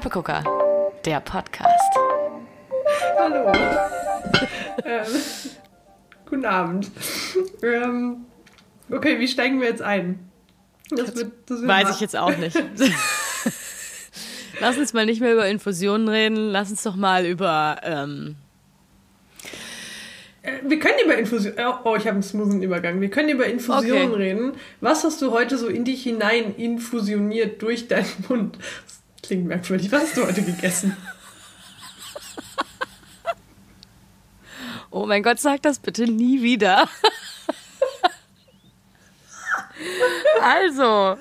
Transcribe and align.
Steppegucker, 0.00 0.42
der 1.04 1.20
Podcast. 1.20 1.94
Hallo. 3.18 3.52
ähm, 4.82 5.04
guten 6.24 6.46
Abend. 6.46 6.90
Ähm, 7.62 8.24
okay, 8.90 9.20
wie 9.20 9.28
steigen 9.28 9.60
wir 9.60 9.68
jetzt 9.68 9.82
ein? 9.82 10.30
Das, 10.88 11.14
wird, 11.14 11.32
das 11.44 11.58
wird 11.58 11.68
Weiß 11.68 11.84
mal. 11.84 11.90
ich 11.90 12.00
jetzt 12.00 12.16
auch 12.16 12.34
nicht. 12.34 12.56
Lass 14.60 14.78
uns 14.78 14.94
mal 14.94 15.04
nicht 15.04 15.20
mehr 15.20 15.34
über 15.34 15.46
Infusionen 15.46 16.08
reden. 16.08 16.36
Lass 16.50 16.70
uns 16.70 16.82
doch 16.82 16.96
mal 16.96 17.26
über. 17.26 17.76
Ähm 17.82 18.36
äh, 20.40 20.60
wir 20.64 20.78
können 20.78 20.96
über 21.04 21.18
Infusionen. 21.18 21.58
Oh, 21.58 21.74
oh, 21.84 21.96
ich 21.96 22.06
habe 22.06 22.14
einen 22.14 22.22
smoothen 22.22 22.62
Übergang. 22.62 23.02
Wir 23.02 23.10
können 23.10 23.28
über 23.28 23.44
Infusionen 23.44 24.12
okay. 24.12 24.22
reden. 24.22 24.52
Was 24.80 25.04
hast 25.04 25.20
du 25.20 25.30
heute 25.30 25.58
so 25.58 25.66
in 25.66 25.84
dich 25.84 26.02
hinein 26.04 26.54
infusioniert 26.56 27.60
durch 27.60 27.86
deinen 27.86 28.08
Mund? 28.30 28.56
Das 28.86 28.99
klingt 29.30 29.46
merkwürdig. 29.46 29.92
Was 29.92 30.02
hast 30.02 30.16
du 30.16 30.26
heute 30.26 30.42
gegessen? 30.42 30.96
Oh 34.90 35.06
mein 35.06 35.22
Gott, 35.22 35.38
sag 35.38 35.62
das 35.62 35.78
bitte 35.78 36.02
nie 36.02 36.42
wieder. 36.42 36.88
Also, 40.42 41.16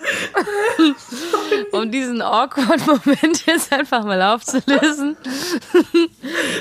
um 1.71 1.91
diesen 1.91 2.23
awkward 2.23 2.85
Moment 2.87 3.45
jetzt 3.45 3.71
einfach 3.71 4.03
mal 4.03 4.21
aufzulösen, 4.23 5.15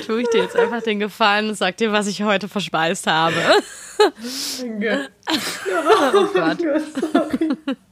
tue 0.05 0.21
ich 0.21 0.29
dir 0.29 0.43
jetzt 0.43 0.55
einfach 0.55 0.83
den 0.83 0.99
Gefallen 0.99 1.49
und 1.49 1.55
sag 1.55 1.77
dir, 1.77 1.91
was 1.91 2.05
ich 2.05 2.21
heute 2.21 2.47
verspeist 2.47 3.07
habe. 3.07 3.35
Danke. 4.59 5.09
Oh 6.13 6.25
Gott. 6.31 6.59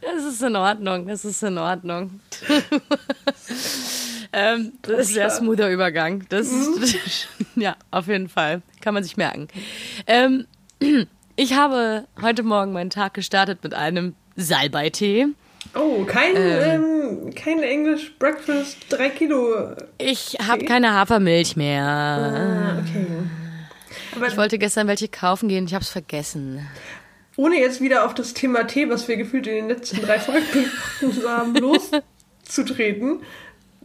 Das 0.00 0.24
ist 0.24 0.42
in 0.42 0.56
Ordnung, 0.56 1.06
das 1.06 1.24
ist 1.24 1.42
in 1.42 1.58
Ordnung. 1.58 2.20
ähm, 4.32 4.72
das 4.82 4.92
ist 4.92 5.08
ein 5.08 5.14
sehr 5.14 5.30
smoother 5.30 5.70
Übergang. 5.70 6.24
Das, 6.28 6.50
mhm. 6.50 6.84
ja, 7.62 7.76
auf 7.90 8.08
jeden 8.08 8.28
Fall. 8.28 8.62
Kann 8.80 8.94
man 8.94 9.02
sich 9.02 9.16
merken. 9.16 9.48
Ähm, 10.06 10.46
ich 11.36 11.54
habe 11.54 12.04
heute 12.20 12.42
Morgen 12.42 12.72
meinen 12.72 12.90
Tag 12.90 13.14
gestartet 13.14 13.60
mit 13.62 13.74
einem 13.74 14.14
Salbeitee. 14.36 15.26
Oh, 15.74 16.04
kein, 16.04 16.36
ähm, 16.36 16.84
ähm, 17.26 17.34
kein 17.34 17.62
English 17.62 18.12
Breakfast 18.18 18.78
3 18.90 19.08
Kilo. 19.10 19.74
Ich 19.98 20.36
habe 20.46 20.64
keine 20.64 20.92
Hafermilch 20.92 21.56
mehr. 21.56 21.84
Ah, 21.84 22.78
okay. 22.78 23.06
Aber 24.14 24.28
ich 24.28 24.36
wollte 24.36 24.58
gestern 24.58 24.86
welche 24.86 25.08
kaufen 25.08 25.48
gehen, 25.48 25.66
ich 25.66 25.74
habe 25.74 25.82
es 25.82 25.90
vergessen. 25.90 26.68
Ohne 27.36 27.60
jetzt 27.60 27.80
wieder 27.80 28.04
auf 28.04 28.14
das 28.14 28.32
Thema 28.34 28.64
Tee, 28.64 28.88
was 28.88 29.08
wir 29.08 29.16
gefühlt 29.16 29.46
in 29.46 29.54
den 29.54 29.68
letzten 29.68 30.00
drei 30.00 30.18
Folgen 30.20 30.70
haben, 31.26 31.54
loszutreten. 32.44 33.20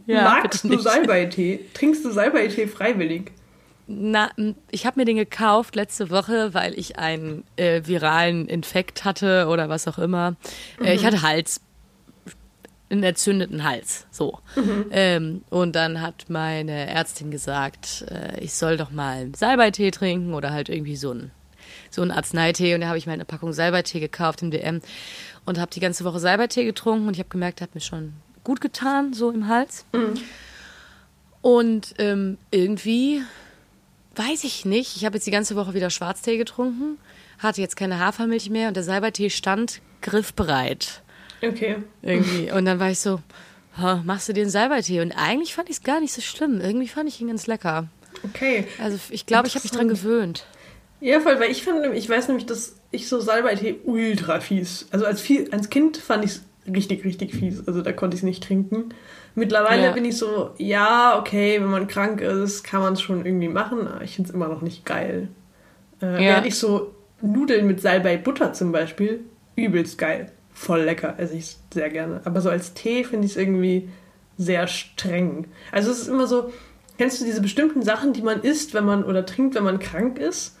Ja, 0.06 0.22
Magst 0.22 0.64
du 0.64 0.78
Salbeitee? 0.78 1.66
Trinkst 1.74 2.04
du 2.04 2.10
Salbeitee 2.10 2.66
freiwillig? 2.66 3.32
Na, 3.86 4.30
ich 4.70 4.86
habe 4.86 5.00
mir 5.00 5.04
den 5.04 5.16
gekauft 5.16 5.74
letzte 5.74 6.10
Woche, 6.10 6.54
weil 6.54 6.78
ich 6.78 6.98
einen 6.98 7.42
äh, 7.56 7.82
viralen 7.84 8.46
Infekt 8.46 9.04
hatte 9.04 9.48
oder 9.48 9.68
was 9.68 9.88
auch 9.88 9.98
immer. 9.98 10.36
Mhm. 10.78 10.86
Äh, 10.86 10.94
ich 10.94 11.02
mhm. 11.02 11.06
hatte 11.06 11.22
Hals, 11.22 11.60
einen 12.88 13.02
entzündeten 13.02 13.64
Hals, 13.64 14.06
so. 14.12 14.38
Mhm. 14.54 14.86
Ähm, 14.92 15.44
und 15.50 15.74
dann 15.74 16.00
hat 16.00 16.26
meine 16.28 16.88
Ärztin 16.88 17.32
gesagt, 17.32 18.04
äh, 18.10 18.38
ich 18.40 18.54
soll 18.54 18.76
doch 18.76 18.92
mal 18.92 19.30
Salbeitee 19.34 19.90
trinken 19.90 20.34
oder 20.34 20.52
halt 20.52 20.68
irgendwie 20.68 20.96
so 20.96 21.12
ein 21.12 21.32
so 21.90 22.02
ein 22.02 22.10
Arzneitee. 22.10 22.74
Und 22.74 22.82
da 22.82 22.88
habe 22.88 22.98
ich 22.98 23.06
mir 23.06 23.12
eine 23.12 23.24
Packung 23.24 23.52
Salbeitee 23.52 24.00
gekauft 24.00 24.42
im 24.42 24.50
DM 24.50 24.80
und 25.44 25.58
habe 25.58 25.70
die 25.70 25.80
ganze 25.80 26.04
Woche 26.04 26.20
Salbeitee 26.20 26.64
getrunken 26.64 27.08
und 27.08 27.14
ich 27.14 27.20
habe 27.20 27.28
gemerkt, 27.28 27.60
hat 27.60 27.74
mir 27.74 27.80
schon 27.80 28.14
gut 28.44 28.60
getan, 28.60 29.12
so 29.12 29.30
im 29.30 29.48
Hals. 29.48 29.84
Mhm. 29.92 30.14
Und 31.42 31.94
ähm, 31.98 32.38
irgendwie 32.50 33.22
Weiß 34.16 34.44
ich 34.44 34.64
nicht. 34.64 34.96
Ich 34.96 35.04
habe 35.04 35.16
jetzt 35.16 35.26
die 35.26 35.30
ganze 35.30 35.56
Woche 35.56 35.72
wieder 35.74 35.88
Schwarztee 35.88 36.36
getrunken, 36.36 36.98
hatte 37.38 37.60
jetzt 37.60 37.76
keine 37.76 38.00
Hafermilch 38.00 38.50
mehr 38.50 38.68
und 38.68 38.74
der 38.74 38.82
Salbeitee 38.82 39.30
stand 39.30 39.80
griffbereit. 40.02 41.02
Okay. 41.42 41.78
Irgendwie. 42.02 42.50
Und 42.52 42.64
dann 42.64 42.80
war 42.80 42.90
ich 42.90 42.98
so, 42.98 43.20
machst 44.04 44.28
du 44.28 44.32
einen 44.32 44.50
Salbeitee? 44.50 45.00
Und 45.00 45.12
eigentlich 45.12 45.54
fand 45.54 45.70
ich 45.70 45.76
es 45.76 45.82
gar 45.82 46.00
nicht 46.00 46.12
so 46.12 46.20
schlimm. 46.20 46.60
Irgendwie 46.60 46.88
fand 46.88 47.08
ich 47.08 47.20
ihn 47.20 47.28
ganz 47.28 47.46
lecker. 47.46 47.88
Okay. 48.24 48.66
Also 48.82 48.98
ich 49.10 49.26
glaube, 49.26 49.46
ich 49.46 49.54
habe 49.54 49.62
mich 49.62 49.72
dran 49.72 49.88
gewöhnt. 49.88 50.44
Ja, 51.00 51.20
voll, 51.20 51.40
weil 51.40 51.50
ich 51.50 51.62
fand, 51.62 51.84
ich 51.94 52.08
weiß 52.08 52.28
nämlich, 52.28 52.46
dass 52.46 52.76
ich 52.90 53.08
so 53.08 53.20
Salbeitee 53.20 53.76
ultra 53.84 54.40
fies. 54.40 54.86
Also 54.90 55.06
als, 55.06 55.24
als 55.50 55.70
Kind 55.70 55.96
fand 55.96 56.24
ich 56.24 56.32
es 56.32 56.42
richtig, 56.72 57.04
richtig 57.04 57.34
fies. 57.34 57.66
Also 57.66 57.82
da 57.82 57.92
konnte 57.92 58.14
ich 58.14 58.20
es 58.20 58.24
nicht 58.24 58.42
trinken. 58.42 58.90
Mittlerweile 59.34 59.84
ja. 59.84 59.92
bin 59.92 60.04
ich 60.04 60.18
so, 60.18 60.50
ja, 60.58 61.18
okay, 61.18 61.60
wenn 61.60 61.70
man 61.70 61.88
krank 61.88 62.20
ist, 62.20 62.62
kann 62.62 62.82
man 62.82 62.94
es 62.94 63.00
schon 63.00 63.24
irgendwie 63.24 63.48
machen, 63.48 63.86
aber 63.86 64.02
ich 64.02 64.16
finde 64.16 64.28
es 64.28 64.34
immer 64.34 64.48
noch 64.48 64.60
nicht 64.60 64.84
geil. 64.84 65.28
Äh, 66.02 66.06
ja. 66.06 66.18
Während 66.18 66.46
ich 66.46 66.56
so 66.56 66.94
Nudeln 67.22 67.66
mit 67.66 67.80
Salbei 67.80 68.16
Butter 68.16 68.52
zum 68.52 68.72
Beispiel, 68.72 69.20
übelst 69.56 69.98
geil. 69.98 70.30
Voll 70.52 70.82
lecker, 70.82 71.14
esse 71.18 71.36
ich 71.36 71.56
sehr 71.72 71.90
gerne. 71.90 72.20
Aber 72.24 72.40
so 72.40 72.50
als 72.50 72.74
Tee 72.74 73.04
finde 73.04 73.26
ich 73.26 73.32
es 73.32 73.38
irgendwie 73.38 73.88
sehr 74.36 74.66
streng. 74.66 75.46
Also 75.70 75.90
es 75.90 76.00
ist 76.00 76.08
immer 76.08 76.26
so, 76.26 76.52
kennst 76.98 77.20
du 77.20 77.24
diese 77.24 77.40
bestimmten 77.40 77.82
Sachen, 77.82 78.12
die 78.12 78.22
man 78.22 78.40
isst, 78.40 78.74
wenn 78.74 78.84
man 78.84 79.04
oder 79.04 79.24
trinkt, 79.24 79.54
wenn 79.54 79.64
man 79.64 79.78
krank 79.78 80.18
ist? 80.18 80.56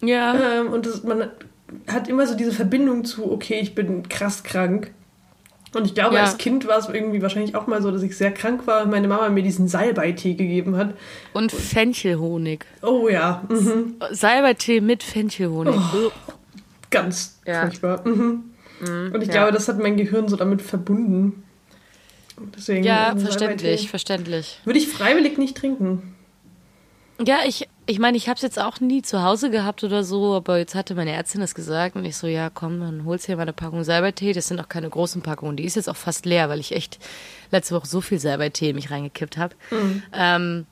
Ja. 0.00 0.60
Ähm, 0.60 0.72
und 0.72 0.86
das, 0.86 1.02
man 1.02 1.30
hat 1.86 2.08
immer 2.08 2.26
so 2.26 2.34
diese 2.34 2.52
Verbindung 2.52 3.04
zu, 3.04 3.30
okay, 3.30 3.60
ich 3.60 3.74
bin 3.74 4.08
krass 4.08 4.42
krank. 4.42 4.92
Und 5.74 5.84
ich 5.84 5.94
glaube, 5.94 6.14
ja. 6.14 6.22
als 6.22 6.38
Kind 6.38 6.66
war 6.66 6.78
es 6.78 6.88
irgendwie 6.88 7.20
wahrscheinlich 7.20 7.54
auch 7.54 7.66
mal 7.66 7.82
so, 7.82 7.90
dass 7.90 8.02
ich 8.02 8.16
sehr 8.16 8.32
krank 8.32 8.66
war 8.66 8.84
und 8.84 8.90
meine 8.90 9.06
Mama 9.06 9.28
mir 9.28 9.42
diesen 9.42 9.68
Salbeitee 9.68 10.34
gegeben 10.34 10.76
hat. 10.76 10.94
Und 11.34 11.52
Fenchelhonig. 11.52 12.64
Oh 12.82 13.08
ja. 13.08 13.44
Mhm. 13.48 13.96
Salbeitee 14.10 14.80
mit 14.80 15.02
Fenchelhonig. 15.02 15.74
Oh, 15.76 16.10
ganz 16.90 17.38
ja. 17.46 17.62
furchtbar. 17.62 18.06
Mhm. 18.06 18.44
Mhm, 18.80 19.12
und 19.12 19.22
ich 19.22 19.28
ja. 19.28 19.34
glaube, 19.34 19.52
das 19.52 19.68
hat 19.68 19.78
mein 19.78 19.96
Gehirn 19.96 20.28
so 20.28 20.36
damit 20.36 20.62
verbunden. 20.62 21.44
Deswegen 22.56 22.84
ja, 22.84 23.14
verständlich, 23.16 23.90
verständlich. 23.90 24.60
Würde 24.64 24.78
ich 24.78 24.88
freiwillig 24.88 25.38
nicht 25.38 25.56
trinken. 25.56 26.14
Ja, 27.26 27.38
ich, 27.44 27.68
ich 27.90 27.98
meine, 27.98 28.18
ich 28.18 28.28
habe 28.28 28.36
es 28.36 28.42
jetzt 28.42 28.60
auch 28.60 28.80
nie 28.80 29.00
zu 29.00 29.22
Hause 29.22 29.50
gehabt 29.50 29.82
oder 29.82 30.04
so, 30.04 30.34
aber 30.34 30.58
jetzt 30.58 30.74
hatte 30.74 30.94
meine 30.94 31.12
Ärztin 31.12 31.40
das 31.40 31.54
gesagt 31.54 31.96
und 31.96 32.04
ich 32.04 32.18
so, 32.18 32.26
ja, 32.26 32.50
komm, 32.50 32.80
dann 32.80 33.06
holst 33.06 33.24
hier 33.24 33.36
mal 33.36 33.42
eine 33.42 33.54
Packung 33.54 33.82
Salbeitee. 33.82 34.34
Das 34.34 34.46
sind 34.46 34.60
auch 34.60 34.68
keine 34.68 34.90
großen 34.90 35.22
Packungen. 35.22 35.56
Die 35.56 35.64
ist 35.64 35.74
jetzt 35.74 35.88
auch 35.88 35.96
fast 35.96 36.26
leer, 36.26 36.50
weil 36.50 36.60
ich 36.60 36.72
echt 36.72 36.98
letzte 37.50 37.74
Woche 37.74 37.86
so 37.86 38.02
viel 38.02 38.18
Salbeitee 38.18 38.70
in 38.70 38.76
mich 38.76 38.90
reingekippt 38.90 39.38
habe. 39.38 39.54
Mhm. 39.70 40.02
Ähm, 40.12 40.66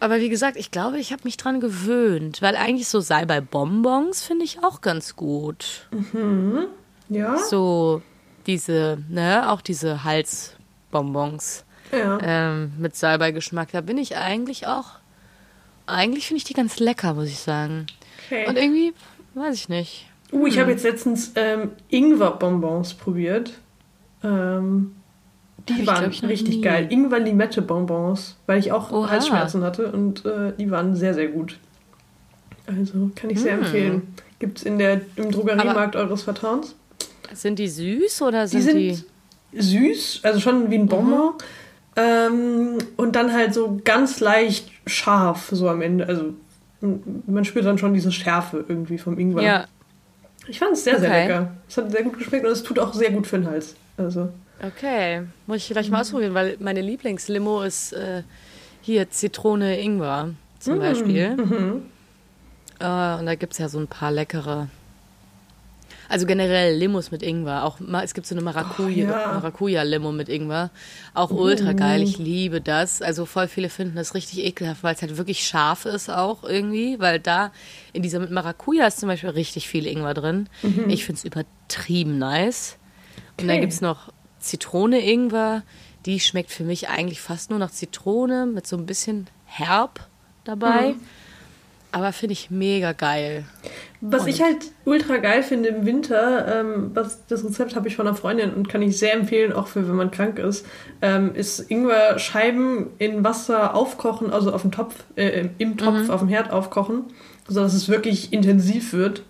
aber 0.00 0.18
wie 0.18 0.28
gesagt, 0.28 0.56
ich 0.56 0.72
glaube, 0.72 0.98
ich 0.98 1.12
habe 1.12 1.22
mich 1.22 1.36
dran 1.36 1.60
gewöhnt, 1.60 2.42
weil 2.42 2.56
eigentlich 2.56 2.88
so 2.88 2.98
Salbei-Bonbons 2.98 4.24
finde 4.24 4.44
ich 4.44 4.64
auch 4.64 4.80
ganz 4.80 5.14
gut. 5.14 5.86
Mhm. 5.92 6.66
Ja. 7.08 7.38
So 7.38 8.02
diese, 8.48 8.98
ne, 9.08 9.52
auch 9.52 9.60
diese 9.60 10.02
Halsbonbons 10.02 11.64
ja. 11.92 12.18
ähm, 12.20 12.72
mit 12.76 12.96
Salbei-Geschmack. 12.96 13.68
Da 13.70 13.82
bin 13.82 13.98
ich 13.98 14.16
eigentlich 14.16 14.66
auch 14.66 14.99
eigentlich 15.90 16.26
finde 16.26 16.38
ich 16.38 16.44
die 16.44 16.54
ganz 16.54 16.78
lecker, 16.78 17.14
muss 17.14 17.28
ich 17.28 17.38
sagen. 17.38 17.86
Okay. 18.26 18.46
Und 18.48 18.56
irgendwie, 18.56 18.92
weiß 19.34 19.54
ich 19.54 19.68
nicht. 19.68 20.06
Uh, 20.32 20.46
ich 20.46 20.54
hm. 20.54 20.62
habe 20.62 20.72
jetzt 20.72 20.84
letztens 20.84 21.32
ähm, 21.34 21.72
Ingwer-Bonbons 21.88 22.94
probiert. 22.94 23.52
Ähm, 24.22 24.94
die 25.68 25.86
waren 25.86 26.10
ich, 26.10 26.22
ich 26.22 26.28
richtig 26.28 26.56
nie. 26.56 26.62
geil. 26.62 26.86
Ingwer-Limette-Bonbons, 26.90 28.36
weil 28.46 28.58
ich 28.58 28.72
auch 28.72 28.90
Oha. 28.92 29.10
Halsschmerzen 29.10 29.62
hatte 29.62 29.92
und 29.92 30.24
äh, 30.24 30.52
die 30.58 30.70
waren 30.70 30.96
sehr, 30.96 31.14
sehr 31.14 31.28
gut. 31.28 31.58
Also 32.66 33.10
kann 33.14 33.30
ich 33.30 33.40
sehr 33.40 33.54
hm. 33.54 33.62
empfehlen. 33.62 34.14
Gibt 34.38 34.58
es 34.58 34.64
im 34.64 34.78
Drogeriemarkt 35.30 35.96
Aber 35.96 36.06
eures 36.06 36.22
Vertrauens? 36.22 36.74
Sind 37.32 37.58
die 37.58 37.68
süß 37.68 38.22
oder 38.22 38.48
sind 38.48 38.60
die? 38.74 38.94
Sind 38.94 39.04
die 39.52 39.60
süß, 39.60 40.20
also 40.22 40.40
schon 40.40 40.70
wie 40.70 40.76
ein 40.76 40.86
Bonbon. 40.86 41.34
Mhm. 41.34 41.38
Ähm, 41.96 42.78
und 42.96 43.16
dann 43.16 43.32
halt 43.32 43.52
so 43.52 43.80
ganz 43.84 44.20
leicht 44.20 44.69
scharf, 44.86 45.50
so 45.52 45.68
am 45.68 45.82
Ende. 45.82 46.06
Also 46.06 46.34
man 46.80 47.44
spürt 47.44 47.66
dann 47.66 47.78
schon 47.78 47.94
diese 47.94 48.12
Schärfe 48.12 48.64
irgendwie 48.68 48.98
vom 48.98 49.18
Ingwer. 49.18 49.42
Ja. 49.42 49.66
Ich 50.48 50.58
fand 50.58 50.72
es 50.72 50.84
sehr, 50.84 50.94
okay. 50.94 51.02
sehr 51.02 51.22
lecker. 51.22 51.52
Es 51.68 51.76
hat 51.76 51.90
sehr 51.90 52.02
gut 52.02 52.18
geschmeckt 52.18 52.44
und 52.44 52.50
es 52.50 52.62
tut 52.62 52.78
auch 52.78 52.94
sehr 52.94 53.10
gut 53.10 53.26
für 53.26 53.38
den 53.38 53.48
Hals. 53.48 53.74
Also. 53.96 54.30
Okay, 54.62 55.22
muss 55.46 55.58
ich 55.58 55.66
vielleicht 55.66 55.90
mal 55.90 56.00
ausprobieren, 56.00 56.34
weil 56.34 56.56
meine 56.60 56.80
Lieblingslimo 56.80 57.62
ist 57.62 57.92
äh, 57.92 58.22
hier 58.80 59.10
Zitrone-Ingwer 59.10 60.30
zum 60.58 60.76
mm, 60.76 60.80
Beispiel. 60.80 61.36
Mhm. 61.36 61.82
Äh, 62.78 63.18
und 63.18 63.26
da 63.26 63.34
gibt 63.38 63.52
es 63.52 63.58
ja 63.58 63.68
so 63.68 63.78
ein 63.78 63.86
paar 63.86 64.10
leckere 64.10 64.68
also 66.10 66.26
generell 66.26 66.76
Limos 66.76 67.12
mit 67.12 67.22
Ingwer. 67.22 67.64
Auch 67.64 67.78
es 68.02 68.14
gibt 68.14 68.26
so 68.26 68.34
eine 68.34 68.42
Maracuja, 68.42 69.08
oh, 69.08 69.12
ja. 69.12 69.32
Maracuja-Limo 69.34 70.10
mit 70.10 70.28
Ingwer. 70.28 70.70
Auch 71.14 71.30
ultra 71.30 71.72
geil. 71.72 72.02
Ich 72.02 72.18
liebe 72.18 72.60
das. 72.60 73.00
Also 73.00 73.26
voll 73.26 73.46
viele 73.46 73.68
finden 73.68 73.94
das 73.94 74.14
richtig 74.16 74.44
ekelhaft, 74.44 74.82
weil 74.82 74.92
es 74.92 75.02
halt 75.02 75.16
wirklich 75.18 75.46
scharf 75.46 75.84
ist 75.84 76.10
auch 76.10 76.42
irgendwie. 76.42 76.98
Weil 76.98 77.20
da 77.20 77.52
in 77.92 78.02
dieser 78.02 78.18
mit 78.18 78.32
Maracuja 78.32 78.88
ist 78.88 78.98
zum 78.98 79.08
Beispiel 79.08 79.30
richtig 79.30 79.68
viel 79.68 79.86
Ingwer 79.86 80.14
drin. 80.14 80.48
Mhm. 80.62 80.90
Ich 80.90 81.04
finde 81.04 81.20
es 81.20 81.24
übertrieben 81.24 82.18
nice. 82.18 82.76
Und 83.36 83.44
okay. 83.44 83.46
dann 83.46 83.60
gibt 83.60 83.72
es 83.72 83.80
noch 83.80 84.12
Zitrone-Ingwer. 84.40 85.62
die 86.06 86.18
schmeckt 86.18 86.50
für 86.50 86.64
mich 86.64 86.88
eigentlich 86.88 87.20
fast 87.20 87.50
nur 87.50 87.60
nach 87.60 87.70
Zitrone 87.70 88.46
mit 88.46 88.66
so 88.66 88.76
ein 88.76 88.84
bisschen 88.84 89.28
herb 89.44 90.08
dabei. 90.42 90.94
Mhm. 90.94 91.00
Aber 91.92 92.12
finde 92.12 92.34
ich 92.34 92.50
mega 92.50 92.92
geil. 92.92 93.44
Was 94.00 94.22
und 94.22 94.28
ich 94.28 94.42
halt 94.42 94.56
ultra 94.84 95.18
geil 95.18 95.42
finde 95.42 95.68
im 95.68 95.84
Winter, 95.84 96.60
ähm, 96.60 96.90
was, 96.94 97.26
das 97.26 97.44
Rezept 97.44 97.76
habe 97.76 97.88
ich 97.88 97.96
von 97.96 98.06
einer 98.06 98.16
Freundin 98.16 98.54
und 98.54 98.68
kann 98.68 98.80
ich 98.80 98.96
sehr 98.96 99.14
empfehlen, 99.14 99.52
auch 99.52 99.66
für 99.66 99.86
wenn 99.86 99.96
man 99.96 100.10
krank 100.10 100.38
ist, 100.38 100.64
ähm, 101.02 101.34
ist 101.34 101.70
Ingwer-Scheiben 101.70 102.86
in 102.98 103.24
Wasser 103.24 103.74
aufkochen, 103.74 104.32
also 104.32 104.52
auf 104.52 104.62
dem 104.62 104.70
Topf, 104.70 104.94
äh, 105.16 105.48
im 105.58 105.76
Topf, 105.76 106.04
mhm. 106.04 106.10
auf 106.10 106.20
dem 106.20 106.28
Herd 106.28 106.50
aufkochen, 106.50 107.04
sodass 107.46 107.74
es 107.74 107.88
wirklich 107.88 108.32
intensiv 108.32 108.92
wird. 108.92 109.22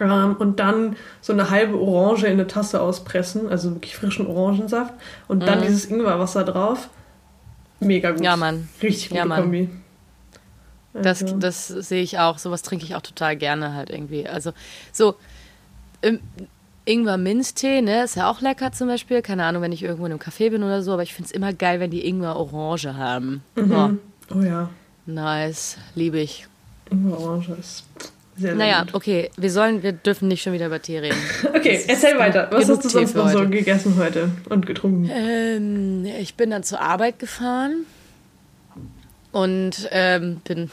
Ähm, 0.00 0.36
und 0.38 0.58
dann 0.58 0.96
so 1.20 1.32
eine 1.32 1.50
halbe 1.50 1.78
Orange 1.78 2.24
in 2.24 2.32
eine 2.32 2.46
Tasse 2.46 2.80
auspressen, 2.80 3.48
also 3.48 3.74
wirklich 3.74 3.96
frischen 3.96 4.26
Orangensaft. 4.26 4.94
Und 5.28 5.46
dann 5.46 5.60
mhm. 5.60 5.64
dieses 5.64 5.86
Ingwerwasser 5.86 6.44
drauf. 6.44 6.88
Mega 7.80 8.10
gut. 8.10 8.24
Ja, 8.24 8.36
Mann. 8.36 8.68
Richtig 8.82 9.10
gute 9.10 9.18
ja, 9.18 9.24
Mann. 9.24 9.42
Kombi. 9.42 9.68
Das, 11.02 11.22
also. 11.22 11.36
das 11.38 11.68
sehe 11.68 12.02
ich 12.02 12.18
auch. 12.18 12.38
Sowas 12.38 12.62
trinke 12.62 12.84
ich 12.84 12.94
auch 12.94 13.02
total 13.02 13.36
gerne 13.36 13.74
halt 13.74 13.90
irgendwie. 13.90 14.28
Also 14.28 14.52
so 14.92 15.16
ähm, 16.02 16.20
Ingwer-Minztee, 16.88 17.82
ne, 17.82 18.04
ist 18.04 18.16
ja 18.16 18.30
auch 18.30 18.40
lecker 18.40 18.72
zum 18.72 18.88
Beispiel. 18.88 19.20
Keine 19.22 19.44
Ahnung, 19.44 19.62
wenn 19.62 19.72
ich 19.72 19.82
irgendwo 19.82 20.06
in 20.06 20.12
einem 20.12 20.20
Café 20.20 20.50
bin 20.50 20.62
oder 20.62 20.82
so, 20.82 20.92
aber 20.92 21.02
ich 21.02 21.14
finde 21.14 21.26
es 21.26 21.32
immer 21.32 21.52
geil, 21.52 21.80
wenn 21.80 21.90
die 21.90 22.06
Ingwer-Orange 22.06 22.94
haben. 22.94 23.42
Mhm. 23.56 23.72
Oh. 24.30 24.34
oh 24.36 24.42
ja. 24.42 24.70
Nice, 25.06 25.76
liebe 25.94 26.18
ich. 26.18 26.46
Ingwer-Orange 26.90 27.52
ist 27.60 27.84
sehr, 28.38 28.50
sehr 28.50 28.54
Naja, 28.54 28.84
gut. 28.84 28.94
okay, 28.94 29.30
wir 29.36 29.50
sollen, 29.50 29.82
wir 29.82 29.92
dürfen 29.92 30.28
nicht 30.28 30.42
schon 30.42 30.52
wieder 30.52 30.66
über 30.66 30.80
Tee 30.80 30.98
reden. 30.98 31.18
okay, 31.54 31.84
erzähl 31.86 32.18
weiter. 32.18 32.48
Was 32.50 32.68
hast 32.68 32.84
du 32.84 32.88
sonst 32.88 33.14
noch 33.14 33.28
so 33.28 33.46
gegessen 33.48 33.96
heute 33.98 34.30
und 34.48 34.64
getrunken? 34.64 35.10
Ähm, 35.12 36.06
ich 36.06 36.36
bin 36.36 36.50
dann 36.50 36.62
zur 36.62 36.80
Arbeit 36.80 37.18
gefahren 37.18 37.84
und 39.32 39.88
ähm, 39.90 40.40
bin 40.44 40.70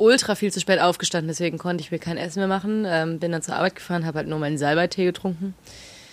ultra 0.00 0.34
viel 0.34 0.52
zu 0.52 0.60
spät 0.60 0.80
aufgestanden, 0.80 1.28
deswegen 1.28 1.58
konnte 1.58 1.82
ich 1.82 1.90
mir 1.90 1.98
kein 1.98 2.16
Essen 2.16 2.40
mehr 2.40 2.48
machen. 2.48 2.84
Ähm, 2.86 3.18
bin 3.18 3.32
dann 3.32 3.42
zur 3.42 3.56
Arbeit 3.56 3.76
gefahren, 3.76 4.06
habe 4.06 4.18
halt 4.18 4.28
nur 4.28 4.38
meinen 4.38 4.58
Salbeitee 4.58 5.04
getrunken. 5.04 5.54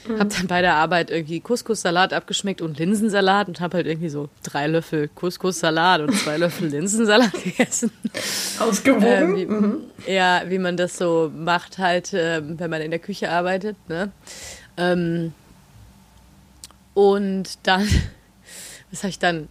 Mhm. 0.07 0.19
Habe 0.19 0.29
dann 0.35 0.47
bei 0.47 0.61
der 0.61 0.75
Arbeit 0.75 1.09
irgendwie 1.09 1.39
Couscous-Salat 1.39 2.13
abgeschmeckt 2.13 2.61
und 2.61 2.77
Linsensalat 2.77 3.47
und 3.47 3.59
habe 3.59 3.77
halt 3.77 3.87
irgendwie 3.87 4.09
so 4.09 4.29
drei 4.43 4.67
Löffel 4.67 5.09
Couscous-Salat 5.15 6.01
und 6.01 6.13
zwei 6.13 6.37
Löffel 6.37 6.67
Linsensalat 6.69 7.31
gegessen. 7.43 7.91
Ausgewogen? 8.59 9.07
Ähm, 9.07 9.35
wie, 9.35 9.45
mhm. 9.45 9.81
Ja, 10.05 10.43
wie 10.47 10.59
man 10.59 10.77
das 10.77 10.97
so 10.97 11.31
macht 11.35 11.77
halt, 11.77 12.13
äh, 12.13 12.41
wenn 12.43 12.69
man 12.69 12.81
in 12.81 12.91
der 12.91 12.99
Küche 12.99 13.29
arbeitet. 13.29 13.77
Ne? 13.87 14.11
Ähm, 14.77 15.33
und 16.93 17.57
dann, 17.63 17.87
was 18.91 19.03
habe 19.03 19.09
ich 19.09 19.19
dann? 19.19 19.47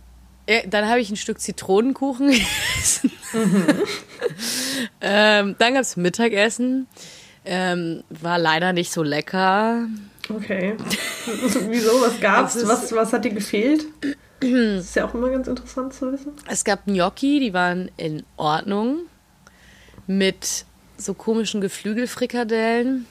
Dann 0.69 0.89
habe 0.89 1.01
ich 1.01 1.11
ein 1.11 1.17
Stück 1.17 1.41
Zitronenkuchen 1.41 2.29
gegessen. 2.77 3.11
Mhm. 3.33 3.67
ähm, 5.01 5.57
dann 5.59 5.75
gab 5.75 5.83
es 5.83 5.97
Mittagessen. 5.97 6.87
Ähm, 7.45 8.03
war 8.11 8.39
leider 8.39 8.73
nicht 8.73 8.91
so 8.93 9.03
lecker. 9.03 9.87
Okay. 10.29 10.77
Wieso? 11.69 12.01
Was 12.01 12.21
gab's? 12.21 12.67
Was, 12.67 12.93
was 12.93 13.13
hat 13.13 13.25
dir 13.25 13.33
gefehlt? 13.33 13.87
Das 14.41 14.51
ist 14.51 14.97
ja 14.97 15.07
auch 15.07 15.15
immer 15.15 15.31
ganz 15.31 15.47
interessant 15.47 15.95
zu 15.95 16.13
wissen. 16.13 16.33
Es 16.49 16.65
gab 16.65 16.87
Gnocchi, 16.87 17.39
die 17.39 17.55
waren 17.55 17.91
in 17.97 18.25
Ordnung. 18.37 19.03
Mit 20.09 20.65
so 20.97 21.15
komischen 21.15 21.61
Geflügelfrikadellen. 21.61 23.07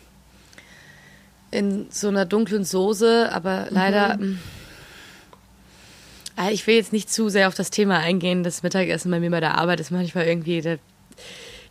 In 1.52 1.88
so 1.90 2.10
einer 2.10 2.26
dunklen 2.26 2.66
Soße, 2.66 3.30
aber 3.32 3.68
leider. 3.70 4.18
Mhm. 4.18 4.40
Ah, 6.36 6.50
ich 6.50 6.68
will 6.68 6.76
jetzt 6.76 6.92
nicht 6.92 7.10
zu 7.12 7.30
sehr 7.30 7.48
auf 7.48 7.56
das 7.56 7.70
Thema 7.70 8.00
eingehen. 8.00 8.44
Das 8.44 8.62
Mittagessen 8.62 9.10
bei 9.10 9.20
mir 9.20 9.32
bei 9.32 9.40
der 9.40 9.58
Arbeit 9.58 9.80
ist 9.80 9.92
manchmal 9.92 10.26
irgendwie, 10.26 10.62
der, 10.62 10.80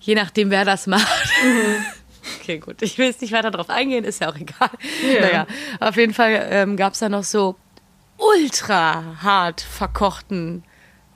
je 0.00 0.14
nachdem, 0.14 0.50
wer 0.50 0.64
das 0.64 0.86
macht. 0.86 1.06
Mhm. 1.44 1.84
Okay, 2.40 2.58
gut. 2.58 2.80
Ich 2.80 2.96
will 2.96 3.04
jetzt 3.04 3.20
nicht 3.20 3.32
weiter 3.32 3.50
darauf 3.50 3.68
eingehen, 3.68 4.02
ist 4.02 4.22
ja 4.22 4.30
auch 4.30 4.36
egal. 4.36 4.70
Ja. 5.02 5.20
Naja, 5.20 5.46
auf 5.80 5.96
jeden 5.96 6.14
Fall 6.14 6.46
ähm, 6.50 6.78
gab 6.78 6.94
es 6.94 7.00
da 7.00 7.10
noch 7.10 7.24
so 7.24 7.56
ultra 8.16 9.18
hart 9.22 9.60
verkochten 9.60 10.64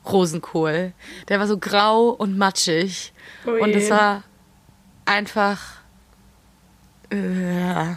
Rosenkohl. 0.06 0.93
Der 1.29 1.41
war 1.41 1.47
so 1.47 1.59
grau 1.59 2.11
und 2.11 2.37
matschig. 2.37 3.12
Oh 3.47 3.50
und 3.53 3.75
es 3.75 3.91
war 3.91 4.23
einfach. 5.05 5.79
Äh, 7.11 7.93
ja. 7.93 7.97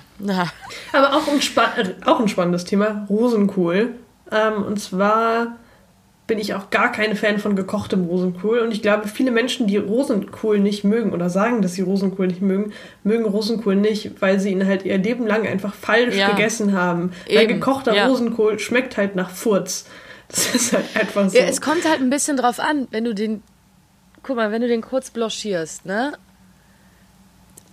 Aber 0.94 1.14
auch 1.14 1.28
ein, 1.28 2.04
auch 2.06 2.20
ein 2.20 2.30
spannendes 2.30 2.66
Thema, 2.66 3.06
Rosenkohl. 3.10 3.96
Ähm, 4.32 4.64
und 4.64 4.80
zwar 4.80 5.58
bin 6.28 6.40
ich 6.40 6.54
auch 6.54 6.70
gar 6.70 6.92
keine 6.94 7.18
Fan 7.18 7.40
von 7.40 7.58
gekochtem 7.58 8.06
Rosenkohl. 8.06 8.60
Und 8.60 8.72
ich 8.72 8.82
glaube, 8.82 9.10
viele 9.10 9.32
Menschen, 9.32 9.68
die 9.68 9.76
Rosenkohl 9.76 10.60
nicht 10.60 10.86
mögen 10.86 11.12
oder 11.12 11.30
sagen, 11.30 11.62
dass 11.62 11.74
sie 11.74 11.82
Rosenkohl 11.82 12.28
nicht 12.28 12.42
mögen, 12.42 12.72
mögen 13.04 13.26
Rosenkohl 13.26 13.76
nicht, 13.76 14.22
weil 14.22 14.40
sie 14.40 14.52
ihn 14.52 14.66
halt 14.66 14.86
ihr 14.86 14.98
Leben 14.98 15.28
lang 15.28 15.46
einfach 15.46 15.74
falsch 15.74 16.16
ja. 16.16 16.30
gegessen 16.30 16.72
haben. 16.72 17.12
Eben. 17.28 17.38
Weil 17.38 17.48
gekochter 17.48 17.94
ja. 17.94 18.08
Rosenkohl 18.08 18.60
schmeckt 18.60 18.96
halt 18.96 19.16
nach 19.16 19.30
Furz. 19.30 19.88
Das 20.30 20.56
ist 20.56 20.72
halt 20.72 20.86
einfach 20.96 21.30
so. 21.30 21.38
Ja, 21.38 21.44
es 21.44 21.60
kommt 21.60 21.84
halt 21.84 22.00
ein 22.00 22.10
bisschen 22.10 22.38
drauf 22.38 22.62
an, 22.62 22.88
wenn 22.92 23.04
du 23.04 23.14
den, 23.14 23.44
guck 24.24 24.38
mal, 24.38 24.54
wenn 24.54 24.62
du 24.62 24.70
den 24.70 24.80
kurz 24.80 25.10
blanchierst, 25.10 25.86
ne? 25.86 26.14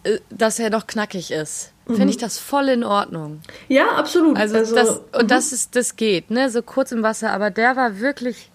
Äh, 0.03 0.19
dass 0.31 0.59
er 0.59 0.71
noch 0.71 0.89
knackig 0.89 1.31
ist 1.31 1.73
finde 1.95 2.05
mhm. 2.05 2.11
ich 2.11 2.17
das 2.19 2.39
voll 2.39 2.69
in 2.69 2.85
Ordnung. 2.85 3.41
Ja, 3.69 3.93
absolut. 3.93 4.37
Also, 4.37 4.57
also 4.57 4.75
das, 4.75 4.91
und 4.91 5.23
mhm. 5.23 5.29
das 5.29 5.53
ist, 5.53 5.75
das 5.75 5.97
geht, 5.97 6.31
ne? 6.31 6.51
So 6.51 6.63
kurz 6.63 6.93
im 6.93 7.03
Wasser, 7.03 7.33
aber 7.33 7.51
der 7.51 7.77
war 7.77 7.99
wirklich 7.99 8.51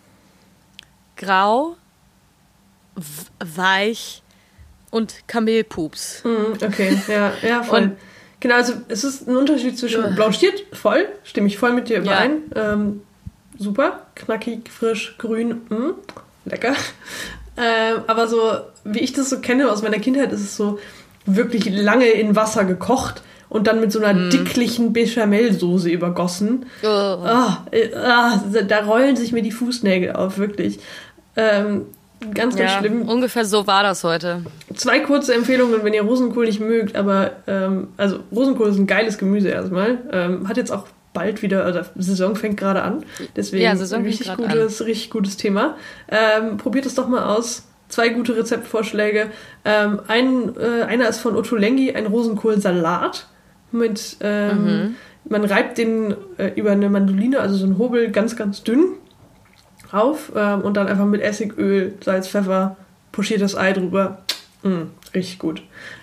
grau, 1.18 1.76
weich 3.40 4.22
und 4.92 5.28
Kamelpups. 5.28 6.24
Mhm, 6.24 6.54
okay, 6.64 7.02
ja, 7.08 7.34
ja, 7.42 7.64
voll. 7.64 7.82
Und, 7.82 7.98
genau, 8.40 8.56
also 8.56 8.74
es 8.88 9.04
ist 9.04 9.28
ein 9.28 9.36
Unterschied 9.36 9.78
zwischen 9.78 10.04
ja. 10.04 10.10
blanchiert, 10.10 10.66
voll, 10.74 11.08
stimme 11.24 11.48
ich 11.48 11.58
voll 11.58 11.74
mit 11.74 11.90
dir 11.90 12.00
überein. 12.00 12.44
Ja. 12.56 12.74
Ähm, 12.74 13.02
super, 13.58 14.06
knackig, 14.16 14.70
frisch, 14.70 15.16
grün, 15.18 15.62
mh, 15.70 15.94
lecker. 16.46 16.76
Ähm, 17.56 18.02
aber 18.08 18.28
so, 18.28 18.62
wie 18.84 19.02
ich 19.02 19.14
das 19.14 19.30
so 19.30 19.40
kenne 19.40 19.72
aus 19.72 19.84
meiner 19.84 20.00
Kindheit, 20.00 20.32
ist 20.32 20.42
es 20.42 20.58
so, 20.58 20.80
wirklich 21.26 21.70
lange 21.70 22.08
in 22.08 22.36
Wasser 22.36 22.66
gekocht 22.66 23.24
und 23.50 23.68
dann 23.68 23.80
mit 23.80 23.92
so 23.92 24.00
einer 24.00 24.14
mm. 24.14 24.30
dicklichen 24.32 24.94
Bechamelsoße 24.94 25.90
übergossen. 25.90 26.66
Oh. 26.84 26.88
Oh, 26.88 27.48
oh, 27.72 28.62
da 28.68 28.80
rollen 28.86 29.16
sich 29.16 29.32
mir 29.32 29.44
die 29.44 29.52
Fußnägel 29.52 30.14
auf, 30.14 30.38
wirklich. 30.38 30.80
Ähm, 31.36 31.86
ganz, 32.34 32.56
ganz 32.56 32.72
ja, 32.72 32.80
schlimm. 32.80 33.04
Ungefähr 33.04 33.46
so 33.46 33.68
war 33.68 33.84
das 33.84 34.04
heute. 34.04 34.42
Zwei 34.74 35.00
kurze 35.00 35.36
Empfehlungen, 35.36 35.84
wenn 35.84 35.94
ihr 35.94 36.04
Rosenkohl 36.04 36.46
nicht 36.46 36.60
mögt, 36.60 36.96
aber 36.96 37.32
ähm, 37.48 37.90
also 37.98 38.20
Rosenkohl 38.32 38.70
ist 38.70 38.78
ein 38.78 38.88
geiles 38.88 39.18
Gemüse 39.18 39.50
erstmal. 39.50 40.00
Ähm, 40.12 40.48
hat 40.48 40.58
jetzt 40.58 40.72
auch 40.72 40.88
bald 41.14 41.44
wieder, 41.44 41.64
also 41.64 41.82
Saison 41.96 42.36
fängt 42.36 42.58
gerade 42.58 42.82
an. 42.82 43.06
Deswegen 43.36 43.64
ja, 43.64 43.76
Saison 43.76 44.02
richtig 44.04 44.36
gutes, 44.36 44.82
an. 44.82 44.88
richtig 44.88 45.10
gutes 45.12 45.38
Thema. 45.38 45.78
Ähm, 46.10 46.58
probiert 46.58 46.86
es 46.86 46.96
doch 46.96 47.08
mal 47.08 47.24
aus 47.24 47.64
zwei 47.94 48.10
gute 48.10 48.36
Rezeptvorschläge. 48.36 49.28
Ähm, 49.64 50.00
ein, 50.08 50.56
äh, 50.58 50.84
einer 50.84 51.08
ist 51.08 51.20
von 51.20 51.36
Otto 51.36 51.56
Lengi, 51.56 51.94
ein 51.94 52.08
Rosenkohlsalat 52.08 53.28
mit, 53.72 54.18
ähm, 54.22 54.66
mhm. 54.66 54.96
man 55.30 55.46
reibt 55.46 55.78
den 55.78 56.16
äh, 56.38 56.52
über 56.56 56.72
eine 56.72 56.90
Mandoline, 56.90 57.40
also 57.40 57.56
so 57.56 57.66
ein 57.66 57.78
Hobel, 57.78 58.12
ganz, 58.12 58.36
ganz 58.36 58.64
dünn 58.64 58.96
auf 59.92 60.32
ähm, 60.36 60.62
und 60.62 60.76
dann 60.76 60.88
einfach 60.88 61.06
mit 61.06 61.22
Essigöl, 61.22 61.94
Salz, 62.04 62.28
Pfeffer, 62.28 62.78
pochiertes 63.12 63.56
Ei 63.56 63.74
drüber. 63.74 64.20
Mm, 64.64 64.90
richtig 65.14 65.40
gut. 65.40 65.62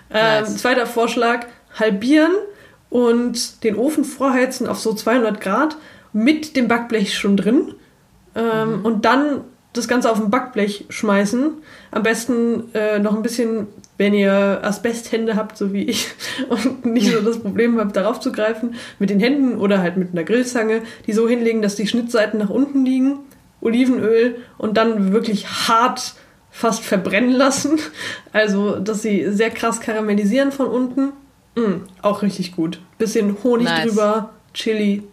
Ähm, 0.09 0.43
nice. 0.43 0.57
Zweiter 0.57 0.85
Vorschlag, 0.85 1.45
halbieren 1.77 2.31
und 2.89 3.63
den 3.63 3.75
Ofen 3.75 4.05
vorheizen 4.05 4.67
auf 4.67 4.79
so 4.79 4.93
200 4.93 5.41
Grad 5.41 5.77
mit 6.13 6.55
dem 6.55 6.67
Backblech 6.67 7.17
schon 7.17 7.37
drin. 7.37 7.73
Ähm, 8.35 8.79
mhm. 8.79 8.85
Und 8.85 9.05
dann 9.05 9.41
das 9.73 9.87
Ganze 9.87 10.11
auf 10.11 10.19
ein 10.19 10.29
Backblech 10.29 10.85
schmeißen. 10.89 11.51
Am 11.91 12.03
besten 12.03 12.73
äh, 12.73 12.99
noch 12.99 13.15
ein 13.15 13.21
bisschen, 13.21 13.67
wenn 13.97 14.13
ihr 14.13 14.59
Asbesthände 14.63 15.35
habt, 15.35 15.57
so 15.57 15.71
wie 15.73 15.83
ich, 15.83 16.09
und 16.49 16.85
nicht 16.85 17.11
so 17.11 17.21
das 17.21 17.39
Problem 17.39 17.79
habt, 17.79 17.95
darauf 17.95 18.19
zu 18.19 18.31
greifen, 18.31 18.75
mit 18.99 19.09
den 19.09 19.19
Händen 19.19 19.57
oder 19.57 19.81
halt 19.81 19.97
mit 19.97 20.11
einer 20.11 20.23
Grillzange, 20.23 20.81
die 21.07 21.13
so 21.13 21.27
hinlegen, 21.27 21.61
dass 21.61 21.75
die 21.75 21.87
Schnittseiten 21.87 22.39
nach 22.39 22.49
unten 22.49 22.85
liegen, 22.85 23.19
Olivenöl 23.61 24.37
und 24.57 24.75
dann 24.77 25.13
wirklich 25.13 25.47
hart 25.47 26.15
fast 26.49 26.83
verbrennen 26.83 27.31
lassen. 27.31 27.79
Also, 28.33 28.79
dass 28.79 29.01
sie 29.01 29.29
sehr 29.29 29.49
krass 29.49 29.81
karamellisieren 29.81 30.53
von 30.53 30.67
unten. 30.67 31.11
Mm, 31.55 31.83
auch 32.01 32.21
richtig 32.21 32.55
gut. 32.55 32.79
Bisschen 32.97 33.35
Honig 33.43 33.65
nice. 33.65 33.87
drüber, 33.87 34.29
Chili. 34.53 35.03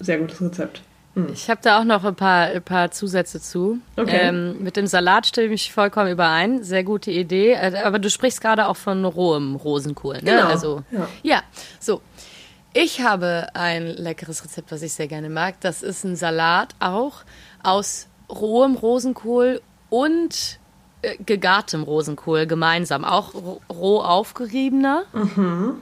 Sehr 0.00 0.18
gutes 0.18 0.42
Rezept. 0.42 0.82
Hm. 1.14 1.28
Ich 1.32 1.48
habe 1.48 1.60
da 1.62 1.80
auch 1.80 1.84
noch 1.84 2.04
ein 2.04 2.14
paar, 2.14 2.46
ein 2.46 2.62
paar 2.62 2.90
Zusätze 2.90 3.40
zu. 3.40 3.78
Okay. 3.96 4.18
Ähm, 4.20 4.62
mit 4.62 4.76
dem 4.76 4.86
Salat 4.86 5.26
stimme 5.26 5.54
ich 5.54 5.72
vollkommen 5.72 6.10
überein. 6.10 6.62
Sehr 6.62 6.84
gute 6.84 7.10
Idee. 7.10 7.52
Äh, 7.52 7.82
aber 7.84 7.98
du 7.98 8.10
sprichst 8.10 8.40
gerade 8.40 8.66
auch 8.66 8.76
von 8.76 9.04
rohem 9.04 9.54
Rosenkohl. 9.54 10.16
Ne? 10.16 10.22
Genau. 10.22 10.46
Also, 10.46 10.82
ja. 10.90 11.08
ja, 11.22 11.42
so. 11.78 12.00
Ich 12.72 13.00
habe 13.02 13.46
ein 13.54 13.86
leckeres 13.86 14.44
Rezept, 14.44 14.72
was 14.72 14.82
ich 14.82 14.92
sehr 14.92 15.06
gerne 15.06 15.30
mag. 15.30 15.60
Das 15.60 15.82
ist 15.82 16.04
ein 16.04 16.16
Salat 16.16 16.74
auch 16.80 17.22
aus 17.62 18.08
rohem 18.28 18.74
Rosenkohl 18.74 19.60
und 19.90 20.58
äh, 21.02 21.16
gegartem 21.24 21.84
Rosenkohl 21.84 22.46
gemeinsam. 22.46 23.04
Auch 23.04 23.32
roh 23.72 24.00
aufgeriebener. 24.00 25.04
Mhm. 25.12 25.76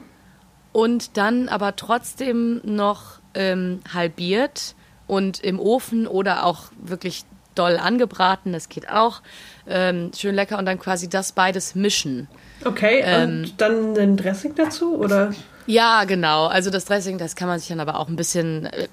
Und 0.71 1.17
dann 1.17 1.49
aber 1.49 1.75
trotzdem 1.75 2.61
noch 2.63 3.19
ähm, 3.33 3.79
halbiert 3.91 4.75
und 5.13 5.39
im 5.39 5.59
Ofen 5.59 6.07
oder 6.07 6.45
auch 6.45 6.65
wirklich 6.81 7.25
doll 7.55 7.77
angebraten, 7.77 8.53
das 8.53 8.69
geht 8.69 8.89
auch. 8.89 9.21
Ähm, 9.67 10.11
schön 10.15 10.35
lecker 10.35 10.57
und 10.57 10.65
dann 10.65 10.79
quasi 10.79 11.09
das 11.09 11.31
beides 11.31 11.75
mischen. 11.75 12.27
Okay, 12.65 13.01
ähm, 13.03 13.43
und 13.43 13.61
dann 13.61 13.93
den 13.93 14.17
Dressing 14.17 14.55
dazu, 14.55 14.97
oder? 14.97 15.33
Ja, 15.65 16.03
genau. 16.05 16.47
Also 16.47 16.69
das 16.69 16.85
Dressing, 16.85 17.17
das 17.17 17.35
kann 17.35 17.47
man 17.47 17.59
sich 17.59 17.69
dann 17.69 17.79
aber 17.79 17.99
auch 17.99 18.07
ein 18.07 18.15
bisschen, 18.15 18.65
äh, 18.65 18.87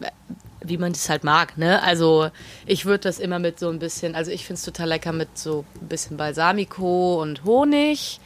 wie 0.63 0.79
man 0.79 0.93
das 0.93 1.09
halt 1.09 1.25
mag, 1.25 1.57
ne? 1.59 1.83
Also 1.83 2.31
ich 2.67 2.85
würde 2.85 3.01
das 3.01 3.19
immer 3.19 3.39
mit 3.39 3.59
so 3.59 3.69
ein 3.71 3.79
bisschen, 3.79 4.15
also 4.15 4.31
ich 4.31 4.45
finde 4.45 4.59
es 4.59 4.65
total 4.65 4.89
lecker 4.89 5.13
mit 5.13 5.37
so 5.37 5.65
ein 5.81 5.89
bisschen 5.89 6.17
Balsamico 6.17 7.21
und 7.21 7.45
Honig. 7.45 8.21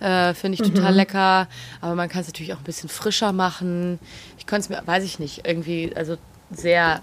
Äh, 0.00 0.34
finde 0.34 0.60
ich 0.60 0.68
total 0.68 0.90
mhm. 0.90 0.96
lecker. 0.96 1.48
Aber 1.80 1.94
man 1.94 2.08
kann 2.08 2.22
es 2.22 2.26
natürlich 2.26 2.52
auch 2.52 2.58
ein 2.58 2.64
bisschen 2.64 2.88
frischer 2.88 3.32
machen. 3.32 3.98
Ich 4.38 4.46
könnte 4.46 4.62
es 4.62 4.68
mir, 4.68 4.82
weiß 4.84 5.04
ich 5.04 5.18
nicht, 5.18 5.46
irgendwie, 5.46 5.92
also 5.94 6.16
sehr 6.50 7.00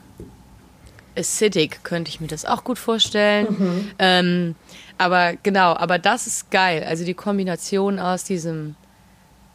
acidic 1.17 1.83
könnte 1.83 2.09
ich 2.09 2.21
mir 2.21 2.27
das 2.27 2.45
auch 2.45 2.63
gut 2.63 2.79
vorstellen. 2.79 3.47
Mhm. 3.49 3.91
Ähm, 3.99 4.55
aber 4.97 5.33
genau, 5.43 5.75
aber 5.75 5.99
das 5.99 6.25
ist 6.27 6.49
geil. 6.51 6.85
Also 6.87 7.03
die 7.05 7.13
Kombination 7.13 7.99
aus 7.99 8.23
diesem 8.23 8.75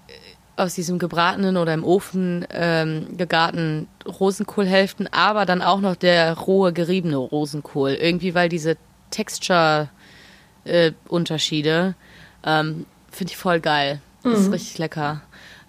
äh, 0.08 0.12
aus 0.60 0.74
diesem 0.74 0.98
gebratenen 0.98 1.56
oder 1.56 1.72
im 1.74 1.84
Ofen 1.84 2.46
ähm, 2.50 3.16
gegarten 3.16 3.88
Rosenkohlhälften, 4.06 5.08
aber 5.12 5.46
dann 5.46 5.62
auch 5.62 5.80
noch 5.80 5.96
der 5.96 6.36
rohe 6.36 6.72
geriebene 6.72 7.16
Rosenkohl. 7.16 7.92
Irgendwie, 7.92 8.34
weil 8.34 8.48
diese 8.48 8.76
Texture-Unterschiede 9.10 11.94
äh, 12.42 12.60
ähm, 12.60 12.86
finde 13.10 13.32
ich 13.32 13.36
voll 13.36 13.60
geil. 13.60 14.00
Das 14.22 14.40
mhm. 14.40 14.46
ist 14.46 14.52
richtig 14.52 14.78
lecker. 14.78 15.20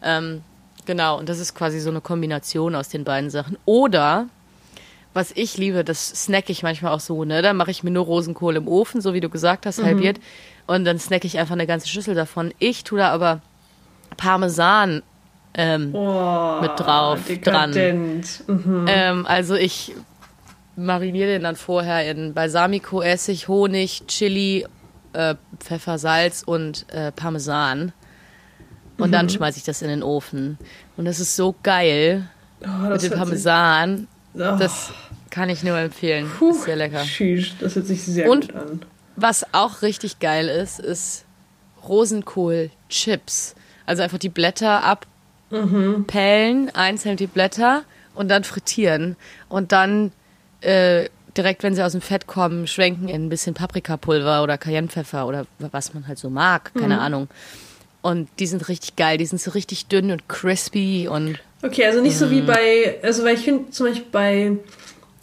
Ähm, 0.03 0.43
genau, 0.87 1.19
und 1.19 1.29
das 1.29 1.37
ist 1.37 1.53
quasi 1.53 1.79
so 1.79 1.91
eine 1.91 2.01
Kombination 2.01 2.73
aus 2.73 2.89
den 2.89 3.03
beiden 3.03 3.29
Sachen. 3.29 3.57
Oder 3.65 4.27
was 5.13 5.31
ich 5.35 5.57
liebe, 5.57 5.83
das 5.83 6.07
snack 6.07 6.49
ich 6.49 6.63
manchmal 6.63 6.93
auch 6.93 6.99
so, 6.99 7.23
ne? 7.23 7.43
Da 7.43 7.53
mache 7.53 7.69
ich 7.69 7.83
mir 7.83 7.91
nur 7.91 8.05
Rosenkohl 8.05 8.55
im 8.55 8.67
Ofen, 8.67 9.01
so 9.01 9.13
wie 9.13 9.19
du 9.19 9.29
gesagt 9.29 9.65
hast, 9.67 9.79
mhm. 9.79 9.85
halbiert. 9.85 10.19
Und 10.65 10.85
dann 10.85 10.97
snack 10.97 11.25
ich 11.25 11.37
einfach 11.37 11.53
eine 11.53 11.67
ganze 11.67 11.87
Schüssel 11.87 12.15
davon. 12.15 12.53
Ich 12.59 12.83
tue 12.83 12.99
da 12.99 13.11
aber 13.11 13.41
Parmesan 14.15 15.03
ähm, 15.53 15.93
oh, 15.93 16.61
mit 16.61 16.71
drauf 16.79 17.19
dran. 17.43 17.71
Mhm. 18.47 18.85
Ähm, 18.87 19.25
also 19.25 19.55
ich 19.55 19.95
mariniere 20.75 21.31
den 21.31 21.43
dann 21.43 21.55
vorher 21.55 22.09
in 22.09 22.33
Balsamico, 22.33 23.01
Essig, 23.01 23.47
Honig, 23.47 24.03
Chili, 24.07 24.65
äh, 25.13 25.35
Pfeffer, 25.59 25.97
Salz 25.97 26.43
und 26.43 26.85
äh, 26.91 27.11
Parmesan. 27.11 27.91
Und 28.97 29.09
mhm. 29.09 29.11
dann 29.11 29.29
schmeiße 29.29 29.57
ich 29.57 29.63
das 29.63 29.81
in 29.81 29.89
den 29.89 30.03
Ofen. 30.03 30.57
Und 30.95 31.05
das 31.05 31.19
ist 31.19 31.35
so 31.35 31.55
geil 31.63 32.27
oh, 32.63 32.89
mit 32.89 33.01
dem 33.01 33.13
Parmesan. 33.13 34.07
Oh. 34.33 34.37
Das 34.37 34.91
kann 35.29 35.49
ich 35.49 35.63
nur 35.63 35.77
empfehlen. 35.77 36.29
Puh, 36.37 36.51
ist 36.51 36.63
sehr 36.63 36.75
lecker. 36.75 37.03
Sheesh, 37.03 37.55
das 37.59 37.75
hört 37.75 37.87
sich 37.87 38.03
sehr 38.03 38.29
Und 38.29 38.53
gut 38.53 38.55
an. 38.55 38.81
Was 39.15 39.53
auch 39.53 39.81
richtig 39.81 40.19
geil 40.19 40.47
ist, 40.47 40.79
ist 40.79 41.25
Rosenkohl-Chips. 41.87 43.55
Also 43.85 44.03
einfach 44.03 44.17
die 44.17 44.29
Blätter 44.29 44.83
abpellen, 44.83 46.65
mhm. 46.65 46.71
einzeln 46.73 47.17
die 47.17 47.27
Blätter 47.27 47.83
und 48.13 48.29
dann 48.29 48.43
frittieren. 48.43 49.15
Und 49.49 49.71
dann 49.71 50.11
äh, 50.61 51.09
direkt, 51.37 51.63
wenn 51.63 51.75
sie 51.75 51.83
aus 51.83 51.93
dem 51.93 52.01
Fett 52.01 52.27
kommen, 52.27 52.67
schwenken 52.67 53.07
in 53.07 53.25
ein 53.25 53.29
bisschen 53.29 53.53
Paprikapulver 53.53 54.43
oder 54.43 54.57
Cayennepfeffer 54.57 55.27
oder 55.27 55.45
was 55.59 55.93
man 55.93 56.07
halt 56.07 56.17
so 56.17 56.29
mag, 56.29 56.73
keine 56.73 56.95
mhm. 56.95 57.01
Ahnung. 57.01 57.27
Und 58.01 58.29
die 58.39 58.47
sind 58.47 58.69
richtig 58.69 58.95
geil, 58.95 59.17
die 59.17 59.25
sind 59.25 59.41
so 59.41 59.51
richtig 59.51 59.87
dünn 59.87 60.11
und 60.11 60.29
crispy 60.29 61.07
und. 61.07 61.39
Okay, 61.63 61.85
also 61.85 62.01
nicht 62.01 62.17
so 62.17 62.29
wie 62.29 62.41
mhm. 62.41 62.45
bei, 62.45 62.99
also 63.01 63.23
weil 63.23 63.35
ich 63.35 63.41
finde 63.41 63.71
zum 63.71 63.87
Beispiel 63.87 64.05
bei, 64.11 64.51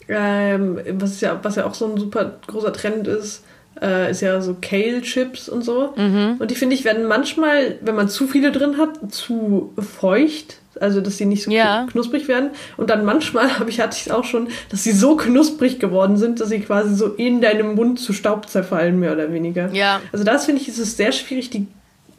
ähm, 0.09 0.79
was 0.99 1.21
ja, 1.21 1.39
was 1.41 1.55
ja 1.55 1.65
auch 1.65 1.73
so 1.73 1.85
ein 1.85 1.97
super 1.97 2.39
großer 2.47 2.73
Trend 2.73 3.07
ist, 3.07 3.43
äh, 3.81 4.11
ist 4.11 4.21
ja 4.21 4.41
so 4.41 4.55
Kale-Chips 4.59 5.49
und 5.49 5.63
so. 5.63 5.93
Mhm. 5.95 6.35
Und 6.39 6.51
die 6.51 6.55
finde 6.55 6.75
ich 6.75 6.85
werden 6.85 7.05
manchmal, 7.05 7.77
wenn 7.81 7.95
man 7.95 8.09
zu 8.09 8.27
viele 8.27 8.51
drin 8.51 8.77
hat, 8.77 9.11
zu 9.13 9.73
feucht. 9.77 10.57
Also, 10.81 10.99
dass 10.99 11.15
sie 11.15 11.25
nicht 11.25 11.43
so 11.43 11.51
ja. 11.51 11.87
knusprig 11.89 12.27
werden. 12.27 12.49
Und 12.75 12.89
dann 12.89 13.05
manchmal 13.05 13.59
habe 13.59 13.69
ich, 13.69 13.79
hatte 13.79 13.95
ich 13.97 14.07
es 14.07 14.11
auch 14.11 14.25
schon, 14.25 14.49
dass 14.69 14.83
sie 14.83 14.91
so 14.91 15.15
knusprig 15.15 15.79
geworden 15.79 16.17
sind, 16.17 16.41
dass 16.41 16.49
sie 16.49 16.59
quasi 16.59 16.95
so 16.95 17.07
in 17.07 17.39
deinem 17.39 17.75
Mund 17.75 17.97
zu 17.97 18.11
Staub 18.11 18.49
zerfallen, 18.49 18.99
mehr 18.99 19.13
oder 19.13 19.31
weniger. 19.31 19.71
Ja. 19.73 20.01
Also, 20.11 20.25
das 20.25 20.45
finde 20.45 20.61
ich, 20.61 20.67
ist 20.67 20.79
es 20.79 20.97
sehr 20.97 21.13
schwierig, 21.13 21.49
die 21.49 21.67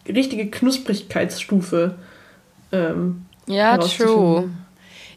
richtige 0.09 0.51
Knusprigkeitsstufe 0.51 1.97
ähm, 2.73 3.27
Ja, 3.47 3.79
true. 3.79 4.51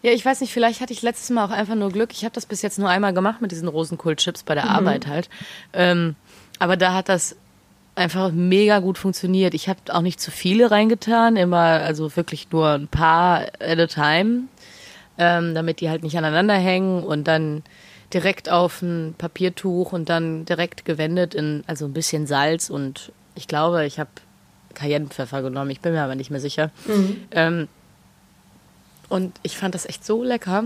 Ja, 0.01 0.11
ich 0.11 0.23
weiß 0.25 0.39
nicht, 0.41 0.53
vielleicht 0.53 0.79
hatte 0.79 0.93
ich 0.93 1.01
letztes 1.01 1.29
Mal 1.29 1.45
auch 1.45 1.51
einfach 1.51 1.75
nur 1.75 1.91
Glück. 1.91 2.11
Ich 2.13 2.23
habe 2.23 2.33
das 2.33 2.45
bis 2.45 2.61
jetzt 2.61 2.79
nur 2.79 2.89
einmal 2.89 3.13
gemacht 3.13 3.41
mit 3.41 3.51
diesen 3.51 3.67
Rosenkohlchips 3.67 4.43
bei 4.43 4.55
der 4.55 4.65
mhm. 4.65 4.71
Arbeit 4.71 5.07
halt. 5.07 5.29
Ähm, 5.73 6.15
aber 6.57 6.77
da 6.77 6.93
hat 6.93 7.09
das 7.09 7.35
einfach 7.95 8.31
mega 8.31 8.79
gut 8.79 8.97
funktioniert. 8.97 9.53
Ich 9.53 9.67
habe 9.67 9.79
auch 9.89 10.01
nicht 10.01 10.21
zu 10.21 10.31
viele 10.31 10.71
reingetan, 10.71 11.35
immer, 11.35 11.57
also 11.57 12.15
wirklich 12.15 12.49
nur 12.51 12.69
ein 12.69 12.87
paar 12.87 13.41
at 13.59 13.77
a 13.77 13.87
time, 13.87 14.43
ähm, 15.17 15.53
damit 15.53 15.81
die 15.81 15.89
halt 15.89 16.03
nicht 16.03 16.17
aneinander 16.17 16.53
hängen 16.53 17.03
und 17.03 17.27
dann 17.27 17.63
direkt 18.13 18.49
auf 18.49 18.81
ein 18.81 19.15
Papiertuch 19.17 19.91
und 19.91 20.07
dann 20.07 20.45
direkt 20.45 20.85
gewendet 20.85 21.35
in, 21.35 21.63
also 21.67 21.85
ein 21.85 21.93
bisschen 21.93 22.25
Salz 22.25 22.69
und 22.69 23.11
ich 23.35 23.47
glaube, 23.47 23.85
ich 23.85 23.99
habe 23.99 24.09
Cayennepfeffer 24.73 25.41
genommen, 25.41 25.71
ich 25.71 25.81
bin 25.81 25.93
mir 25.93 26.03
aber 26.03 26.15
nicht 26.15 26.31
mehr 26.31 26.39
sicher. 26.39 26.71
Mhm. 26.85 27.23
Ähm, 27.31 27.67
und 29.09 29.35
ich 29.43 29.57
fand 29.57 29.75
das 29.75 29.85
echt 29.85 30.05
so 30.05 30.23
lecker. 30.23 30.65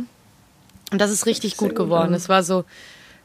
Und 0.91 1.01
das 1.01 1.12
ist 1.12 1.25
richtig 1.25 1.57
gut 1.57 1.75
geworden. 1.75 2.10
Gut 2.10 2.17
es 2.17 2.29
war 2.29 2.43
so 2.43 2.65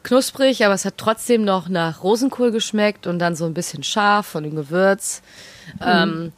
knusprig, 0.02 0.64
aber 0.64 0.74
es 0.74 0.84
hat 0.84 0.94
trotzdem 0.96 1.44
noch 1.44 1.68
nach 1.68 2.02
Rosenkohl 2.02 2.50
geschmeckt 2.50 3.06
und 3.06 3.18
dann 3.18 3.36
so 3.36 3.44
ein 3.44 3.54
bisschen 3.54 3.82
scharf 3.82 4.26
von 4.26 4.44
dem 4.44 4.56
Gewürz. 4.56 5.22
Mhm. 5.74 5.86
Ähm, 5.86 6.32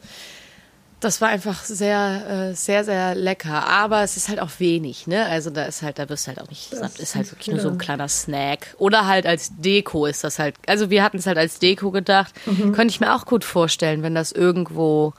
das 1.00 1.20
war 1.22 1.28
einfach 1.28 1.64
sehr, 1.64 2.50
äh, 2.50 2.54
sehr, 2.54 2.84
sehr 2.84 3.14
lecker. 3.14 3.66
Aber 3.66 4.02
es 4.02 4.16
ist 4.16 4.28
halt 4.28 4.40
auch 4.40 4.50
wenig, 4.58 5.06
ne? 5.06 5.24
Also 5.26 5.48
da 5.48 5.64
ist 5.64 5.82
halt, 5.82 5.98
da 5.98 6.08
wirst 6.08 6.26
du 6.26 6.28
halt 6.28 6.40
auch 6.40 6.48
nicht 6.48 6.70
satt. 6.70 6.98
Ist 6.98 7.14
halt 7.14 7.30
wirklich 7.32 7.48
nur 7.48 7.58
so 7.58 7.70
ein 7.70 7.78
kleiner 7.78 8.08
Snack. 8.08 8.74
Oder 8.78 9.06
halt 9.06 9.26
als 9.26 9.50
Deko 9.56 10.06
ist 10.06 10.24
das 10.24 10.38
halt. 10.38 10.56
Also 10.66 10.90
wir 10.90 11.02
hatten 11.02 11.16
es 11.16 11.26
halt 11.26 11.38
als 11.38 11.58
Deko 11.58 11.90
gedacht. 11.90 12.34
Mhm. 12.44 12.72
Könnte 12.72 12.92
ich 12.92 13.00
mir 13.00 13.14
auch 13.14 13.24
gut 13.24 13.44
vorstellen, 13.44 14.02
wenn 14.02 14.14
das 14.14 14.30
irgendwo 14.30 15.14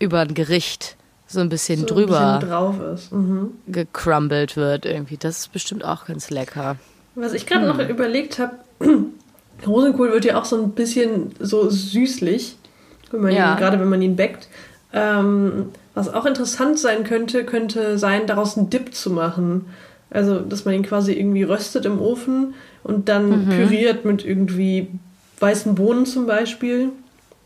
über 0.00 0.20
ein 0.20 0.34
Gericht 0.34 0.96
so 1.28 1.40
ein 1.40 1.48
bisschen 1.48 1.80
so 1.80 1.86
drüber 1.86 2.34
ein 2.34 2.40
bisschen 2.40 2.50
drauf 2.50 2.80
ist. 2.80 3.12
Mhm. 3.12 3.52
gecrumbled 3.68 4.56
wird 4.56 4.84
irgendwie. 4.84 5.16
Das 5.16 5.38
ist 5.38 5.52
bestimmt 5.52 5.84
auch 5.84 6.06
ganz 6.06 6.30
lecker. 6.30 6.76
Was 7.14 7.32
ich 7.32 7.46
gerade 7.46 7.68
hm. 7.68 7.76
noch 7.76 7.88
überlegt 7.88 8.38
habe, 8.38 8.56
Rosenkohl 9.66 10.12
wird 10.12 10.24
ja 10.24 10.38
auch 10.38 10.44
so 10.44 10.60
ein 10.60 10.72
bisschen 10.72 11.34
so 11.38 11.70
süßlich, 11.70 12.56
wenn 13.10 13.22
man 13.22 13.32
ja. 13.32 13.52
ihn, 13.52 13.58
gerade 13.58 13.78
wenn 13.80 13.88
man 13.88 14.02
ihn 14.02 14.16
backt. 14.16 14.48
Ähm, 14.92 15.70
was 15.94 16.12
auch 16.12 16.26
interessant 16.26 16.78
sein 16.78 17.04
könnte, 17.04 17.44
könnte 17.44 17.98
sein, 17.98 18.26
daraus 18.26 18.56
einen 18.56 18.70
Dip 18.70 18.94
zu 18.94 19.10
machen. 19.10 19.66
Also, 20.10 20.40
dass 20.40 20.64
man 20.64 20.74
ihn 20.74 20.84
quasi 20.84 21.12
irgendwie 21.12 21.42
röstet 21.42 21.84
im 21.84 22.00
Ofen 22.00 22.54
und 22.84 23.08
dann 23.08 23.46
mhm. 23.46 23.48
püriert 23.48 24.04
mit 24.04 24.24
irgendwie 24.24 24.88
weißen 25.40 25.74
Bohnen 25.74 26.06
zum 26.06 26.26
Beispiel. 26.26 26.90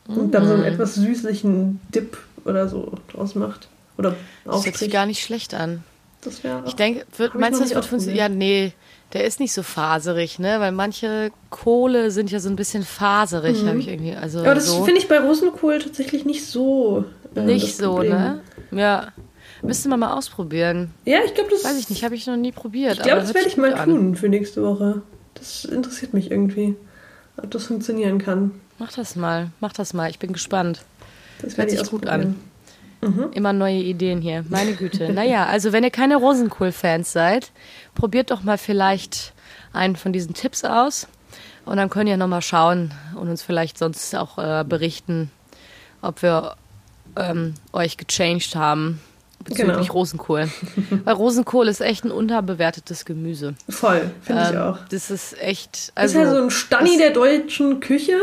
Und 0.09 0.27
mhm. 0.27 0.31
dann 0.33 0.47
so 0.47 0.53
einen 0.55 0.63
mhm. 0.63 0.69
etwas 0.69 0.95
süßlichen 0.97 1.81
Dip 1.95 2.19
oder 2.45 2.69
so 2.69 2.93
draus 3.13 3.35
macht. 3.35 3.69
Oder 3.97 4.17
das 4.45 4.65
hört 4.65 4.77
sich 4.77 4.91
gar 4.91 5.07
nicht 5.07 5.23
schlecht 5.23 5.55
an. 5.55 5.85
Das 6.23 6.45
wäre. 6.45 6.63
Ich 6.67 6.75
denke, 6.75 7.05
meinst 7.35 7.61
du, 7.61 7.65
das 7.65 7.75
wird 7.75 7.85
funktionieren? 7.85 8.19
Ja, 8.19 8.29
nee. 8.29 8.73
Der 9.13 9.25
ist 9.25 9.41
nicht 9.41 9.53
so 9.53 9.63
faserig, 9.63 10.39
ne? 10.39 10.61
Weil 10.61 10.73
manche 10.73 11.33
Kohle 11.51 12.11
sind 12.11 12.31
ja 12.31 12.39
so 12.39 12.49
ein 12.49 12.57
bisschen 12.57 12.85
faserig, 12.85 13.63
mhm. 13.63 13.69
habe 13.69 13.79
ich 13.79 13.89
irgendwie. 13.89 14.15
Also 14.15 14.41
Aber 14.41 14.55
das 14.55 14.67
so. 14.67 14.85
finde 14.85 15.01
ich 15.01 15.09
bei 15.09 15.19
Rosenkohl 15.19 15.81
tatsächlich 15.81 16.25
nicht 16.25 16.47
so. 16.47 17.05
Äh, 17.35 17.41
nicht 17.41 17.77
so, 17.77 17.95
Problem. 17.95 18.13
ne? 18.13 18.41
Ja. 18.71 19.09
Müsste 19.63 19.89
man 19.89 20.01
mal 20.01 20.15
ausprobieren. 20.15 20.91
Ja, 21.05 21.19
ich 21.25 21.35
glaube, 21.35 21.51
das. 21.51 21.65
Weiß 21.65 21.79
ich 21.79 21.91
nicht, 21.91 22.05
habe 22.05 22.15
ich 22.15 22.27
noch 22.27 22.37
nie 22.37 22.53
probiert. 22.53 22.95
Ich 22.95 23.03
glaube, 23.03 23.21
das 23.21 23.35
werde 23.35 23.49
ich 23.49 23.57
mal 23.57 23.75
an. 23.75 23.91
tun 23.91 24.17
für 24.17 24.29
nächste 24.29 24.63
Woche. 24.63 25.03
Das 25.35 25.65
interessiert 25.65 26.15
mich 26.15 26.31
irgendwie, 26.31 26.77
ob 27.37 27.51
das 27.51 27.67
funktionieren 27.67 28.19
kann. 28.19 28.53
Mach 28.79 28.93
das 28.93 29.17
mal, 29.17 29.51
mach 29.61 29.73
das 29.73 29.93
mal. 29.93 30.09
Ich 30.09 30.19
bin 30.19 30.33
gespannt. 30.33 30.83
Das 31.43 31.57
hört 31.57 31.71
sich 31.71 31.91
gut 31.91 32.07
an. 32.07 32.37
Mhm. 33.01 33.31
Immer 33.33 33.53
neue 33.53 33.79
Ideen 33.79 34.21
hier. 34.21 34.45
Meine 34.49 34.75
Güte. 34.75 35.13
naja, 35.13 35.47
also 35.47 35.73
wenn 35.73 35.85
ihr 35.85 35.91
keine 35.91 36.17
Rosenkohl-Fans 36.17 37.13
seid, 37.13 37.51
probiert 37.95 38.31
doch 38.31 38.43
mal 38.43 38.59
vielleicht 38.59 39.33
einen 39.73 39.97
von 39.97 40.13
diesen 40.13 40.35
Tipps 40.35 40.65
aus. 40.65 41.07
Und 41.65 41.77
dann 41.77 41.91
könnt 41.91 42.09
ihr 42.09 42.17
nochmal 42.17 42.43
schauen 42.43 42.93
und 43.15 43.29
uns 43.29 43.43
vielleicht 43.43 43.79
sonst 43.79 44.15
auch 44.17 44.39
äh, 44.39 44.65
berichten, 44.65 45.31
ob 46.03 46.23
wir 46.23 46.57
ähm, 47.17 47.55
euch 47.73 47.97
gechanged 47.97 48.55
haben 48.57 49.01
bezüglich 49.45 49.77
Genau. 49.79 49.93
Rosenkohl. 49.93 50.49
Weil 51.05 51.15
Rosenkohl 51.15 51.69
ist 51.69 51.81
echt 51.81 52.05
ein 52.05 52.11
unterbewertetes 52.11 53.05
Gemüse. 53.05 53.55
Voll, 53.69 54.11
finde 54.23 54.43
ich 54.43 54.51
Ähm, 54.51 54.59
auch. 54.61 54.79
Das 54.91 55.11
ist 55.11 55.41
echt, 55.41 55.93
Das 55.95 56.11
ist 56.11 56.17
also 56.17 56.19
ja 56.19 56.31
so 56.31 56.43
ein 56.43 56.51
Stani 56.51 56.99
der 56.99 57.11
deutschen 57.11 57.81
Küche. 57.81 58.17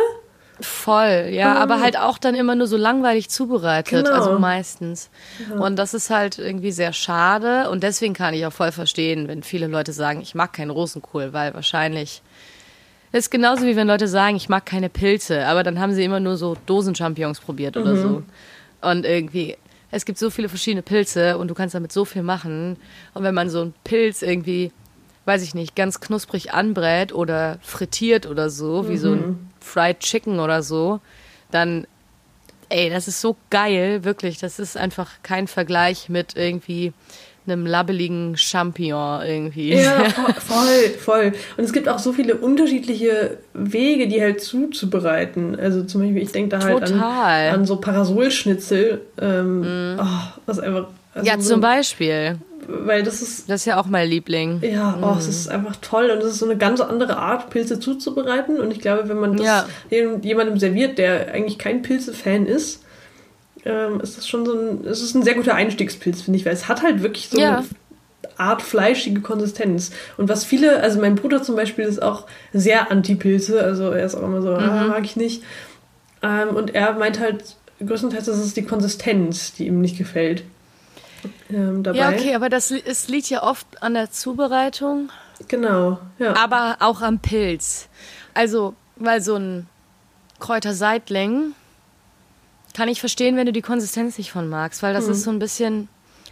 Voll, 0.61 1.29
ja, 1.31 1.55
aber 1.55 1.79
halt 1.81 1.97
auch 1.97 2.17
dann 2.17 2.35
immer 2.35 2.55
nur 2.55 2.67
so 2.67 2.77
langweilig 2.77 3.29
zubereitet, 3.29 4.05
Genau. 4.05 4.15
also 4.17 4.39
meistens. 4.39 5.09
Und 5.59 5.75
das 5.77 5.93
ist 5.93 6.09
halt 6.09 6.37
irgendwie 6.39 6.71
sehr 6.71 6.93
schade 6.93 7.69
und 7.69 7.83
deswegen 7.83 8.13
kann 8.13 8.33
ich 8.33 8.45
auch 8.45 8.53
voll 8.53 8.71
verstehen, 8.71 9.27
wenn 9.27 9.43
viele 9.43 9.67
Leute 9.67 9.93
sagen, 9.93 10.21
ich 10.21 10.35
mag 10.35 10.53
keinen 10.53 10.71
Rosenkohl, 10.71 11.33
weil 11.33 11.53
wahrscheinlich 11.53 12.21
ist 13.11 13.31
genauso 13.31 13.65
wie 13.65 13.75
wenn 13.75 13.87
Leute 13.87 14.07
sagen, 14.07 14.35
ich 14.35 14.49
mag 14.49 14.65
keine 14.65 14.89
Pilze, 14.89 15.45
aber 15.45 15.63
dann 15.63 15.79
haben 15.79 15.93
sie 15.93 16.03
immer 16.03 16.19
nur 16.19 16.37
so 16.37 16.57
Dosenchampignons 16.65 17.39
probiert 17.39 17.77
oder 17.77 17.95
so. 17.95 18.23
Und 18.81 19.05
irgendwie, 19.05 19.55
es 19.91 20.05
gibt 20.05 20.19
so 20.19 20.29
viele 20.29 20.49
verschiedene 20.49 20.81
Pilze 20.81 21.37
und 21.37 21.47
du 21.47 21.53
kannst 21.53 21.73
damit 21.73 21.91
so 21.91 22.03
viel 22.05 22.21
machen. 22.21 22.75
Und 23.13 23.23
wenn 23.23 23.33
man 23.33 23.49
so 23.49 23.61
einen 23.61 23.73
Pilz 23.83 24.21
irgendwie, 24.21 24.71
weiß 25.27 25.43
ich 25.43 25.53
nicht, 25.53 25.75
ganz 25.75 25.99
knusprig 25.99 26.53
anbrät 26.53 27.13
oder 27.13 27.59
frittiert 27.61 28.25
oder 28.25 28.49
so, 28.49 28.87
wie 28.89 28.97
so 28.97 29.11
ein 29.11 29.49
Fried 29.59 29.99
Chicken 29.99 30.39
oder 30.39 30.63
so, 30.63 31.01
dann, 31.51 31.85
ey, 32.69 32.89
das 32.89 33.07
ist 33.07 33.19
so 33.21 33.35
geil, 33.49 34.03
wirklich. 34.05 34.39
Das 34.39 34.57
ist 34.57 34.77
einfach 34.77 35.11
kein 35.23 35.47
Vergleich 35.47 36.07
mit 36.09 36.35
irgendwie 36.35 36.93
einem 37.45 37.65
labbeligen 37.65 38.35
Champignon 38.35 39.21
irgendwie. 39.21 39.73
Ja, 39.73 40.03
vo- 40.17 40.33
voll, 40.39 40.89
voll. 40.99 41.33
Und 41.55 41.63
es 41.63 41.71
gibt 41.71 41.87
auch 41.87 41.99
so 41.99 42.11
viele 42.11 42.35
unterschiedliche 42.35 43.37
Wege, 43.53 44.07
die 44.09 44.21
halt 44.21 44.41
zuzubereiten. 44.41 45.57
Also 45.57 45.83
zum 45.83 46.01
Beispiel, 46.01 46.23
ich 46.23 46.31
denke 46.33 46.57
da 46.57 46.63
halt 46.63 46.83
an, 46.83 46.99
an 47.53 47.65
so 47.65 47.77
Parasolschnitzel. 47.77 49.01
Ähm, 49.21 49.97
oh, 49.99 50.05
was 50.45 50.59
einfach. 50.59 50.87
Also 51.13 51.27
ja, 51.27 51.39
zum 51.39 51.61
Beispiel. 51.61 52.37
Weil 52.69 53.03
das 53.03 53.21
ist. 53.21 53.49
Das 53.49 53.61
ist 53.61 53.65
ja 53.65 53.79
auch 53.79 53.85
mein 53.85 54.09
Liebling. 54.09 54.59
Ja, 54.61 54.97
oh, 55.01 55.15
es 55.17 55.27
ist 55.27 55.47
einfach 55.47 55.77
toll 55.77 56.09
und 56.11 56.17
es 56.19 56.33
ist 56.33 56.39
so 56.39 56.45
eine 56.45 56.57
ganz 56.57 56.81
andere 56.81 57.17
Art, 57.17 57.49
Pilze 57.49 57.79
zuzubereiten. 57.79 58.59
Und 58.59 58.71
ich 58.71 58.79
glaube, 58.81 59.07
wenn 59.07 59.19
man 59.19 59.37
das 59.37 59.45
Ja. 59.45 59.65
jem- 59.89 60.21
jemandem 60.21 60.59
serviert, 60.59 60.97
der 60.97 61.31
eigentlich 61.31 61.57
kein 61.57 61.81
Pilze-Fan 61.81 62.45
ist, 62.45 62.83
ähm, 63.63 64.01
ist 64.01 64.17
das 64.17 64.27
schon 64.27 64.45
so 64.45 64.53
ein, 64.53 64.85
es 64.85 65.01
ist 65.01 65.15
ein 65.15 65.23
sehr 65.23 65.35
guter 65.35 65.55
Einstiegspilz, 65.55 66.21
finde 66.23 66.39
ich, 66.39 66.45
weil 66.45 66.53
es 66.53 66.67
hat 66.67 66.83
halt 66.83 67.01
wirklich 67.03 67.29
so 67.29 67.39
Ja. 67.39 67.57
eine 67.59 67.65
Art 68.37 68.61
fleischige 68.61 69.21
Konsistenz. 69.21 69.91
Und 70.17 70.27
was 70.29 70.43
viele, 70.43 70.81
also 70.81 70.99
mein 70.99 71.15
Bruder 71.15 71.41
zum 71.43 71.55
Beispiel 71.55 71.85
ist 71.85 72.01
auch 72.01 72.27
sehr 72.53 72.91
anti-Pilze, 72.91 73.61
also 73.63 73.91
er 73.91 74.05
ist 74.05 74.15
auch 74.15 74.23
immer 74.23 74.41
so, 74.41 74.53
ah, 74.53 74.83
Mhm. 74.83 74.87
mag 74.89 75.05
ich 75.05 75.15
nicht. 75.15 75.41
Ähm, 76.21 76.49
und 76.49 76.75
er 76.75 76.93
meint 76.93 77.19
halt, 77.19 77.55
größtenteils, 77.85 78.25
das 78.25 78.39
ist 78.39 78.57
die 78.57 78.63
Konsistenz, 78.65 79.53
die 79.53 79.67
ihm 79.67 79.79
nicht 79.81 79.97
gefällt. 79.97 80.43
Ähm, 81.49 81.83
dabei. 81.83 81.97
Ja, 81.97 82.09
okay, 82.09 82.35
aber 82.35 82.49
das 82.49 82.71
es 82.71 83.07
liegt 83.07 83.29
ja 83.29 83.43
oft 83.43 83.65
an 83.81 83.93
der 83.93 84.11
Zubereitung, 84.11 85.09
Genau, 85.47 85.99
ja. 86.19 86.35
aber 86.35 86.77
auch 86.79 87.01
am 87.01 87.19
Pilz. 87.19 87.87
Also, 88.33 88.73
weil 88.95 89.21
so 89.21 89.35
ein 89.35 89.67
Kräuterseitling 90.39 91.53
kann 92.75 92.89
ich 92.89 92.99
verstehen, 92.99 93.35
wenn 93.37 93.45
du 93.45 93.51
die 93.53 93.61
Konsistenz 93.61 94.17
nicht 94.17 94.31
von 94.31 94.47
magst, 94.49 94.83
weil 94.83 94.93
das 94.93 95.07
ist 95.07 95.23
so 95.23 95.31
ein 95.31 95.39
bisschen. 95.39 95.89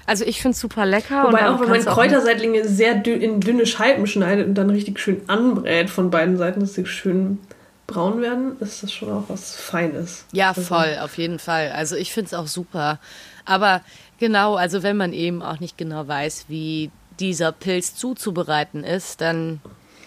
Also 0.07 0.23
ich 0.23 0.39
finde 0.39 0.53
es 0.53 0.61
super 0.61 0.85
lecker. 0.85 1.23
Wobei 1.23 1.49
auch, 1.49 1.59
wenn 1.59 1.69
man 1.69 1.83
Kräuterseitlinge 1.83 2.67
sehr 2.67 2.93
dünn, 2.93 3.21
in 3.21 3.41
dünne 3.41 3.65
Scheiben 3.65 4.05
schneidet 4.05 4.47
und 4.47 4.53
dann 4.53 4.69
richtig 4.69 4.99
schön 4.99 5.27
anbrät 5.27 5.89
von 5.89 6.11
beiden 6.11 6.37
Seiten, 6.37 6.59
dass 6.59 6.75
sie 6.75 6.85
schön 6.85 7.39
braun 7.87 8.21
werden, 8.21 8.57
ist 8.59 8.83
das 8.83 8.91
schon 8.91 9.11
auch 9.11 9.23
was 9.27 9.55
Feines. 9.55 10.25
Ja, 10.31 10.49
Also, 10.49 10.61
voll, 10.61 10.97
auf 11.01 11.17
jeden 11.17 11.39
Fall. 11.39 11.71
Also 11.71 11.95
ich 11.95 12.11
finde 12.13 12.27
es 12.27 12.33
auch 12.35 12.45
super. 12.47 12.99
Aber 13.45 13.81
genau, 14.19 14.55
also 14.55 14.83
wenn 14.83 14.97
man 14.97 15.13
eben 15.13 15.41
auch 15.41 15.59
nicht 15.59 15.77
genau 15.77 16.07
weiß, 16.07 16.45
wie 16.47 16.91
dieser 17.19 17.51
Pilz 17.51 17.95
zuzubereiten 17.95 18.83
ist, 18.83 19.21
dann 19.21 19.61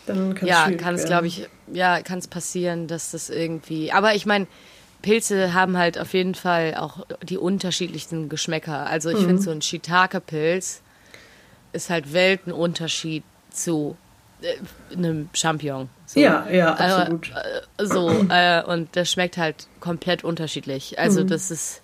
Dann 0.07 0.35
kann 0.35 0.49
ja, 0.49 0.71
kann 0.73 0.95
es, 0.95 1.05
glaube 1.07 1.27
ich, 1.27 1.47
ja, 1.73 2.01
kann 2.03 2.19
es 2.19 2.29
passieren, 2.29 2.87
dass 2.87 3.13
das 3.13 3.31
irgendwie. 3.31 3.93
Aber 3.93 4.15
ich 4.15 4.27
meine, 4.27 4.47
Pilze 5.01 5.55
haben 5.55 5.79
halt 5.79 5.99
auf 5.99 6.13
jeden 6.13 6.35
Fall 6.35 6.75
auch 6.75 7.07
die 7.23 7.39
unterschiedlichsten 7.39 8.29
Geschmäcker. 8.29 8.87
Also 8.87 9.11
ich 9.11 9.19
Mhm. 9.19 9.27
finde, 9.27 9.43
so 9.43 9.51
ein 9.53 9.63
Shiitake-Pilz 9.63 10.83
ist 11.73 11.91
halt 11.91 12.13
Weltenunterschied 12.13 13.23
zu 13.51 13.97
äh, 14.43 14.57
einem 14.97 15.29
Champignon. 15.35 15.89
So. 16.07 16.21
Ja, 16.21 16.49
ja, 16.51 16.75
Also, 16.75 16.97
absolut. 16.97 17.31
äh, 17.79 17.85
so, 17.85 18.25
äh, 18.31 18.63
und 18.65 18.89
das 18.97 19.11
schmeckt 19.11 19.37
halt 19.37 19.67
komplett 19.81 20.25
unterschiedlich. 20.25 20.99
Also 20.99 21.23
Mhm. 21.23 21.29
das 21.29 21.51
ist, 21.51 21.81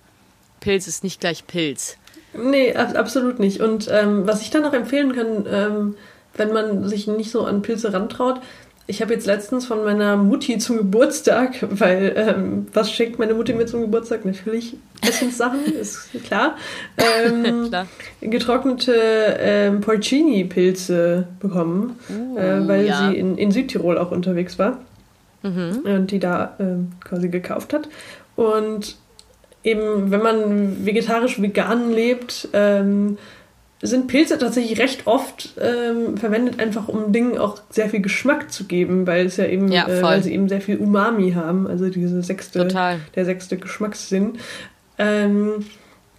Pilz 0.59 0.87
ist 0.87 1.03
nicht 1.03 1.19
gleich 1.19 1.45
Pilz. 1.47 1.97
Nee, 2.37 2.73
ab, 2.75 2.93
absolut 2.97 3.39
nicht. 3.39 3.61
Und 3.61 3.89
ähm, 3.91 4.25
was 4.27 4.41
ich 4.41 4.49
dann 4.49 4.61
noch 4.63 4.73
empfehlen 4.73 5.13
kann, 5.15 5.45
ähm, 5.51 5.95
wenn 6.35 6.51
man 6.53 6.87
sich 6.87 7.07
nicht 7.07 7.31
so 7.31 7.45
an 7.45 7.61
Pilze 7.61 7.93
rantraut, 7.93 8.41
ich 8.87 9.01
habe 9.01 9.13
jetzt 9.15 9.25
letztens 9.25 9.65
von 9.65 9.83
meiner 9.83 10.15
Mutti 10.15 10.59
zum 10.59 10.77
Geburtstag, 10.77 11.55
weil 11.71 12.13
ähm, 12.15 12.67
was 12.73 12.91
schenkt 12.91 13.17
meine 13.17 13.33
Mutti 13.33 13.53
mir 13.53 13.65
zum 13.65 13.81
Geburtstag? 13.81 14.25
Natürlich 14.25 14.75
Essenssachen, 15.01 15.65
ist 15.79 16.09
klar. 16.25 16.55
Ähm, 16.97 17.65
Klar. 17.69 17.87
getrocknete 18.21 18.93
ähm, 19.39 19.81
Porcini-Pilze 19.81 21.27
bekommen, 21.39 21.97
äh, 22.35 22.67
weil 22.67 22.85
Uh, 22.85 22.87
ja. 22.87 23.09
sie 23.09 23.17
in, 23.17 23.37
in 23.37 23.51
Südtirol 23.51 23.97
auch 23.97 24.11
unterwegs 24.11 24.59
war 24.59 24.79
Mhm. 25.43 25.81
und 25.83 26.09
die 26.09 26.17
da 26.17 26.55
ähm, 26.59 26.93
quasi 27.03 27.29
gekauft 27.29 27.71
hat. 27.73 27.87
Und 28.35 28.95
eben, 29.65 30.11
wenn 30.11 30.21
man 30.21 30.85
vegetarisch-vegan 30.85 31.91
lebt, 31.91 32.47
ähm, 32.53 33.17
sind 33.81 34.07
Pilze 34.07 34.37
tatsächlich 34.37 34.79
recht 34.79 35.05
oft 35.05 35.53
ähm, 35.59 36.17
verwendet, 36.17 36.59
einfach 36.59 36.87
um 36.87 37.11
Dingen 37.11 37.37
auch 37.37 37.61
sehr 37.69 37.89
viel 37.89 38.01
Geschmack 38.01 38.51
zu 38.51 38.65
geben, 38.65 39.05
weil 39.05 39.25
es 39.25 39.37
ja 39.37 39.45
eben, 39.45 39.71
Ja, 39.71 39.87
äh, 39.87 40.01
weil 40.01 40.23
sie 40.23 40.33
eben 40.33 40.47
sehr 40.47 40.61
viel 40.61 40.77
Umami 40.77 41.33
haben, 41.33 41.67
also 41.67 41.89
diese 41.89 42.21
sechste, 42.21 42.59
Total. 42.59 42.99
der 43.15 43.25
sechste 43.25 43.57
Geschmackssinn. 43.57 44.37
Ähm, 44.97 45.65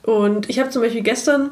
und 0.02 0.50
ich 0.50 0.58
habe 0.58 0.70
zum 0.70 0.82
Beispiel 0.82 1.02
gestern, 1.02 1.50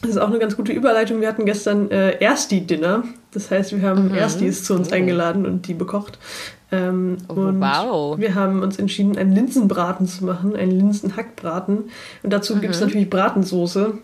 das 0.00 0.12
ist 0.12 0.18
auch 0.18 0.28
eine 0.28 0.38
ganz 0.38 0.56
gute 0.56 0.72
Überleitung, 0.72 1.20
wir 1.20 1.28
hatten 1.28 1.44
gestern 1.44 1.90
äh, 1.90 2.12
Ersti-Dinner. 2.18 3.04
Das 3.36 3.50
heißt, 3.50 3.78
wir 3.78 3.86
haben 3.86 4.14
Erstis 4.14 4.64
zu 4.64 4.72
uns 4.74 4.88
Oh. 4.90 4.94
eingeladen 4.94 5.44
und 5.44 5.68
die 5.68 5.74
bekocht. 5.74 6.18
Ähm, 6.72 7.18
Oh, 7.28 7.34
und 7.34 7.60
wow. 7.60 8.18
wir 8.18 8.34
haben 8.34 8.62
uns 8.62 8.78
entschieden, 8.78 9.18
einen 9.18 9.32
Linsenbraten 9.32 10.06
zu 10.08 10.24
machen, 10.24 10.56
einen 10.56 10.70
Linsenhackbraten. 10.70 11.90
Und 12.22 12.32
dazu 12.32 12.56
gibt 12.56 12.74
es 12.74 12.80
natürlich 12.80 13.10
Bratensoße. 13.10 13.98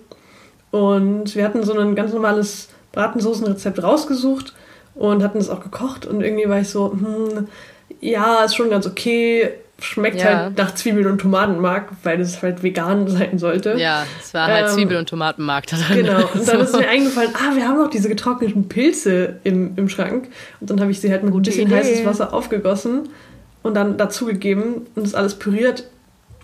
Und 0.70 1.34
wir 1.34 1.44
hatten 1.46 1.64
so 1.64 1.72
ein 1.72 1.94
ganz 1.94 2.12
normales 2.12 2.68
Bratensoßenrezept 2.92 3.82
rausgesucht 3.82 4.52
und 4.94 5.22
hatten 5.22 5.38
es 5.38 5.48
auch 5.48 5.60
gekocht. 5.62 6.04
Und 6.04 6.20
irgendwie 6.20 6.46
war 6.46 6.60
ich 6.60 6.68
so, 6.68 6.92
hm, 6.92 7.48
ja, 8.02 8.44
ist 8.44 8.54
schon 8.54 8.68
ganz 8.68 8.86
okay. 8.86 9.48
Schmeckt 9.82 10.16
Ja. 10.20 10.44
halt 10.44 10.58
nach 10.58 10.74
Zwiebeln 10.74 11.06
und 11.06 11.20
Tomatenmark, 11.20 11.88
weil 12.02 12.20
es 12.20 12.40
halt 12.42 12.62
vegan 12.62 13.08
sein 13.08 13.38
sollte. 13.38 13.74
Ja, 13.78 14.04
es 14.22 14.32
war 14.32 14.46
halt 14.46 14.68
Ähm, 14.68 14.74
Zwiebel- 14.74 14.96
und 14.96 15.08
Tomatenmark 15.08 15.66
da 15.66 15.76
drin. 15.76 16.06
Genau, 16.06 16.20
und 16.32 16.46
dann 16.48 16.58
So. 16.66 16.76
ist 16.76 16.76
mir 16.78 16.88
eingefallen, 16.88 17.30
ah, 17.34 17.54
wir 17.56 17.66
haben 17.68 17.78
noch 17.78 17.90
diese 17.90 18.08
getrockneten 18.08 18.68
Pilze 18.68 19.36
im, 19.44 19.72
im 19.76 19.88
Schrank. 19.88 20.28
Und 20.60 20.70
dann 20.70 20.80
habe 20.80 20.90
ich 20.90 21.00
sie 21.00 21.10
halt 21.10 21.22
mit 21.24 21.32
Gute 21.32 21.50
ein 21.50 21.54
bisschen 21.54 21.66
Idee. 21.68 21.76
heißes 21.76 22.04
Wasser 22.06 22.32
aufgegossen 22.32 23.08
und 23.62 23.74
dann 23.74 23.96
dazugegeben 23.96 24.86
und 24.94 25.04
das 25.06 25.14
alles 25.14 25.34
püriert. 25.34 25.84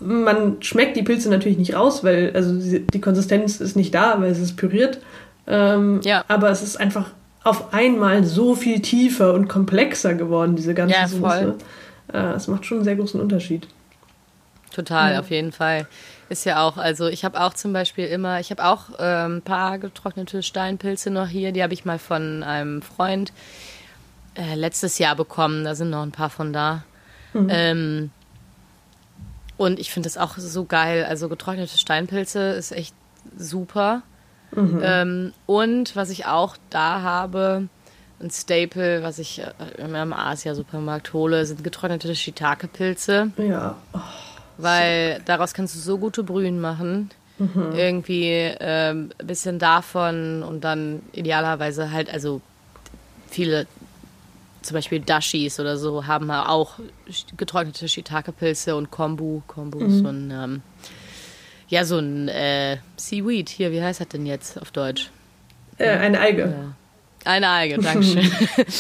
Man 0.01 0.59
schmeckt 0.61 0.97
die 0.97 1.03
Pilze 1.03 1.29
natürlich 1.29 1.59
nicht 1.59 1.75
raus, 1.75 2.05
weil 2.05 2.31
also 2.35 2.55
die, 2.55 2.87
die 2.87 3.01
Konsistenz 3.01 3.61
ist 3.61 3.75
nicht 3.77 3.95
da, 3.95 4.21
weil 4.21 4.31
es 4.31 4.39
ist 4.39 4.57
püriert. 4.57 4.99
Ähm, 5.47 6.01
Ja. 6.05 6.25
Aber 6.29 6.51
es 6.51 6.63
ist 6.63 6.79
einfach 6.79 7.07
auf 7.43 7.73
einmal 7.73 8.25
so 8.25 8.55
viel 8.55 8.81
tiefer 8.81 9.33
und 9.35 9.49
komplexer 9.49 10.15
geworden, 10.15 10.55
diese 10.55 10.75
ganze 10.75 10.95
Ja, 10.95 11.09
Soße. 11.09 11.21
voll. 11.21 11.55
Äh, 12.13 12.19
es 12.35 12.49
macht 12.49 12.65
schon 12.67 12.79
einen 12.79 12.85
sehr 12.85 12.97
großen 12.97 13.21
Unterschied. 13.21 13.67
Total, 14.73 15.15
Ja. 15.15 15.21
auf 15.21 15.31
jeden 15.31 15.53
Fall. 15.53 15.87
Ist 16.29 16.45
ja 16.45 16.63
auch, 16.63 16.77
also 16.77 17.07
ich 17.09 17.25
habe 17.25 17.41
auch 17.41 17.55
zum 17.55 17.73
Beispiel 17.73 18.07
immer, 18.07 18.39
ich 18.39 18.51
habe 18.51 18.65
auch 18.65 18.91
ähm, 18.99 19.37
ein 19.39 19.43
paar 19.43 19.79
getrocknete 19.79 20.43
Steinpilze 20.43 21.11
noch 21.11 21.27
hier, 21.29 21.53
die 21.53 21.63
habe 21.63 21.73
ich 21.73 21.85
mal 21.87 21.99
von 21.99 22.43
einem 22.43 22.83
Freund 22.83 23.33
äh, 24.35 24.55
letztes 24.55 24.99
Jahr 24.99 25.17
bekommen, 25.17 25.65
da 25.65 25.75
sind 25.75 25.91
noch 25.91 26.03
ein 26.03 26.13
paar 26.13 26.31
von 26.31 26.53
da. 26.53 26.85
Ähm, 27.35 28.11
und 29.57 29.79
ich 29.79 29.91
finde 29.91 30.07
das 30.07 30.17
auch 30.19 30.37
so 30.39 30.65
geil, 30.65 31.05
also 31.09 31.29
getrocknete 31.29 31.77
Steinpilze 31.79 32.51
ist 32.51 32.73
echt 32.73 32.95
super. 33.37 34.03
Ähm, 34.57 35.33
und 35.47 35.95
was 35.95 36.09
ich 36.11 36.27
auch 36.27 36.57
da 36.71 37.03
habe, 37.03 37.69
ein 38.21 38.31
Staple, 38.31 39.03
was 39.03 39.19
ich 39.19 39.41
äh, 39.41 39.53
immer 39.79 40.03
im 40.03 40.13
Asia-Supermarkt 40.13 41.13
hole, 41.13 41.45
sind 41.47 41.63
getrocknete 41.63 42.15
Shiitake-Pilze. 42.15 43.31
Ja, 43.39 43.77
oh, 43.93 43.99
Weil 44.57 45.21
daraus 45.25 45.55
kannst 45.55 45.75
du 45.75 45.79
so 45.79 45.99
gute 45.99 46.23
Brühen 46.25 46.61
machen. 46.61 47.11
Irgendwie 47.77 48.31
ähm, 48.59 49.13
ein 49.17 49.27
bisschen 49.29 49.61
davon 49.61 50.43
und 50.43 50.65
dann 50.65 51.03
idealerweise 51.13 51.93
halt, 51.93 52.13
also 52.13 52.41
viele, 53.31 53.69
zum 54.63 54.75
Beispiel 54.75 54.99
Dashis 54.99 55.61
oder 55.61 55.77
so, 55.77 56.09
haben 56.09 56.33
auch 56.33 56.81
getrocknete 57.37 57.87
Shiitake-Pilze 57.87 58.75
und 58.75 58.91
Kombu. 58.91 59.43
Kombu 59.47 59.79
ist 59.79 59.99
so 59.99 60.09
ein, 60.09 60.33
ähm, 60.33 60.63
Ja, 61.69 61.85
so 61.85 61.99
ein 61.99 62.27
äh, 62.27 62.79
Seaweed. 62.97 63.49
Hier, 63.51 63.71
wie 63.71 63.83
heißt 63.83 64.01
das 64.01 64.09
denn 64.09 64.27
jetzt 64.27 64.61
auf 64.61 64.73
Deutsch? 64.73 65.11
Äh, 65.77 65.91
eine 65.91 66.19
Alge. 66.19 66.43
Ja. 66.43 66.75
Eine 67.25 67.49
Alge, 67.49 67.79
Dankeschön. 67.79 68.31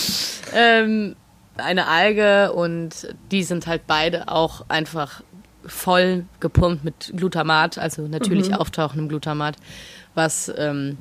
ähm, 0.54 1.16
eine 1.56 1.86
Alge 1.86 2.52
und 2.52 3.14
die 3.30 3.42
sind 3.42 3.66
halt 3.66 3.86
beide 3.86 4.28
auch 4.28 4.64
einfach 4.68 5.22
voll 5.66 6.24
gepumpt 6.40 6.84
mit 6.84 7.12
Glutamat, 7.14 7.78
also 7.78 8.02
natürlich 8.02 8.48
mhm. 8.48 8.54
auftauchendem 8.54 9.08
Glutamat, 9.08 9.56
was 10.14 10.52
ähm, 10.56 10.96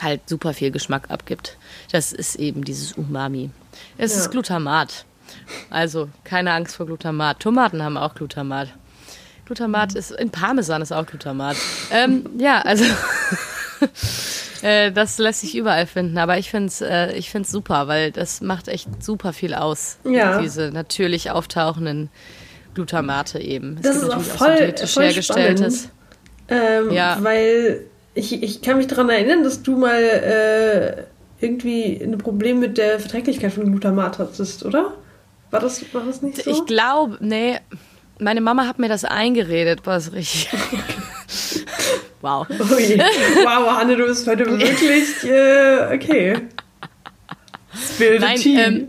halt 0.00 0.28
super 0.28 0.54
viel 0.54 0.70
Geschmack 0.70 1.10
abgibt. 1.10 1.56
Das 1.90 2.12
ist 2.12 2.36
eben 2.36 2.64
dieses 2.64 2.92
Umami. 2.92 3.50
Es 3.96 4.14
ja. 4.14 4.20
ist 4.20 4.30
Glutamat. 4.30 5.04
Also 5.70 6.08
keine 6.24 6.52
Angst 6.52 6.76
vor 6.76 6.86
Glutamat. 6.86 7.40
Tomaten 7.40 7.82
haben 7.82 7.96
auch 7.96 8.14
Glutamat. 8.14 8.68
Glutamat 9.46 9.94
ist, 9.94 10.10
in 10.12 10.30
Parmesan 10.30 10.82
ist 10.82 10.92
auch 10.92 11.06
Glutamat. 11.06 11.56
Ähm, 11.90 12.26
ja, 12.38 12.60
also 12.60 12.84
äh, 14.62 14.92
das 14.92 15.18
lässt 15.18 15.40
sich 15.40 15.56
überall 15.56 15.86
finden, 15.86 16.18
aber 16.18 16.38
ich 16.38 16.50
finde 16.50 16.68
es 16.68 16.80
äh, 16.80 17.12
ich 17.12 17.30
find's 17.30 17.50
super, 17.50 17.88
weil 17.88 18.12
das 18.12 18.40
macht 18.40 18.68
echt 18.68 19.02
super 19.02 19.32
viel 19.32 19.54
aus. 19.54 19.98
Ja. 20.04 20.40
Diese 20.40 20.70
natürlich 20.70 21.30
auftauchenden 21.30 22.10
Glutamate 22.74 23.40
eben. 23.40 23.76
Das 23.82 23.96
es 23.96 24.02
gibt 24.02 24.12
ist 24.12 24.18
auch, 24.18 24.22
voll, 24.22 24.74
auch 24.74 24.88
voll 24.88 25.04
hergestelltes. 25.04 25.88
Ähm, 26.48 26.90
ja. 26.92 27.18
Weil 27.20 27.84
ich, 28.14 28.42
ich 28.42 28.62
kann 28.62 28.78
mich 28.78 28.86
daran 28.86 29.10
erinnern, 29.10 29.42
dass 29.42 29.62
du 29.62 29.76
mal 29.76 30.00
äh, 30.00 31.44
irgendwie 31.44 32.00
ein 32.02 32.18
Problem 32.18 32.58
mit 32.58 32.78
der 32.78 32.98
Verträglichkeit 32.98 33.52
von 33.52 33.70
Glutamat 33.70 34.18
hattest, 34.18 34.64
oder? 34.64 34.94
War 35.50 35.60
das, 35.60 35.84
war 35.92 36.04
das 36.04 36.22
nicht 36.22 36.42
so? 36.42 36.50
Ich 36.50 36.66
glaube, 36.66 37.18
nee, 37.20 37.58
meine 38.18 38.40
Mama 38.40 38.66
hat 38.66 38.78
mir 38.78 38.88
das 38.88 39.04
eingeredet, 39.04 39.86
war 39.86 39.96
es 39.96 40.12
richtig. 40.12 40.50
wow. 42.20 42.46
Ui. 42.48 42.98
Wow, 42.98 43.76
Hanne, 43.76 43.96
du 43.96 44.06
bist 44.06 44.26
heute 44.26 44.46
wirklich, 44.58 45.24
äh, 45.24 45.94
okay. 45.94 46.48
Spill 47.74 48.18
Nein, 48.18 48.40
ähm, 48.44 48.88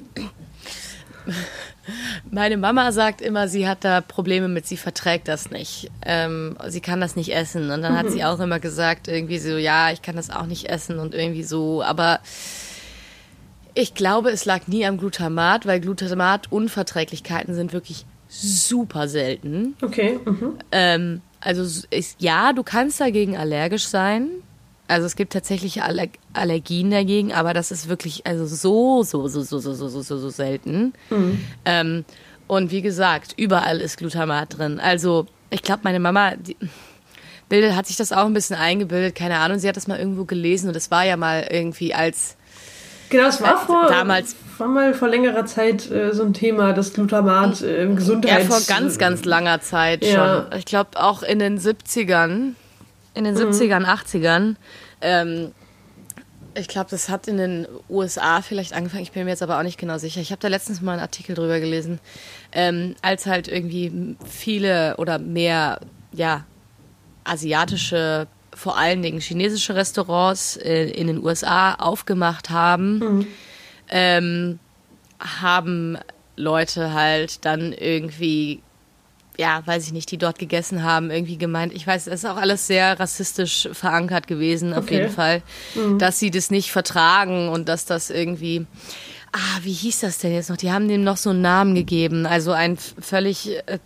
meine 2.31 2.57
Mama 2.57 2.91
sagt 2.91 3.21
immer, 3.21 3.47
sie 3.47 3.67
hat 3.67 3.83
da 3.83 4.01
Probleme 4.01 4.47
mit, 4.47 4.67
sie 4.67 4.77
verträgt 4.77 5.27
das 5.27 5.51
nicht. 5.51 5.89
Ähm, 6.05 6.55
sie 6.67 6.81
kann 6.81 7.01
das 7.01 7.15
nicht 7.15 7.33
essen. 7.33 7.71
Und 7.71 7.81
dann 7.81 7.93
mhm. 7.93 7.97
hat 7.97 8.11
sie 8.11 8.23
auch 8.23 8.39
immer 8.39 8.59
gesagt, 8.59 9.07
irgendwie 9.07 9.39
so, 9.39 9.57
ja, 9.57 9.91
ich 9.91 10.01
kann 10.01 10.15
das 10.15 10.29
auch 10.29 10.45
nicht 10.45 10.69
essen 10.69 10.99
und 10.99 11.13
irgendwie 11.15 11.43
so. 11.43 11.81
Aber 11.81 12.19
ich 13.73 13.93
glaube, 13.93 14.29
es 14.29 14.45
lag 14.45 14.67
nie 14.67 14.85
am 14.85 14.97
Glutamat, 14.97 15.65
weil 15.65 15.79
Glutamat-Unverträglichkeiten 15.79 17.53
sind 17.53 17.73
wirklich 17.73 18.05
super 18.27 19.07
selten. 19.07 19.75
Okay. 19.81 20.19
Mhm. 20.23 20.59
Ähm, 20.71 21.21
also 21.41 21.85
ist, 21.89 22.21
ja, 22.21 22.53
du 22.53 22.63
kannst 22.63 22.99
dagegen 22.99 23.37
allergisch 23.37 23.87
sein. 23.87 24.29
Also 24.87 25.05
es 25.05 25.15
gibt 25.15 25.33
tatsächlich 25.33 25.83
Aller 25.83 26.07
Allergien 26.33 26.89
dagegen, 26.89 27.31
aber 27.31 27.53
das 27.53 27.71
ist 27.71 27.89
wirklich 27.89 28.25
also 28.25 28.45
so, 28.47 29.03
so, 29.03 29.27
so, 29.27 29.43
so, 29.43 29.59
so, 29.59 29.73
so, 29.73 29.87
so, 29.87 30.01
so, 30.01 30.17
so 30.17 30.29
selten. 30.29 30.93
Mhm. 31.09 31.39
Ähm, 31.65 32.05
und 32.47 32.71
wie 32.71 32.81
gesagt, 32.81 33.35
überall 33.37 33.79
ist 33.79 33.97
Glutamat 33.97 34.57
drin. 34.57 34.79
Also 34.79 35.27
ich 35.51 35.61
glaube, 35.61 35.81
meine 35.83 35.99
Mama 35.99 36.35
die, 36.35 36.57
bildet, 37.49 37.75
hat 37.75 37.87
sich 37.87 37.97
das 37.97 38.11
auch 38.11 38.25
ein 38.25 38.33
bisschen 38.33 38.55
eingebildet, 38.55 39.15
keine 39.15 39.37
Ahnung. 39.37 39.59
Sie 39.59 39.67
hat 39.67 39.77
das 39.77 39.87
mal 39.87 39.99
irgendwo 39.99 40.25
gelesen 40.25 40.69
und 40.69 40.75
es 40.75 40.89
war 40.89 41.05
ja 41.05 41.17
mal 41.17 41.47
irgendwie 41.49 41.93
als 41.93 42.37
Genau, 43.09 43.27
es 43.27 43.41
war 43.41 43.57
vor, 43.57 43.87
damals, 43.87 44.35
war 44.57 44.67
mal 44.67 44.93
vor 44.93 45.07
längerer 45.07 45.45
Zeit 45.45 45.89
äh, 45.89 46.13
so 46.13 46.23
ein 46.23 46.33
Thema, 46.33 46.73
das 46.73 46.93
Glutamat 46.93 47.61
äh, 47.61 47.83
im 47.83 47.95
Gesundheits... 47.95 48.43
Ja, 48.43 48.49
vor 48.49 48.61
ganz, 48.67 48.97
ganz 48.97 49.25
langer 49.25 49.61
Zeit 49.61 50.03
ja. 50.03 50.45
schon. 50.49 50.59
Ich 50.59 50.65
glaube 50.65 50.91
auch 50.95 51.23
in 51.23 51.39
den 51.39 51.59
70ern, 51.59 52.53
in 53.15 53.23
den 53.23 53.35
70ern, 53.35 53.79
mhm. 53.79 53.85
80ern. 53.85 54.55
Ähm, 55.01 55.51
ich 56.55 56.67
glaube, 56.67 56.89
das 56.89 57.09
hat 57.09 57.27
in 57.27 57.37
den 57.37 57.67
USA 57.89 58.41
vielleicht 58.41 58.73
angefangen. 58.73 59.03
Ich 59.03 59.11
bin 59.11 59.23
mir 59.23 59.31
jetzt 59.31 59.43
aber 59.43 59.57
auch 59.57 59.63
nicht 59.63 59.79
genau 59.79 59.97
sicher. 59.97 60.21
Ich 60.21 60.31
habe 60.31 60.41
da 60.41 60.47
letztens 60.47 60.81
mal 60.81 60.93
einen 60.93 61.01
Artikel 61.01 61.35
drüber 61.35 61.59
gelesen, 61.59 61.99
ähm, 62.51 62.95
als 63.01 63.25
halt 63.25 63.47
irgendwie 63.47 64.17
viele 64.27 64.97
oder 64.97 65.19
mehr, 65.19 65.79
ja, 66.11 66.43
asiatische 67.23 68.27
vor 68.59 68.77
allen 68.77 69.01
Dingen 69.01 69.21
chinesische 69.21 69.73
Restaurants 69.73 70.57
äh, 70.57 70.89
in 70.89 71.07
den 71.07 71.23
USA 71.23 71.75
aufgemacht 71.75 72.49
haben, 72.49 72.99
mhm. 72.99 73.27
ähm, 73.87 74.59
haben 75.17 75.97
Leute 76.35 76.93
halt 76.93 77.45
dann 77.45 77.71
irgendwie, 77.71 78.61
ja, 79.37 79.61
weiß 79.65 79.87
ich 79.87 79.93
nicht, 79.93 80.11
die 80.11 80.17
dort 80.17 80.39
gegessen 80.39 80.83
haben, 80.83 81.09
irgendwie 81.09 81.37
gemeint, 81.37 81.71
ich 81.71 81.87
weiß, 81.87 82.07
es 82.07 82.15
ist 82.15 82.25
auch 82.25 82.35
alles 82.35 82.67
sehr 82.67 82.99
rassistisch 82.99 83.69
verankert 83.71 84.27
gewesen, 84.27 84.73
auf 84.73 84.83
okay. 84.83 84.95
jeden 84.95 85.09
Fall, 85.09 85.41
mhm. 85.75 85.97
dass 85.97 86.19
sie 86.19 86.29
das 86.29 86.51
nicht 86.51 86.73
vertragen 86.73 87.47
und 87.47 87.69
dass 87.69 87.85
das 87.85 88.09
irgendwie, 88.09 88.67
ah, 89.31 89.59
wie 89.61 89.71
hieß 89.71 90.01
das 90.01 90.17
denn 90.17 90.33
jetzt 90.33 90.49
noch? 90.49 90.57
Die 90.57 90.73
haben 90.73 90.89
dem 90.89 91.05
noch 91.05 91.17
so 91.17 91.29
einen 91.29 91.41
Namen 91.41 91.75
gegeben, 91.75 92.25
also 92.25 92.51
ein 92.51 92.75
völlig 92.75 93.55
äh, 93.67 93.79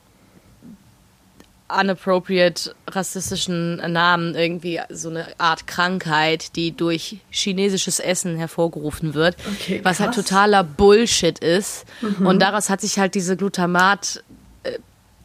unappropriate 1.69 2.75
rassistischen 2.87 3.77
Namen 3.91 4.35
irgendwie 4.35 4.79
so 4.89 5.09
eine 5.09 5.27
Art 5.37 5.65
Krankheit, 5.67 6.55
die 6.55 6.71
durch 6.75 7.17
chinesisches 7.29 7.99
Essen 7.99 8.37
hervorgerufen 8.37 9.13
wird, 9.13 9.35
okay, 9.51 9.79
was 9.83 9.99
halt 9.99 10.13
totaler 10.13 10.63
Bullshit 10.63 11.39
ist. 11.39 11.85
Mhm. 12.01 12.27
Und 12.27 12.41
daraus 12.41 12.69
hat 12.69 12.81
sich 12.81 12.99
halt 12.99 13.15
diese 13.15 13.37
Glutamat, 13.37 14.23
äh, 14.63 14.77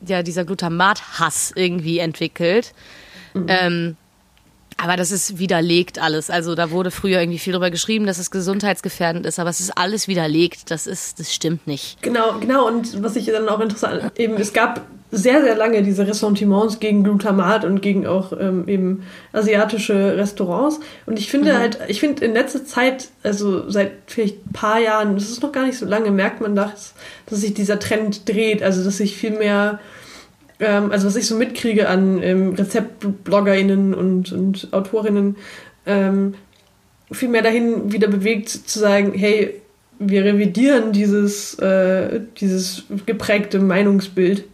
ja, 0.06 0.22
dieser 0.22 0.44
Glutamat-Hass 0.44 1.52
irgendwie 1.54 1.98
entwickelt. 1.98 2.72
Mhm. 3.34 3.46
Ähm, 3.48 3.96
aber 4.78 4.96
das 4.96 5.10
ist 5.10 5.38
widerlegt 5.38 6.00
alles. 6.00 6.30
Also 6.30 6.54
da 6.54 6.70
wurde 6.70 6.90
früher 6.90 7.20
irgendwie 7.20 7.38
viel 7.38 7.52
drüber 7.52 7.70
geschrieben, 7.70 8.06
dass 8.06 8.18
es 8.18 8.30
gesundheitsgefährdend 8.30 9.26
ist, 9.26 9.38
aber 9.38 9.50
es 9.50 9.60
ist 9.60 9.76
alles 9.76 10.08
widerlegt. 10.08 10.70
Das 10.70 10.86
ist, 10.86 11.18
das 11.20 11.34
stimmt 11.34 11.66
nicht. 11.66 12.00
Genau, 12.00 12.38
genau. 12.38 12.66
Und 12.66 13.02
was 13.02 13.16
ich 13.16 13.26
dann 13.26 13.48
auch 13.48 13.60
interessant, 13.60 14.12
eben 14.16 14.34
es 14.36 14.52
gab 14.52 14.86
sehr, 15.10 15.42
sehr 15.42 15.56
lange 15.56 15.82
diese 15.82 16.06
Ressentiments 16.06 16.80
gegen 16.80 17.02
Glutamat 17.02 17.64
und 17.64 17.80
gegen 17.80 18.06
auch 18.06 18.32
ähm, 18.38 18.68
eben 18.68 19.04
asiatische 19.32 20.16
Restaurants. 20.16 20.80
Und 21.06 21.18
ich 21.18 21.30
finde 21.30 21.54
mhm. 21.54 21.58
halt, 21.58 21.78
ich 21.88 22.00
finde 22.00 22.24
in 22.24 22.34
letzter 22.34 22.64
Zeit, 22.64 23.08
also 23.22 23.68
seit 23.70 23.92
vielleicht 24.06 24.46
ein 24.46 24.52
paar 24.52 24.78
Jahren, 24.78 25.14
das 25.14 25.30
ist 25.30 25.42
noch 25.42 25.52
gar 25.52 25.64
nicht 25.64 25.78
so 25.78 25.86
lange, 25.86 26.10
merkt 26.10 26.40
man, 26.40 26.54
dass, 26.54 26.94
dass 27.26 27.40
sich 27.40 27.54
dieser 27.54 27.78
Trend 27.78 28.28
dreht. 28.28 28.62
Also, 28.62 28.84
dass 28.84 28.98
sich 28.98 29.16
viel 29.16 29.30
mehr, 29.30 29.80
ähm, 30.60 30.90
also 30.92 31.06
was 31.06 31.16
ich 31.16 31.26
so 31.26 31.36
mitkriege 31.36 31.88
an 31.88 32.22
ähm, 32.22 32.54
RezeptbloggerInnen 32.54 33.94
und, 33.94 34.32
und 34.32 34.68
AutorInnen, 34.72 35.36
ähm, 35.86 36.34
viel 37.10 37.28
mehr 37.28 37.42
dahin 37.42 37.92
wieder 37.92 38.08
bewegt, 38.08 38.48
zu 38.48 38.78
sagen, 38.78 39.12
hey, 39.14 39.60
wir 39.98 40.24
revidieren 40.24 40.92
dieses, 40.92 41.54
äh, 41.58 42.20
dieses 42.36 42.84
geprägte 43.06 43.58
Meinungsbild 43.58 44.44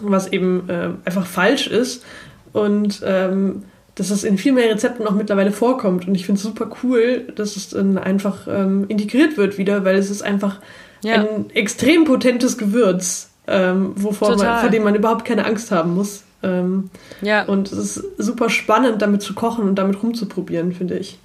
was 0.00 0.32
eben 0.32 0.68
äh, 0.68 0.90
einfach 1.04 1.26
falsch 1.26 1.66
ist 1.66 2.04
und 2.52 3.02
ähm, 3.04 3.64
dass 3.94 4.10
es 4.10 4.24
in 4.24 4.36
viel 4.36 4.52
mehr 4.52 4.70
Rezepten 4.70 5.06
auch 5.06 5.14
mittlerweile 5.14 5.52
vorkommt. 5.52 6.06
Und 6.06 6.14
ich 6.14 6.26
finde 6.26 6.38
es 6.38 6.42
super 6.42 6.70
cool, 6.82 7.32
dass 7.34 7.56
es 7.56 7.70
dann 7.70 7.96
einfach 7.96 8.46
ähm, 8.46 8.84
integriert 8.88 9.38
wird 9.38 9.56
wieder, 9.56 9.84
weil 9.84 9.96
es 9.96 10.10
ist 10.10 10.22
einfach 10.22 10.60
ja. 11.02 11.14
ein 11.14 11.48
extrem 11.54 12.04
potentes 12.04 12.58
Gewürz, 12.58 13.30
ähm, 13.46 13.92
wovor 13.96 14.36
man, 14.36 14.60
vor 14.60 14.70
dem 14.70 14.82
man 14.82 14.94
überhaupt 14.94 15.24
keine 15.24 15.44
Angst 15.44 15.70
haben 15.70 15.94
muss. 15.94 16.22
Ähm, 16.42 16.90
ja. 17.22 17.44
Und 17.44 17.72
es 17.72 17.96
ist 17.96 18.04
super 18.18 18.50
spannend, 18.50 19.02
damit 19.02 19.22
zu 19.22 19.34
kochen 19.34 19.68
und 19.68 19.76
damit 19.76 20.02
rumzuprobieren, 20.02 20.72
finde 20.72 20.98
ich. 20.98 21.18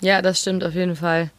Ja, 0.00 0.22
das 0.22 0.40
stimmt 0.40 0.64
auf 0.64 0.74
jeden 0.74 0.96
Fall. 0.96 1.30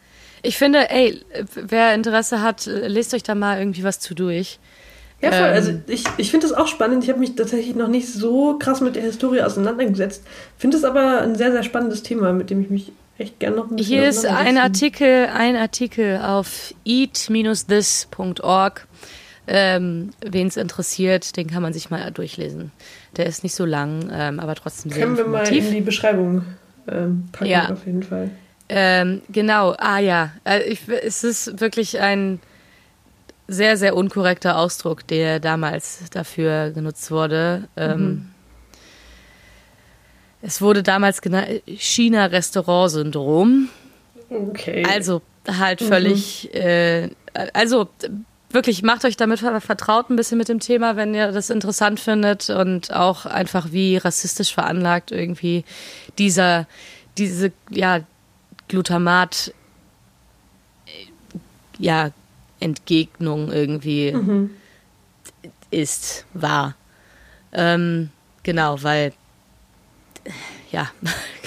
Ich 0.42 0.56
finde, 0.56 0.90
ey, 0.90 1.20
wer 1.54 1.94
Interesse 1.94 2.42
hat, 2.42 2.66
lest 2.66 3.14
euch 3.14 3.22
da 3.22 3.34
mal 3.34 3.58
irgendwie 3.58 3.84
was 3.84 4.00
zu 4.00 4.14
durch. 4.14 4.58
Ja, 5.20 5.32
voll. 5.32 5.40
Also 5.48 5.70
ähm, 5.70 5.82
also 5.86 5.92
ich, 5.92 6.04
ich 6.16 6.30
finde 6.30 6.48
das 6.48 6.56
auch 6.56 6.66
spannend. 6.66 7.04
Ich 7.04 7.10
habe 7.10 7.20
mich 7.20 7.36
tatsächlich 7.36 7.74
noch 7.74 7.88
nicht 7.88 8.08
so 8.08 8.58
krass 8.58 8.80
mit 8.80 8.96
der 8.96 9.02
Historie 9.02 9.42
auseinandergesetzt. 9.42 10.22
Finde 10.56 10.78
es 10.78 10.84
aber 10.84 11.20
ein 11.20 11.36
sehr, 11.36 11.52
sehr 11.52 11.62
spannendes 11.62 12.02
Thema, 12.02 12.32
mit 12.32 12.50
dem 12.50 12.62
ich 12.62 12.70
mich 12.70 12.92
echt 13.20 13.38
gerne 13.38 13.56
noch 13.56 13.70
ein 13.70 13.76
bisschen 13.76 13.92
Hier 13.92 14.08
ist 14.08 14.26
ein 14.26 14.58
Artikel, 14.58 15.26
ein 15.26 15.56
Artikel 15.56 16.18
auf 16.18 16.74
eat-this.org. 16.84 18.86
Ähm, 19.46 20.10
Wen 20.24 20.46
es 20.46 20.56
interessiert, 20.56 21.36
den 21.36 21.48
kann 21.48 21.62
man 21.62 21.72
sich 21.72 21.90
mal 21.90 22.10
durchlesen. 22.12 22.72
Der 23.16 23.26
ist 23.26 23.42
nicht 23.42 23.54
so 23.54 23.64
lang, 23.64 24.08
ähm, 24.12 24.40
aber 24.40 24.54
trotzdem 24.54 24.92
sehr 24.92 25.02
Können 25.02 25.16
wir 25.16 25.26
mal 25.26 25.46
in 25.48 25.72
die 25.72 25.80
Beschreibung 25.80 26.44
ähm, 26.88 27.28
packen, 27.32 27.50
ja. 27.50 27.70
auf 27.70 27.86
jeden 27.86 28.02
Fall. 28.02 28.30
Ähm, 28.68 29.22
genau, 29.28 29.74
ah 29.78 29.98
ja, 29.98 30.32
äh, 30.44 30.62
ich, 30.62 30.82
es 30.88 31.24
ist 31.24 31.60
wirklich 31.60 31.98
ein 31.98 32.38
sehr, 33.48 33.76
sehr 33.76 33.96
unkorrekter 33.96 34.56
Ausdruck, 34.56 35.04
der 35.08 35.40
damals 35.40 36.08
dafür 36.10 36.70
genutzt 36.70 37.10
wurde. 37.10 37.64
Ähm, 37.76 38.00
mhm. 38.00 38.28
Es 40.42 40.62
wurde 40.62 40.82
damals 40.82 41.22
genannt 41.22 41.62
China-Restaurant-Syndrom. 41.66 43.68
Okay. 44.28 44.84
Also 44.88 45.22
halt 45.46 45.82
völlig, 45.82 46.50
mhm. 46.52 46.60
äh, 46.60 47.10
also 47.52 47.88
wirklich, 48.50 48.82
macht 48.82 49.04
euch 49.04 49.16
damit 49.16 49.40
vertraut 49.40 50.10
ein 50.10 50.16
bisschen 50.16 50.38
mit 50.38 50.48
dem 50.48 50.60
Thema, 50.60 50.96
wenn 50.96 51.14
ihr 51.14 51.32
das 51.32 51.50
interessant 51.50 52.00
findet 52.00 52.50
und 52.50 52.92
auch 52.92 53.26
einfach 53.26 53.72
wie 53.72 53.96
rassistisch 53.96 54.54
veranlagt 54.54 55.12
irgendwie 55.12 55.64
dieser, 56.18 56.66
diese, 57.18 57.52
ja, 57.70 58.00
Glutamat, 58.68 59.52
ja, 61.78 62.10
Entgegnung 62.60 63.50
irgendwie 63.50 64.12
mhm. 64.12 64.50
ist, 65.70 66.26
war. 66.34 66.76
Ähm, 67.52 68.10
genau, 68.42 68.82
weil 68.82 69.12
ja. 70.70 70.90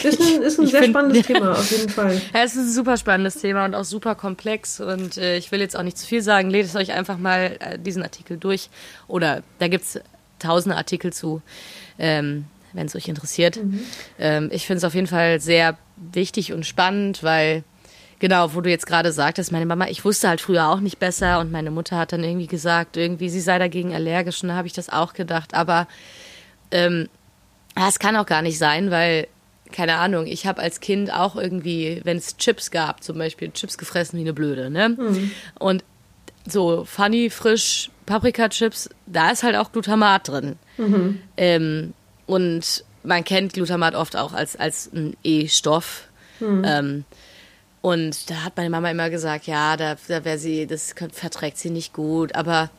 Ist 0.02 0.20
ein, 0.20 0.42
ist 0.42 0.60
ein 0.60 0.68
sehr 0.68 0.82
find, 0.82 0.94
spannendes 0.94 1.26
Thema, 1.26 1.52
auf 1.52 1.72
jeden 1.72 1.90
Fall. 1.90 2.22
Ja, 2.34 2.44
es 2.44 2.56
ist 2.56 2.58
ein 2.58 2.72
super 2.72 2.98
spannendes 2.98 3.36
Thema 3.36 3.66
und 3.66 3.76
auch 3.76 3.86
super 3.86 4.16
komplex. 4.16 4.80
Und 4.80 5.18
äh, 5.18 5.38
ich 5.38 5.52
will 5.52 5.62
jetzt 5.62 5.78
auch 5.78 5.84
nicht 5.84 5.98
zu 5.98 6.06
viel 6.06 6.22
sagen. 6.22 6.50
Ledet 6.50 6.76
euch 6.76 6.92
einfach 6.92 7.18
mal 7.18 7.58
äh, 7.60 7.80
diesen 7.80 8.04
Artikel 8.04 8.38
durch. 8.38 8.70
Oder 9.08 9.44
da 9.60 9.68
gibt 9.68 9.86
es 9.86 10.00
tausende 10.40 10.76
Artikel 10.76 11.14
zu, 11.14 11.42
ähm, 12.00 12.46
wenn 12.74 12.88
es 12.88 12.96
euch 12.96 13.08
interessiert. 13.08 13.64
Mhm. 13.64 13.80
Ähm, 14.20 14.50
ich 14.52 14.66
finde 14.66 14.80
es 14.80 14.84
auf 14.84 14.96
jeden 14.96 15.08
Fall 15.08 15.40
sehr 15.40 15.78
wichtig 15.96 16.52
und 16.54 16.66
spannend, 16.66 17.24
weil 17.24 17.64
Genau, 18.24 18.54
wo 18.56 18.62
du 18.62 18.70
jetzt 18.70 18.86
gerade 18.86 19.12
sagtest, 19.12 19.52
meine 19.52 19.66
Mama, 19.66 19.88
ich 19.90 20.06
wusste 20.06 20.30
halt 20.30 20.40
früher 20.40 20.70
auch 20.70 20.80
nicht 20.80 20.98
besser 20.98 21.42
und 21.42 21.52
meine 21.52 21.72
Mutter 21.72 21.98
hat 21.98 22.14
dann 22.14 22.24
irgendwie 22.24 22.48
gesagt, 22.48 22.96
irgendwie 22.96 23.28
sie 23.28 23.42
sei 23.42 23.60
dagegen 23.60 23.94
allergisch 23.94 24.42
und 24.44 24.48
da 24.48 24.56
habe 24.56 24.66
ich 24.66 24.72
das 24.72 24.90
auch 24.90 25.12
gedacht. 25.12 25.54
Aber 25.54 25.90
ähm, 26.72 27.10
das 27.76 28.00
kann 28.00 28.16
auch 28.16 28.26
gar 28.26 28.42
nicht 28.42 28.58
sein, 28.58 28.92
weil, 28.92 29.28
keine 29.72 29.96
Ahnung, 29.96 30.28
ich 30.28 30.46
habe 30.46 30.62
als 30.62 30.80
Kind 30.80 31.12
auch 31.14 31.36
irgendwie, 31.36 32.02
wenn 32.04 32.18
es 32.18 32.38
Chips 32.38 32.72
gab, 32.72 33.04
zum 33.04 33.18
Beispiel 33.18 33.52
Chips 33.52 33.78
gefressen 33.78 34.18
wie 34.18 34.24
eine 34.24 34.34
Blöde, 34.34 34.70
ne? 34.70 34.90
Mhm. 34.90 35.32
Und 35.60 35.84
so 36.46 36.86
funny, 36.86 37.30
frisch, 37.30 37.90
Paprika-Chips, 38.06 38.90
da 39.06 39.32
ist 39.32 39.44
halt 39.44 39.56
auch 39.56 39.72
Glutamat 39.72 40.28
drin. 40.28 40.56
Mhm. 40.78 41.22
Ähm, 41.38 41.94
und 42.26 42.84
man 43.04 43.24
kennt 43.24 43.54
Glutamat 43.54 43.96
oft 43.96 44.16
auch 44.16 44.34
als, 44.34 44.56
als 44.56 44.92
ein 44.94 45.16
E-Stoff. 45.24 46.08
Mhm. 46.40 46.64
Ähm, 46.66 47.06
und 47.82 48.30
da 48.30 48.44
hat 48.44 48.56
meine 48.56 48.70
Mama 48.70 48.90
immer 48.92 49.10
gesagt, 49.10 49.46
ja, 49.48 49.76
da, 49.76 49.98
da 50.08 50.24
wäre 50.24 50.38
sie, 50.38 50.68
das 50.68 50.96
verträgt 51.12 51.58
sie 51.58 51.70
nicht 51.70 51.94
gut. 51.94 52.36
Aber 52.36 52.70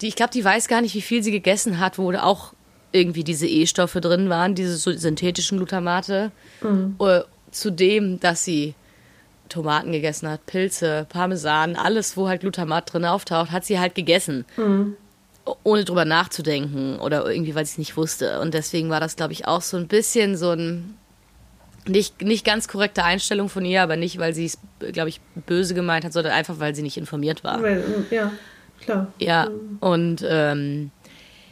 die, 0.00 0.08
ich 0.08 0.16
glaube, 0.16 0.32
die 0.32 0.44
weiß 0.44 0.66
gar 0.68 0.80
nicht, 0.80 0.94
wie 0.94 1.02
viel 1.02 1.22
sie 1.22 1.30
gegessen 1.30 1.78
hat, 1.78 1.98
wo 1.98 2.12
auch 2.14 2.52
irgendwie 2.94 3.24
diese 3.24 3.46
E-Stoffe 3.46 4.00
drin 4.00 4.30
waren, 4.30 4.54
diese 4.54 4.76
synthetischen 4.76 5.58
Glutamate. 5.58 6.30
Mhm. 6.62 6.94
Uh, 6.98 7.20
zudem, 7.50 8.20
dass 8.20 8.44
sie 8.44 8.74
Tomaten 9.48 9.92
gegessen 9.92 10.28
hat, 10.28 10.46
Pilze, 10.46 11.06
Parmesan, 11.08 11.76
alles, 11.76 12.16
wo 12.16 12.28
halt 12.28 12.40
Glutamat 12.40 12.92
drin 12.92 13.04
auftaucht, 13.04 13.50
hat 13.50 13.64
sie 13.64 13.78
halt 13.78 13.94
gegessen. 13.94 14.44
Mhm. 14.56 14.96
Ohne 15.62 15.84
drüber 15.84 16.04
nachzudenken 16.04 16.98
oder 17.00 17.28
irgendwie, 17.30 17.54
weil 17.54 17.66
sie 17.66 17.72
es 17.72 17.78
nicht 17.78 17.96
wusste. 17.96 18.40
Und 18.40 18.54
deswegen 18.54 18.88
war 18.88 19.00
das, 19.00 19.16
glaube 19.16 19.34
ich, 19.34 19.46
auch 19.46 19.60
so 19.60 19.76
ein 19.76 19.88
bisschen 19.88 20.36
so 20.36 20.52
ein 20.52 20.96
nicht, 21.86 22.22
nicht 22.22 22.46
ganz 22.46 22.66
korrekte 22.66 23.04
Einstellung 23.04 23.50
von 23.50 23.64
ihr, 23.64 23.82
aber 23.82 23.96
nicht, 23.96 24.18
weil 24.18 24.32
sie 24.32 24.46
es, 24.46 24.58
glaube 24.92 25.10
ich, 25.10 25.20
böse 25.46 25.74
gemeint 25.74 26.04
hat, 26.06 26.14
sondern 26.14 26.32
einfach, 26.32 26.58
weil 26.58 26.74
sie 26.74 26.80
nicht 26.80 26.96
informiert 26.96 27.44
war. 27.44 27.62
Weil, 27.62 27.84
ja, 28.10 28.32
klar. 28.80 29.12
Ja, 29.18 29.50
mhm. 29.50 29.76
und 29.80 30.24
ähm, 30.26 30.90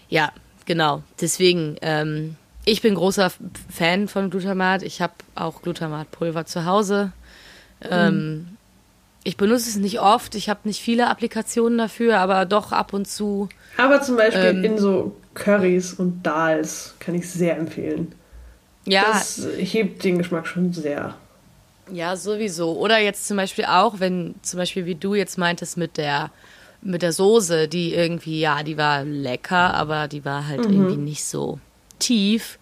ja, 0.08 0.32
Genau, 0.64 1.02
deswegen, 1.20 1.76
ähm, 1.82 2.36
ich 2.64 2.82
bin 2.82 2.94
großer 2.94 3.32
Fan 3.70 4.08
von 4.08 4.30
Glutamat. 4.30 4.82
Ich 4.82 5.00
habe 5.00 5.14
auch 5.34 5.62
Glutamatpulver 5.62 6.46
zu 6.46 6.64
Hause. 6.64 7.12
Ähm, 7.80 8.14
mhm. 8.14 8.48
Ich 9.24 9.36
benutze 9.36 9.68
es 9.68 9.76
nicht 9.76 10.00
oft. 10.00 10.34
Ich 10.34 10.48
habe 10.48 10.60
nicht 10.64 10.80
viele 10.80 11.08
Applikationen 11.08 11.78
dafür, 11.78 12.18
aber 12.18 12.44
doch 12.44 12.72
ab 12.72 12.92
und 12.92 13.06
zu. 13.06 13.48
Aber 13.76 14.02
zum 14.02 14.16
Beispiel 14.16 14.44
ähm, 14.44 14.64
in 14.64 14.78
so 14.78 15.16
Currys 15.34 15.94
und 15.94 16.22
Dals 16.24 16.94
kann 16.98 17.14
ich 17.14 17.28
sehr 17.28 17.56
empfehlen. 17.56 18.12
Ja. 18.84 19.04
Das 19.12 19.46
hebt 19.56 20.02
den 20.04 20.18
Geschmack 20.18 20.46
schon 20.46 20.72
sehr. 20.72 21.14
Ja, 21.90 22.16
sowieso. 22.16 22.78
Oder 22.78 22.98
jetzt 22.98 23.26
zum 23.26 23.36
Beispiel 23.36 23.64
auch, 23.64 24.00
wenn 24.00 24.34
zum 24.42 24.58
Beispiel 24.58 24.86
wie 24.86 24.94
du 24.94 25.14
jetzt 25.14 25.38
meintest 25.38 25.76
mit 25.76 25.96
der 25.96 26.30
mit 26.82 27.02
der 27.02 27.12
Soße, 27.12 27.68
die 27.68 27.94
irgendwie, 27.94 28.40
ja, 28.40 28.62
die 28.62 28.76
war 28.76 29.04
lecker, 29.04 29.74
aber 29.74 30.08
die 30.08 30.24
war 30.24 30.46
halt 30.46 30.68
mhm. 30.68 30.74
irgendwie 30.74 30.96
nicht 30.96 31.24
so 31.24 31.58
tief. 31.98 32.58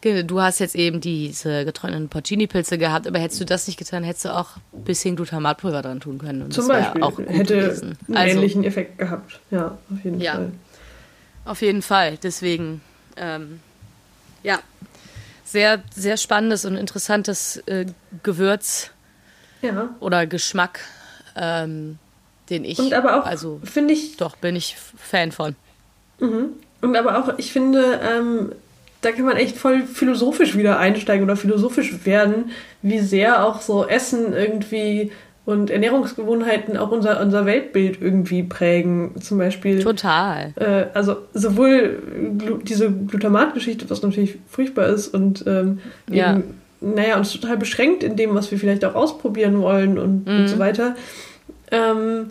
Du 0.00 0.40
hast 0.40 0.60
jetzt 0.60 0.76
eben 0.76 1.00
diese 1.00 1.64
getrockneten 1.64 2.08
Porcini-Pilze 2.08 2.78
gehabt, 2.78 3.08
aber 3.08 3.18
hättest 3.18 3.40
du 3.40 3.44
das 3.44 3.66
nicht 3.66 3.78
getan, 3.78 4.04
hättest 4.04 4.26
du 4.26 4.34
auch 4.34 4.56
ein 4.72 4.84
bisschen 4.84 5.16
Glutamatpulver 5.16 5.82
dran 5.82 5.98
tun 5.98 6.18
können. 6.18 6.42
Und 6.42 6.54
Zum 6.54 6.68
Beispiel. 6.68 7.02
Auch 7.02 7.18
Hätte 7.18 7.56
gewesen. 7.56 7.98
einen 8.06 8.16
also, 8.16 8.36
ähnlichen 8.36 8.64
Effekt 8.64 8.98
gehabt. 8.98 9.40
Ja, 9.50 9.76
auf 9.92 10.04
jeden 10.04 10.20
ja, 10.20 10.34
Fall. 10.34 10.52
Auf 11.44 11.62
jeden 11.62 11.82
Fall. 11.82 12.16
Deswegen, 12.22 12.80
ähm, 13.16 13.58
ja, 14.44 14.60
sehr, 15.44 15.82
sehr 15.92 16.16
spannendes 16.16 16.64
und 16.64 16.76
interessantes 16.76 17.56
äh, 17.66 17.86
Gewürz 18.22 18.92
ja. 19.62 19.96
oder 19.98 20.26
Geschmack. 20.26 20.80
Ähm, 21.34 21.98
den 22.50 22.64
ich. 22.64 22.78
Und 22.78 22.92
aber 22.92 23.20
auch, 23.20 23.26
also, 23.26 23.60
finde 23.64 23.94
ich. 23.94 24.16
Doch, 24.16 24.36
bin 24.36 24.56
ich 24.56 24.76
Fan 24.96 25.32
von. 25.32 25.54
Mhm. 26.20 26.50
Und 26.80 26.96
aber 26.96 27.18
auch, 27.18 27.38
ich 27.38 27.52
finde, 27.52 28.00
ähm, 28.02 28.52
da 29.00 29.12
kann 29.12 29.24
man 29.24 29.36
echt 29.36 29.56
voll 29.56 29.82
philosophisch 29.82 30.56
wieder 30.56 30.78
einsteigen 30.78 31.24
oder 31.24 31.36
philosophisch 31.36 32.04
werden, 32.04 32.50
wie 32.82 32.98
sehr 32.98 33.44
auch 33.46 33.60
so 33.60 33.86
Essen 33.86 34.32
irgendwie 34.32 35.12
und 35.48 35.70
Ernährungsgewohnheiten 35.70 36.76
auch 36.76 36.90
unser, 36.90 37.22
unser 37.22 37.46
Weltbild 37.46 38.02
irgendwie 38.02 38.42
prägen. 38.42 39.18
Zum 39.18 39.38
Beispiel. 39.38 39.82
Total. 39.82 40.52
Äh, 40.56 40.86
also 40.92 41.16
sowohl 41.32 42.02
Glu 42.36 42.58
diese 42.58 42.90
Glutamatgeschichte, 42.90 43.88
was 43.88 44.02
natürlich 44.02 44.36
furchtbar 44.46 44.88
ist 44.88 45.08
und 45.08 45.44
ähm, 45.46 45.78
ja. 46.10 46.34
eben, 46.34 46.60
naja, 46.82 47.16
uns 47.16 47.32
total 47.32 47.56
beschränkt 47.56 48.02
in 48.02 48.16
dem, 48.16 48.34
was 48.34 48.50
wir 48.50 48.58
vielleicht 48.58 48.84
auch 48.84 48.94
ausprobieren 48.94 49.62
wollen 49.62 49.98
und, 49.98 50.26
mhm. 50.26 50.40
und 50.40 50.48
so 50.48 50.58
weiter. 50.58 50.96
Ähm, 51.70 52.30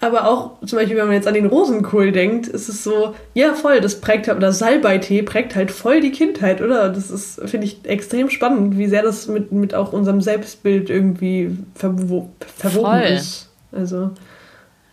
aber 0.00 0.28
auch 0.28 0.60
zum 0.64 0.78
Beispiel, 0.78 0.96
wenn 0.96 1.06
man 1.06 1.14
jetzt 1.14 1.26
an 1.26 1.34
den 1.34 1.46
Rosenkohl 1.46 2.12
denkt, 2.12 2.46
ist 2.46 2.68
es 2.68 2.84
so, 2.84 3.16
ja 3.34 3.54
voll, 3.54 3.80
das 3.80 4.00
prägt 4.00 4.28
halt, 4.28 4.36
oder 4.36 4.52
Salbeitee 4.52 5.22
prägt 5.22 5.56
halt 5.56 5.72
voll 5.72 6.00
die 6.00 6.12
Kindheit, 6.12 6.62
oder? 6.62 6.88
Das 6.88 7.10
ist, 7.10 7.40
finde 7.46 7.66
ich, 7.66 7.84
extrem 7.84 8.30
spannend, 8.30 8.78
wie 8.78 8.86
sehr 8.86 9.02
das 9.02 9.26
mit, 9.26 9.50
mit 9.50 9.74
auch 9.74 9.92
unserem 9.92 10.20
Selbstbild 10.20 10.88
irgendwie 10.88 11.56
verwo 11.74 12.30
verwoben 12.56 13.02
ist. 13.02 13.50
Also. 13.72 14.12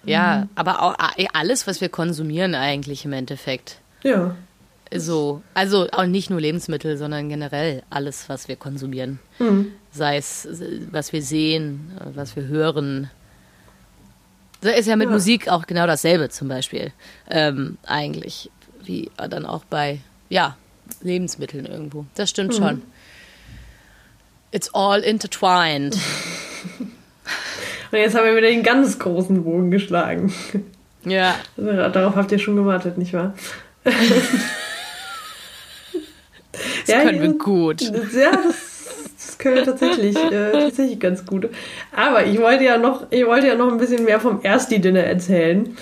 Ja, 0.05 0.41
mhm. 0.41 0.49
aber 0.55 0.81
auch 0.81 0.95
äh, 1.17 1.27
alles, 1.33 1.67
was 1.67 1.81
wir 1.81 1.89
konsumieren 1.89 2.55
eigentlich 2.55 3.05
im 3.05 3.13
Endeffekt. 3.13 3.77
Ja. 4.03 4.35
So, 4.93 5.41
also 5.53 5.87
auch 5.91 6.05
nicht 6.05 6.29
nur 6.29 6.39
Lebensmittel, 6.39 6.97
sondern 6.97 7.29
generell 7.29 7.83
alles, 7.89 8.29
was 8.29 8.47
wir 8.47 8.55
konsumieren. 8.55 9.19
Mhm. 9.39 9.71
Sei 9.91 10.17
es, 10.17 10.47
was 10.91 11.13
wir 11.13 11.21
sehen, 11.21 11.91
was 12.13 12.35
wir 12.35 12.47
hören, 12.47 13.09
das 14.65 14.79
ist 14.79 14.87
ja 14.87 14.95
mit 14.95 15.07
ja. 15.07 15.13
Musik 15.13 15.49
auch 15.49 15.67
genau 15.67 15.87
dasselbe 15.87 16.29
zum 16.29 16.47
Beispiel. 16.47 16.91
Ähm, 17.29 17.77
eigentlich. 17.85 18.49
Wie 18.83 19.09
dann 19.17 19.45
auch 19.45 19.63
bei, 19.65 19.99
ja, 20.29 20.57
Lebensmitteln 21.01 21.65
irgendwo. 21.65 22.05
Das 22.15 22.29
stimmt 22.29 22.53
mhm. 22.53 22.57
schon. 22.57 22.81
It's 24.51 24.73
all 24.73 25.01
intertwined. 25.01 25.97
Und 27.91 27.97
jetzt 27.97 28.15
haben 28.15 28.25
wir 28.25 28.35
wieder 28.35 28.47
den 28.47 28.63
ganz 28.63 28.99
großen 28.99 29.43
Bogen 29.43 29.71
geschlagen. 29.71 30.33
Ja. 31.05 31.35
Also, 31.57 31.71
darauf 31.89 32.15
habt 32.15 32.31
ihr 32.31 32.39
schon 32.39 32.55
gewartet, 32.55 32.97
nicht 32.97 33.13
wahr? 33.13 33.33
das 33.83 33.93
ja, 36.87 37.01
können 37.03 37.21
wir 37.21 37.33
gut. 37.33 37.81
Ja, 37.81 37.91
das 37.91 38.74
das 39.35 39.37
können 39.37 39.55
wir 39.55 39.65
tatsächlich, 39.65 40.15
äh, 40.15 40.51
tatsächlich 40.51 40.99
ganz 40.99 41.25
gut. 41.25 41.49
Aber 41.95 42.25
ich 42.25 42.39
wollte 42.39 42.63
ja 42.63 42.77
noch, 42.77 43.07
ich 43.09 43.25
wollte 43.25 43.47
ja 43.47 43.55
noch 43.55 43.71
ein 43.71 43.77
bisschen 43.77 44.05
mehr 44.05 44.19
vom 44.19 44.41
Ersti-Dinner 44.43 45.03
erzählen. 45.03 45.75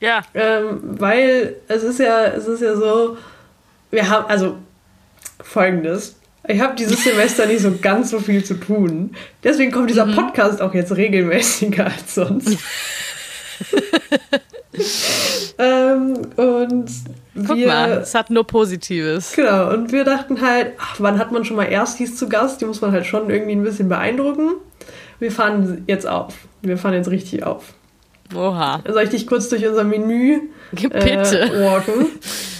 Ja. 0.00 0.22
Ähm, 0.34 0.80
weil 0.82 1.56
es 1.68 1.82
ist 1.82 1.98
ja, 1.98 2.26
es 2.26 2.46
ist 2.46 2.62
ja 2.62 2.76
so, 2.76 3.16
wir 3.90 4.08
haben, 4.08 4.26
also 4.26 4.56
folgendes. 5.42 6.16
Ich 6.48 6.60
habe 6.60 6.74
dieses 6.74 7.04
Semester 7.04 7.46
nicht 7.46 7.60
so 7.60 7.72
ganz 7.80 8.10
so 8.10 8.18
viel 8.18 8.42
zu 8.42 8.54
tun. 8.54 9.14
Deswegen 9.44 9.72
kommt 9.72 9.90
dieser 9.90 10.06
mhm. 10.06 10.16
Podcast 10.16 10.62
auch 10.62 10.72
jetzt 10.74 10.96
regelmäßiger 10.96 11.86
als 11.86 12.14
sonst. 12.14 12.58
ähm, 15.58 16.16
und 16.36 16.90
Guck 17.34 17.56
wir, 17.56 17.66
mal, 17.68 17.90
es 17.98 18.14
hat 18.14 18.30
nur 18.30 18.44
Positives. 18.46 19.32
Genau, 19.34 19.72
und 19.72 19.92
wir 19.92 20.04
dachten 20.04 20.40
halt, 20.40 20.72
ach, 20.78 20.96
wann 20.98 21.18
hat 21.18 21.30
man 21.32 21.44
schon 21.44 21.56
mal 21.56 21.64
Erstis 21.64 22.16
zu 22.16 22.28
Gast? 22.28 22.60
Die 22.60 22.64
muss 22.64 22.80
man 22.80 22.92
halt 22.92 23.06
schon 23.06 23.30
irgendwie 23.30 23.52
ein 23.52 23.62
bisschen 23.62 23.88
beeindrucken. 23.88 24.52
Wir 25.18 25.30
fahren 25.30 25.84
jetzt 25.86 26.06
auf. 26.08 26.34
Wir 26.62 26.76
fahren 26.78 26.94
jetzt 26.94 27.10
richtig 27.10 27.44
auf. 27.44 27.74
Oha. 28.34 28.82
Soll 28.88 29.02
ich 29.02 29.10
dich 29.10 29.26
kurz 29.26 29.48
durch 29.48 29.66
unser 29.66 29.84
Menü 29.84 30.40
Bitte. 30.72 31.40
Äh, 31.40 31.64
walken. 31.64 32.06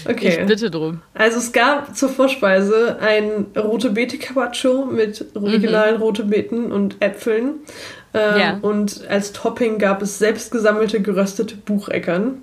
Okay. 0.09 0.38
Ich 0.40 0.46
bitte 0.46 0.70
drum. 0.70 1.02
Also 1.12 1.37
es 1.37 1.52
gab 1.52 1.94
zur 1.94 2.09
Vorspeise 2.09 2.96
ein 3.02 3.48
rote 3.54 3.90
Beete 3.90 4.16
Carpaccio 4.16 4.87
mit 4.87 5.26
originalen 5.35 5.96
Mhm. 5.96 6.02
rote 6.02 6.24
Beeten 6.24 6.72
und 6.72 6.96
Äpfeln. 7.00 7.56
Ähm, 8.14 8.40
Ja. 8.40 8.59
Und 8.62 9.02
als 9.11 9.33
Topping 9.35 9.76
gab 9.78 10.00
es 10.00 10.18
selbstgesammelte 10.18 11.02
geröstete 11.02 11.54
Bucheckern. 11.54 12.42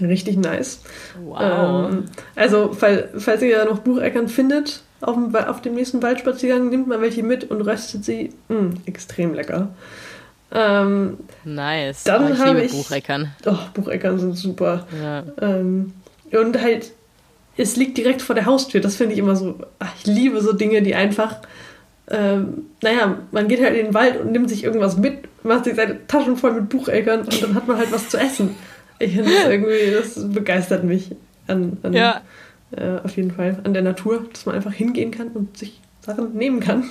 Richtig 0.00 0.36
nice. 0.36 0.80
Wow. 1.24 1.90
Ähm, 1.90 2.04
also, 2.36 2.72
fall, 2.72 3.08
falls 3.16 3.42
ihr 3.42 3.64
noch 3.64 3.80
Bucheckern 3.80 4.28
findet, 4.28 4.82
auf 5.00 5.14
dem, 5.14 5.34
auf 5.34 5.60
dem 5.62 5.74
nächsten 5.74 6.02
Waldspaziergang, 6.02 6.68
nimmt 6.70 6.88
mal 6.88 7.00
welche 7.00 7.22
mit 7.22 7.50
und 7.50 7.60
röstet 7.62 8.04
sie. 8.04 8.32
Mm, 8.48 8.70
extrem 8.86 9.34
lecker. 9.34 9.68
Ähm, 10.50 11.18
nice. 11.44 12.04
dann 12.04 12.26
oh, 12.30 12.32
ich 12.32 12.38
habe 12.40 12.60
liebe 12.60 12.62
ich- 12.62 12.72
Bucheckern. 12.72 13.32
oh, 13.46 13.56
Bucheckern 13.74 14.18
sind 14.18 14.36
super. 14.36 14.86
Ja. 15.00 15.24
Ähm, 15.40 15.92
und 16.32 16.60
halt, 16.60 16.92
es 17.56 17.76
liegt 17.76 17.98
direkt 17.98 18.22
vor 18.22 18.34
der 18.34 18.46
Haustür. 18.46 18.80
Das 18.80 18.96
finde 18.96 19.12
ich 19.14 19.18
immer 19.18 19.36
so. 19.36 19.56
Ach, 19.78 19.92
ich 19.98 20.06
liebe 20.06 20.40
so 20.40 20.52
Dinge, 20.52 20.82
die 20.82 20.94
einfach. 20.94 21.36
Ähm, 22.10 22.66
naja, 22.82 23.18
man 23.32 23.48
geht 23.48 23.62
halt 23.62 23.76
in 23.76 23.86
den 23.86 23.94
Wald 23.94 24.18
und 24.18 24.32
nimmt 24.32 24.48
sich 24.48 24.64
irgendwas 24.64 24.96
mit, 24.96 25.28
macht 25.44 25.64
sich 25.64 25.74
seine 25.74 26.06
Taschen 26.06 26.38
voll 26.38 26.52
mit 26.52 26.70
Bucheckern 26.70 27.20
und 27.20 27.42
dann 27.42 27.54
hat 27.54 27.68
man 27.68 27.76
halt 27.76 27.92
was 27.92 28.08
zu 28.08 28.16
essen. 28.16 28.56
Ich 28.98 29.12
finde 29.14 29.30
das 29.32 29.48
irgendwie, 29.48 29.92
das 29.92 30.32
begeistert 30.32 30.84
mich 30.84 31.14
an, 31.46 31.78
an 31.82 31.92
ja. 31.92 32.20
äh, 32.76 32.98
auf 33.04 33.16
jeden 33.16 33.30
Fall 33.30 33.58
an 33.64 33.72
der 33.72 33.82
Natur, 33.82 34.26
dass 34.32 34.46
man 34.46 34.54
einfach 34.54 34.72
hingehen 34.72 35.10
kann 35.10 35.28
und 35.28 35.56
sich 35.56 35.80
Sachen 36.00 36.34
nehmen 36.34 36.60
kann. 36.60 36.84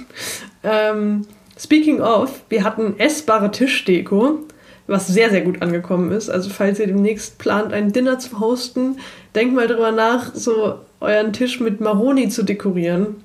Ähm, 0.64 1.26
speaking 1.58 2.02
of, 2.02 2.44
wir 2.50 2.64
hatten 2.64 3.00
essbare 3.00 3.52
Tischdeko, 3.52 4.40
was 4.88 5.08
sehr, 5.08 5.30
sehr 5.30 5.42
gut 5.42 5.62
angekommen 5.62 6.12
ist. 6.12 6.30
Also 6.30 6.50
falls 6.50 6.80
ihr 6.80 6.88
demnächst 6.88 7.38
plant, 7.38 7.74
ein 7.74 7.92
Dinner 7.92 8.20
zu 8.20 8.40
hosten, 8.40 8.98
denkt 9.36 9.56
mal 9.56 9.68
drüber 9.68 9.92
nach, 9.92 10.34
so 10.34 10.80
euren 11.00 11.34
Tisch 11.34 11.60
mit 11.60 11.82
Maroni 11.82 12.30
zu 12.30 12.44
dekorieren. 12.44 13.16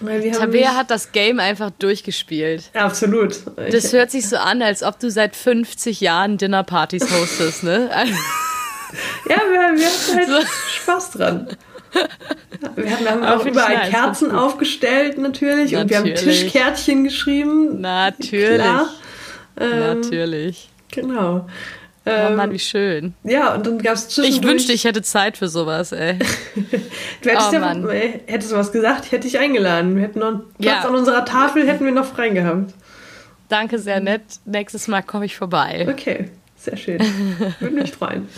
Weil 0.00 0.22
haben 0.32 0.40
Tabea 0.40 0.74
hat 0.74 0.90
das 0.90 1.12
Game 1.12 1.40
einfach 1.40 1.70
durchgespielt. 1.70 2.70
Ja, 2.74 2.84
absolut. 2.86 3.36
Das 3.70 3.86
Ich- 3.86 3.92
hört 3.92 4.10
sich 4.10 4.28
so 4.28 4.36
an, 4.36 4.62
als 4.62 4.82
ob 4.82 4.98
du 5.00 5.10
seit 5.10 5.34
50 5.36 6.00
Jahren 6.00 6.38
Dinnerpartys 6.38 7.02
hostest, 7.10 7.62
ne? 7.64 7.90
Ja, 9.28 9.36
wir, 9.36 9.78
wir 9.78 9.86
hatten 9.86 10.32
halt 10.34 10.46
Spaß 10.76 11.10
dran. 11.10 11.48
Wir, 12.76 12.90
haben 12.90 13.22
Aber 13.24 13.40
auch 13.40 13.44
überall 13.44 13.74
nice, 13.74 13.90
Kerzen 13.90 14.28
das 14.30 14.38
aufgestellt, 14.38 15.18
natürlich. 15.18 15.74
Und 15.76 15.90
wir 15.90 15.98
haben 15.98 16.08
Natürlich. 16.08 16.42
Tischkärtchen 16.42 17.04
geschrieben. 17.04 17.80
Natürlich. 17.80 18.54
Klar. 18.60 18.88
Ähm, 19.58 20.00
Natürlich. 20.00 20.68
Genau. 20.92 21.46
Oh 22.06 22.10
Ähm, 22.10 22.36
Mann, 22.36 22.52
wie 22.52 22.58
schön. 22.60 23.14
ja, 23.24 23.54
und 23.54 23.66
dann 23.66 23.78
gab 23.78 23.94
es 23.94 24.08
zwischendurch... 24.08 24.36
Ich 24.44 24.48
wünschte, 24.48 24.72
ich 24.72 24.84
hätte 24.84 25.02
Zeit 25.02 25.36
für 25.36 25.48
sowas, 25.48 25.90
ey. 25.92 26.18
Du 27.22 27.30
hättest 27.30 27.48
Oh, 27.50 27.54
ja, 27.54 27.58
Mann. 27.58 27.88
äh, 27.90 28.20
hättest 28.26 28.52
du 28.52 28.56
was 28.56 28.70
gesagt, 28.70 29.06
ich 29.06 29.12
hätte 29.12 29.26
dich 29.26 29.38
eingeladen. 29.38 29.96
Wir 29.96 30.04
hätten 30.04 30.20
noch 30.20 30.28
einen 30.28 30.40
Platz 30.60 30.82
Ja. 30.84 30.88
an 30.88 30.94
unserer 30.94 31.24
Tafel, 31.24 31.66
hätten 31.66 31.84
wir 31.84 31.90
noch 31.92 32.06
frei 32.06 32.28
gehabt. 32.28 32.72
Danke, 33.48 33.78
sehr 33.78 34.00
nett. 34.00 34.22
Nächstes 34.44 34.86
Mal 34.88 35.02
komme 35.02 35.24
ich 35.24 35.36
vorbei. 35.36 35.86
Okay, 35.90 36.30
sehr 36.56 36.76
schön. 36.76 37.00
Würde 37.60 37.74
mich 37.74 37.92
freuen. 37.92 38.28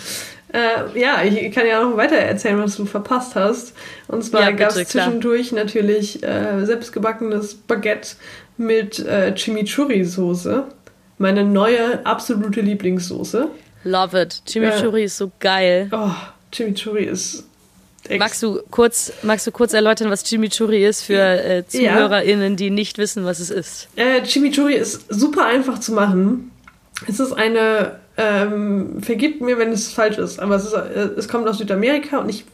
Äh, 0.53 0.99
ja, 0.99 1.23
ich 1.23 1.53
kann 1.55 1.67
ja 1.67 1.83
noch 1.83 1.97
weiter 1.99 2.17
erzählen, 2.17 2.59
was 2.59 2.77
du 2.77 2.87
verpasst 2.87 3.35
hast. 3.35 3.75
Und 4.07 4.25
zwar 4.25 4.41
Ja, 4.43 4.51
gab 4.53 4.71
es 4.71 4.89
klar. 4.89 5.05
zwischendurch 5.05 5.53
natürlich 5.53 6.23
äh, 6.23 6.65
selbstgebackenes 6.65 7.55
Baguette 7.55 8.17
mit 8.57 8.99
äh, 9.01 9.33
Chimichurri-Soße. 9.35 10.65
Meine 11.19 11.45
neue 11.45 12.05
absolute 12.07 12.61
Lieblingssoße. 12.61 13.49
Love 13.85 14.21
it. 14.23 14.43
Chimichurri 14.47 15.05
ist 15.05 15.17
so 15.19 15.31
geil. 15.41 15.89
Oh, 15.93 16.11
Chimichurri 16.53 17.05
ist 17.05 17.45
Magst 18.19 18.43
du 18.43 18.61
kurz, 18.71 19.13
magst 19.23 19.47
du 19.47 19.51
kurz 19.51 19.75
erläutern, 19.75 20.11
was 20.11 20.23
Chimichurri 20.25 20.87
ist 20.87 21.03
für 21.03 21.21
äh, 21.21 21.59
Ja. 21.73 21.93
ZuhörerInnen, 21.95 22.57
die 22.57 22.71
nicht 22.71 22.97
wissen, 22.97 23.25
was 23.25 23.39
es 23.39 23.51
ist? 23.51 23.89
Äh, 23.97 24.23
Chimichurri 24.23 24.75
ist 24.75 25.05
super 25.13 25.45
einfach 25.45 25.79
zu 25.79 25.93
machen. 25.93 26.51
Es 27.07 27.21
ist 27.21 27.33
eine, 27.33 27.97
ähm, 28.17 29.03
vergibt 29.03 29.43
mir, 29.43 29.59
wenn 29.59 29.71
es 29.73 29.93
falsch 29.93 30.17
ist, 30.19 30.41
aber 30.41 30.57
es, 30.57 30.65
ist, 30.65 30.73
äh, 30.73 31.11
es 31.17 31.29
kommt 31.29 31.47
aus 31.49 31.59
Südamerika 31.59 32.19
und 32.19 32.29
ich 32.31 32.45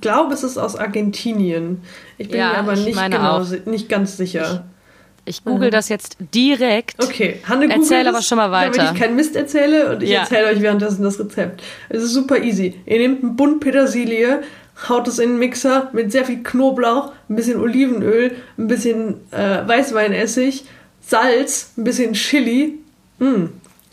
glaube, 0.00 0.32
es 0.32 0.44
ist 0.44 0.58
aus 0.58 0.76
Argentinien. 0.76 1.82
Ich 2.16 2.28
bin 2.28 2.38
Ja, 2.38 2.50
mir 2.52 2.58
aber 2.58 2.72
ich 2.74 2.84
nicht, 2.84 3.00
genau, 3.10 3.38
auch. 3.40 3.46
nicht 3.66 3.88
ganz 3.88 4.16
sicher. 4.16 4.64
Ich 5.24 5.44
google 5.44 5.70
das 5.70 5.88
jetzt 5.88 6.16
direkt. 6.34 7.02
Okay, 7.02 7.40
Hanne 7.48 7.64
Erzähl 7.66 7.78
googelt 7.98 8.06
aber 8.08 8.18
es, 8.18 8.26
schon 8.26 8.38
mal 8.38 8.50
weiter. 8.50 8.76
Damit 8.78 8.94
ich 8.94 9.00
keinen 9.00 9.16
Mist 9.16 9.36
erzähle 9.36 9.94
und 9.94 10.02
ich 10.02 10.10
Ja. 10.10 10.20
erzähle 10.20 10.46
euch 10.48 10.60
währenddessen 10.60 11.02
das 11.02 11.18
Rezept. 11.20 11.62
Es 11.88 12.02
ist 12.02 12.12
super 12.14 12.42
easy. 12.42 12.74
Ihr 12.86 12.98
nehmt 12.98 13.22
einen 13.22 13.36
Bund 13.36 13.60
Petersilie, 13.60 14.42
haut 14.88 15.06
es 15.08 15.18
in 15.18 15.30
den 15.30 15.38
Mixer 15.38 15.90
mit 15.92 16.10
sehr 16.10 16.24
viel 16.24 16.42
Knoblauch, 16.42 17.12
ein 17.28 17.36
bisschen 17.36 17.60
Olivenöl, 17.60 18.34
ein 18.58 18.66
bisschen 18.66 19.16
äh, 19.30 19.66
Weißweinessig, 19.68 20.64
Salz, 21.06 21.72
ein 21.76 21.84
bisschen 21.84 22.14
Chili. 22.14 22.78
Mm, 23.18 23.46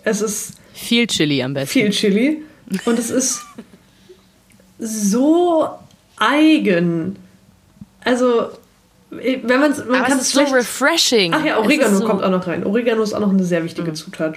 es 0.03 0.21
ist 0.21 0.53
Viel 0.73 1.07
Chili 1.07 1.43
am 1.43 1.53
besten. 1.53 1.67
viel 1.73 1.89
Chili 1.89 2.43
und 2.85 2.97
es 2.99 3.09
ist 3.09 3.41
so 4.79 5.67
eigen. 6.17 7.17
Also, 8.03 8.49
wenn 9.09 9.59
man's, 9.59 9.77
man 9.85 9.95
Aber 9.95 10.07
kann 10.07 10.17
es 10.17 10.23
ist 10.27 10.31
so 10.33 10.39
schlecht 10.41 10.53
refreshing. 10.53 11.33
Ach 11.33 11.43
ja, 11.43 11.57
Oregano 11.59 11.97
so, 11.97 12.05
kommt 12.05 12.23
auch 12.23 12.29
noch 12.29 12.45
rein. 12.47 12.65
Oregano 12.65 13.01
ist 13.03 13.13
auch 13.13 13.19
noch 13.21 13.29
eine 13.29 13.43
sehr 13.43 13.63
wichtige 13.63 13.93
Zutat. 13.93 14.35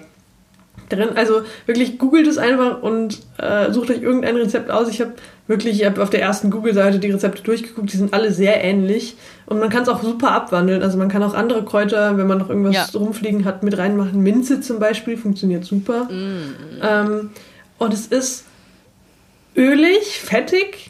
Drin, 0.88 1.10
also 1.14 1.42
wirklich 1.66 1.98
googelt 1.98 2.26
es 2.26 2.36
einfach 2.36 2.82
und 2.82 3.20
äh, 3.38 3.70
sucht 3.70 3.90
euch 3.90 4.02
irgendein 4.02 4.36
Rezept 4.36 4.70
aus. 4.72 4.88
Ich 4.88 5.00
habe 5.00 5.12
wirklich, 5.46 5.80
ich 5.80 5.86
habe 5.86 6.02
auf 6.02 6.10
der 6.10 6.20
ersten 6.20 6.50
Google-Seite 6.50 6.98
die 6.98 7.10
Rezepte 7.12 7.42
durchgeguckt, 7.42 7.92
die 7.92 7.96
sind 7.96 8.12
alle 8.12 8.32
sehr 8.32 8.62
ähnlich 8.64 9.16
und 9.46 9.60
man 9.60 9.68
kann 9.70 9.82
es 9.84 9.88
auch 9.88 10.02
super 10.02 10.32
abwandeln. 10.32 10.82
Also 10.82 10.98
man 10.98 11.08
kann 11.08 11.22
auch 11.22 11.34
andere 11.34 11.64
Kräuter, 11.64 12.16
wenn 12.18 12.26
man 12.26 12.38
noch 12.38 12.48
irgendwas 12.48 12.74
Ja. 12.74 12.86
rumfliegen 12.98 13.44
hat, 13.44 13.62
mit 13.62 13.78
reinmachen. 13.78 14.20
Minze 14.20 14.60
zum 14.60 14.80
Beispiel 14.80 15.16
funktioniert 15.16 15.64
super. 15.64 16.08
Ähm, 16.82 17.30
und 17.78 17.94
es 17.94 18.06
ist 18.08 18.46
ölig, 19.56 20.20
fettig, 20.20 20.89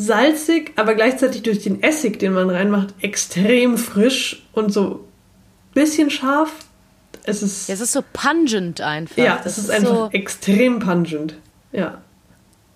salzig, 0.00 0.72
aber 0.76 0.94
gleichzeitig 0.94 1.42
durch 1.42 1.62
den 1.62 1.82
Essig, 1.82 2.18
den 2.18 2.32
man 2.32 2.50
reinmacht, 2.50 2.94
extrem 3.00 3.76
frisch 3.78 4.42
und 4.52 4.72
so 4.72 5.04
bisschen 5.74 6.10
scharf. 6.10 6.50
Es 7.24 7.42
ist, 7.42 7.68
Ja, 7.68 7.74
es 7.74 7.80
ist 7.80 7.92
so 7.92 8.02
pungent 8.12 8.80
einfach. 8.80 9.18
ja, 9.18 9.40
es 9.44 9.58
ist 9.58 9.70
einfach 9.70 9.94
so. 9.94 10.08
extrem 10.12 10.78
pungent. 10.80 11.36
Ja. 11.72 12.00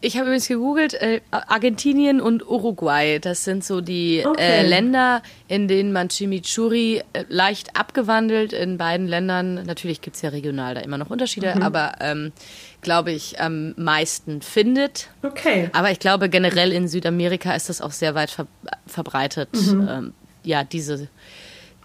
Ich 0.04 0.16
habe 0.16 0.26
übrigens 0.26 0.48
gegoogelt, 0.48 0.92
äh, 0.92 1.22
Argentinien 1.30 2.20
und 2.20 2.46
Uruguay, 2.46 3.18
das 3.18 3.42
sind 3.44 3.64
so 3.64 3.80
die 3.80 4.22
Okay. 4.26 4.38
äh, 4.38 4.66
Länder, 4.66 5.22
in 5.48 5.66
denen 5.66 5.92
man 5.92 6.10
Chimichurri 6.10 7.02
äh, 7.14 7.24
leicht 7.30 7.74
abgewandelt 7.74 8.52
in 8.52 8.76
beiden 8.76 9.08
Ländern, 9.08 9.64
natürlich 9.64 10.02
gibt 10.02 10.16
es 10.16 10.22
ja 10.22 10.28
regional 10.28 10.74
da 10.74 10.82
immer 10.82 10.98
noch 10.98 11.08
Unterschiede, 11.08 11.62
aber 11.62 11.92
ähm, 12.00 12.32
glaube 12.82 13.12
ich 13.12 13.40
am 13.40 13.72
meisten 13.78 14.42
findet. 14.42 15.08
Okay. 15.22 15.70
Aber 15.72 15.90
ich 15.90 16.00
glaube 16.00 16.28
generell 16.28 16.70
in 16.70 16.86
Südamerika 16.86 17.54
ist 17.54 17.70
das 17.70 17.80
auch 17.80 17.92
sehr 17.92 18.14
weit 18.14 18.30
ver 18.30 18.46
verbreitet, 18.86 19.48
ähm, 19.54 20.12
ja, 20.42 20.64
diese, 20.64 21.08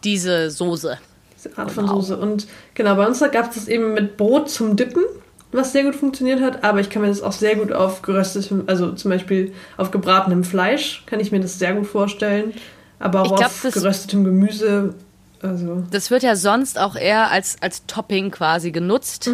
diese 0.03 0.51
Soße. 0.51 0.97
Diese 1.38 1.58
Art 1.58 1.71
von 1.71 1.86
Genau. 1.86 2.01
Soße. 2.01 2.17
Und 2.17 2.47
genau, 2.73 2.95
bei 2.95 3.08
uns 3.08 3.21
gab 3.21 3.47
es 3.49 3.55
das 3.55 3.67
eben 3.69 3.93
mit 3.93 4.17
Brot 4.17 4.49
zum 4.49 4.75
Dippen, 4.75 5.03
was 5.51 5.71
sehr 5.71 5.83
gut 5.83 5.95
funktioniert 5.95 6.41
hat, 6.41 6.63
aber 6.63 6.79
ich 6.79 6.89
kann 6.89 7.01
mir 7.01 7.07
das 7.07 7.21
auch 7.21 7.31
sehr 7.31 7.55
gut 7.55 7.71
auf 7.71 8.01
geröstetem, 8.01 8.63
also 8.67 8.91
zum 8.91 9.09
Beispiel 9.09 9.53
auf 9.77 9.91
gebratenem 9.91 10.43
Fleisch, 10.43 11.03
kann 11.05 11.19
ich 11.19 11.31
mir 11.31 11.39
das 11.39 11.57
sehr 11.57 11.73
gut 11.73 11.88
vorstellen. 11.88 12.53
Aber 12.99 13.21
auch 13.21 13.38
glaub, 13.38 13.45
auf 13.45 13.62
geröstetem 13.62 14.23
Gemüse. 14.25 14.93
Also. 15.41 15.83
Das 15.89 16.12
wird 16.12 16.21
ja 16.21 16.35
sonst 16.35 16.77
auch 16.77 16.95
eher 16.95 17.31
als, 17.31 17.55
als 17.62 17.85
Topping 17.85 18.29
quasi 18.29 18.71
genutzt. 18.71 19.27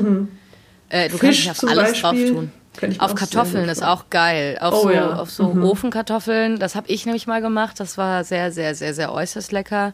Äh, 0.89 1.09
du 1.09 1.17
kannst 1.17 1.19
Fisch 1.19 1.39
nicht 1.39 1.51
auf 1.51 1.57
zum 1.57 1.69
alles 1.69 2.01
Beispiel 2.01 2.27
drauf 2.27 2.35
tun. 2.35 2.51
Auf 2.99 3.15
Kartoffeln 3.15 3.69
ist 3.69 3.83
auch 3.83 4.09
geil. 4.09 4.57
Auf 4.61 4.73
Oh 4.73 4.81
so, 4.83 4.89
ja. 4.91 5.15
auf 5.15 5.31
so 5.31 5.45
Ofenkartoffeln, 5.45 6.59
das 6.59 6.75
habe 6.75 6.87
ich 6.89 7.05
nämlich 7.05 7.25
mal 7.25 7.41
gemacht. 7.41 7.79
Das 7.79 7.97
war 7.97 8.23
sehr, 8.23 8.51
sehr, 8.51 8.75
sehr, 8.75 8.93
sehr 8.93 9.13
äußerst 9.13 9.51
lecker. 9.51 9.93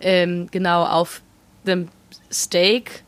Ähm, 0.00 0.48
genau, 0.50 0.84
auf 0.84 1.22
dem 1.66 1.88
Steak 2.32 3.02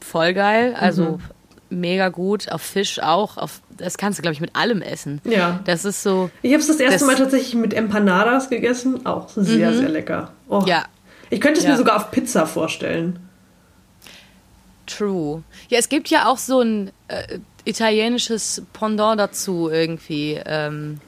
voll 0.00 0.34
geil. 0.34 0.74
Also 0.78 1.18
Mhm. 1.70 1.80
mega 1.80 2.08
gut. 2.08 2.50
Auf 2.52 2.62
Fisch 2.62 2.98
auch. 3.00 3.36
Auf, 3.36 3.60
das 3.76 3.96
kannst 3.98 4.18
du, 4.18 4.22
glaube 4.22 4.34
ich, 4.34 4.40
mit 4.40 4.54
allem 4.56 4.82
essen. 4.82 5.20
Ja. 5.24 5.60
Das 5.64 5.84
ist 5.84 6.02
so. 6.02 6.30
Ich 6.42 6.52
habe 6.52 6.60
es 6.60 6.66
das 6.68 6.78
erste 6.78 6.98
Das- 7.00 7.06
Mal 7.06 7.16
tatsächlich 7.16 7.54
mit 7.54 7.74
Empanadas 7.74 8.48
gegessen. 8.50 9.04
Auch 9.06 9.28
sehr, 9.28 9.72
sehr 9.74 9.88
lecker. 9.88 10.32
Oh. 10.48 10.62
Ja. 10.66 10.84
Ich 11.30 11.40
könnte 11.40 11.58
es 11.58 11.64
Ja. 11.64 11.72
mir 11.72 11.76
sogar 11.78 11.96
auf 11.96 12.10
Pizza 12.10 12.46
vorstellen. 12.46 13.18
True. 14.86 15.42
Ja, 15.70 15.78
es 15.78 15.88
gibt 15.88 16.08
ja 16.10 16.26
auch 16.28 16.36
so 16.38 16.60
ein 16.60 16.90
äh, 17.08 17.38
italienisches 17.64 18.62
Pendant 18.74 19.18
dazu 19.18 19.70
irgendwie 19.70 20.38
ähm, 20.44 21.00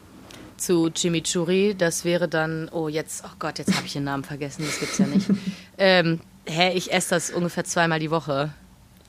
zu 0.56 0.90
Chimichurri. 0.90 1.74
Das 1.76 2.04
wäre 2.06 2.26
dann, 2.26 2.70
oh 2.72 2.88
jetzt, 2.88 3.22
oh 3.26 3.30
Gott, 3.38 3.58
jetzt 3.58 3.74
habe 3.76 3.86
ich 3.86 3.92
den 3.92 4.04
Namen 4.04 4.24
vergessen, 4.24 4.64
das 4.66 4.80
gibt's 4.80 4.96
ja 4.98 5.06
nicht. 5.06 5.26
ähm, 5.78 6.20
hä, 6.46 6.72
ich 6.74 6.90
esse 6.92 7.10
das 7.10 7.30
ungefähr 7.30 7.64
zweimal 7.64 8.00
die 8.00 8.10
Woche. 8.10 8.50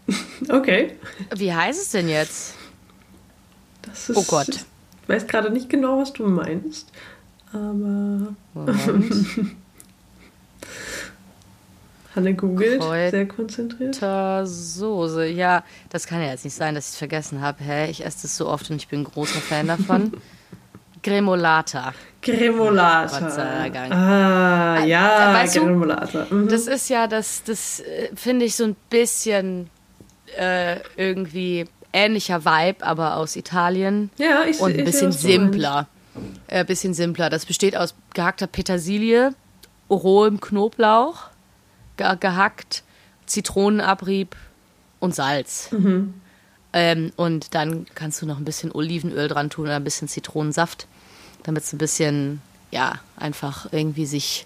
Okay. 0.50 0.96
Wie 1.36 1.54
heißt 1.54 1.82
es 1.82 1.90
denn 1.90 2.08
jetzt? 2.08 2.54
Das 3.82 4.10
ist, 4.10 4.18
oh 4.18 4.24
Gott. 4.24 4.48
Ich 4.50 5.10
weiß 5.10 5.28
gerade 5.28 5.50
nicht 5.50 5.70
genau, 5.70 6.00
was 6.00 6.14
du 6.14 6.26
meinst. 6.28 6.90
Aber. 7.52 8.36
Hanne 12.16 12.34
googelt, 12.34 12.82
sehr 12.82 13.28
konzentriert. 13.28 13.96
Soße, 13.96 15.28
ja, 15.28 15.64
das 15.90 16.08
kann 16.08 16.22
ja 16.22 16.30
jetzt 16.30 16.46
nicht 16.46 16.56
sein, 16.56 16.74
dass 16.74 16.88
ich 16.88 16.94
es 16.94 16.98
vergessen 16.98 17.42
habe. 17.42 17.64
Hä, 17.64 17.90
ich 17.92 18.04
esse 18.04 18.24
das 18.24 18.36
so 18.36 18.48
oft 18.48 18.70
und 18.72 18.78
ich 18.78 18.88
bin 18.88 19.02
ein 19.02 19.04
großer 19.04 19.40
Fan 19.40 19.68
davon. 19.68 20.14
Gremolata. 21.04 21.94
Gremolata. 22.22 23.20
Gott 23.20 23.32
sei 23.32 23.70
Dank. 23.70 23.94
Ah, 23.94 24.84
ja, 24.84 25.34
weißt 25.34 25.58
Gremolata. 25.58 26.26
Mhm. 26.30 26.50
Das 26.50 26.66
ist 26.68 26.90
ja, 26.90 27.08
das, 27.08 27.44
das 27.44 27.82
äh, 27.82 28.10
finde 28.16 28.46
ich 28.46 28.56
so 28.56 28.64
ein 28.64 28.76
bisschen 28.90 29.70
äh, 30.38 30.80
irgendwie 30.96 31.66
ähnlicher 31.94 32.46
Vibe, 32.46 32.86
aber 32.86 33.18
aus 33.18 33.36
Italien. 33.36 34.10
Ja, 34.18 34.44
ich 34.44 34.60
Und 34.60 34.78
ein 34.78 34.86
bisschen 34.86 35.10
ich 35.10 35.18
simpler. 35.18 35.88
Ein 36.48 36.62
äh, 36.62 36.66
bisschen 36.66 36.94
simpler. 36.94 37.30
Das 37.30 37.46
besteht 37.46 37.76
aus 37.76 37.96
gehackter 38.14 38.48
Petersilie, 38.48 39.34
rohem 39.90 40.40
Knoblauch, 40.40 41.30
ge 41.98 42.16
gehackt, 42.20 42.84
Zitronenabrieb 43.26 44.36
und 45.00 45.16
Salz. 45.16 45.72
Mhm. 45.72 46.14
Ähm, 46.74 47.12
und 47.16 47.56
dann 47.56 47.86
kannst 47.96 48.22
du 48.22 48.26
noch 48.26 48.38
ein 48.38 48.46
bisschen 48.46 48.72
Olivenöl 48.72 49.28
dran 49.28 49.50
tun 49.50 49.66
oder 49.66 49.78
ein 49.78 49.84
bisschen 49.84 50.08
Zitronensaft, 50.08 50.88
damit 51.44 51.64
es 51.64 51.74
ein 51.74 51.78
bisschen, 51.78 52.42
ja, 52.72 53.00
einfach 53.16 53.72
irgendwie 53.72 54.06
sich 54.06 54.46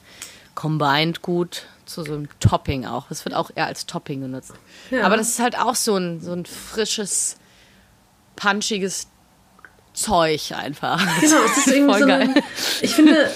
combined 0.56 1.22
gut 1.22 1.64
zu 1.86 2.04
so 2.04 2.14
einem 2.14 2.28
Topping 2.40 2.86
auch. 2.86 3.12
Es 3.12 3.26
wird 3.26 3.36
auch 3.36 3.52
eher 3.54 3.68
als 3.68 3.86
Topping 3.86 4.22
genutzt. 4.22 4.54
Ja. 4.90 5.04
Aber 5.04 5.18
das 5.18 5.30
ist 5.30 5.40
halt 5.40 5.58
auch 5.58 5.76
so 5.76 5.96
ein, 5.96 6.22
so 6.22 6.32
ein 6.32 6.46
frisches, 6.46 7.38
punchiges 8.36 9.08
Zeug 9.94 10.54
einfach. 10.56 11.00
Genau, 11.20 11.38
es 11.46 11.58
ist 11.58 11.68
irgendwie 11.74 11.92
voll 11.92 12.00
so 12.02 12.08
geil. 12.08 12.22
Eine, 12.22 12.44
ich 12.82 12.96
finde 12.96 13.30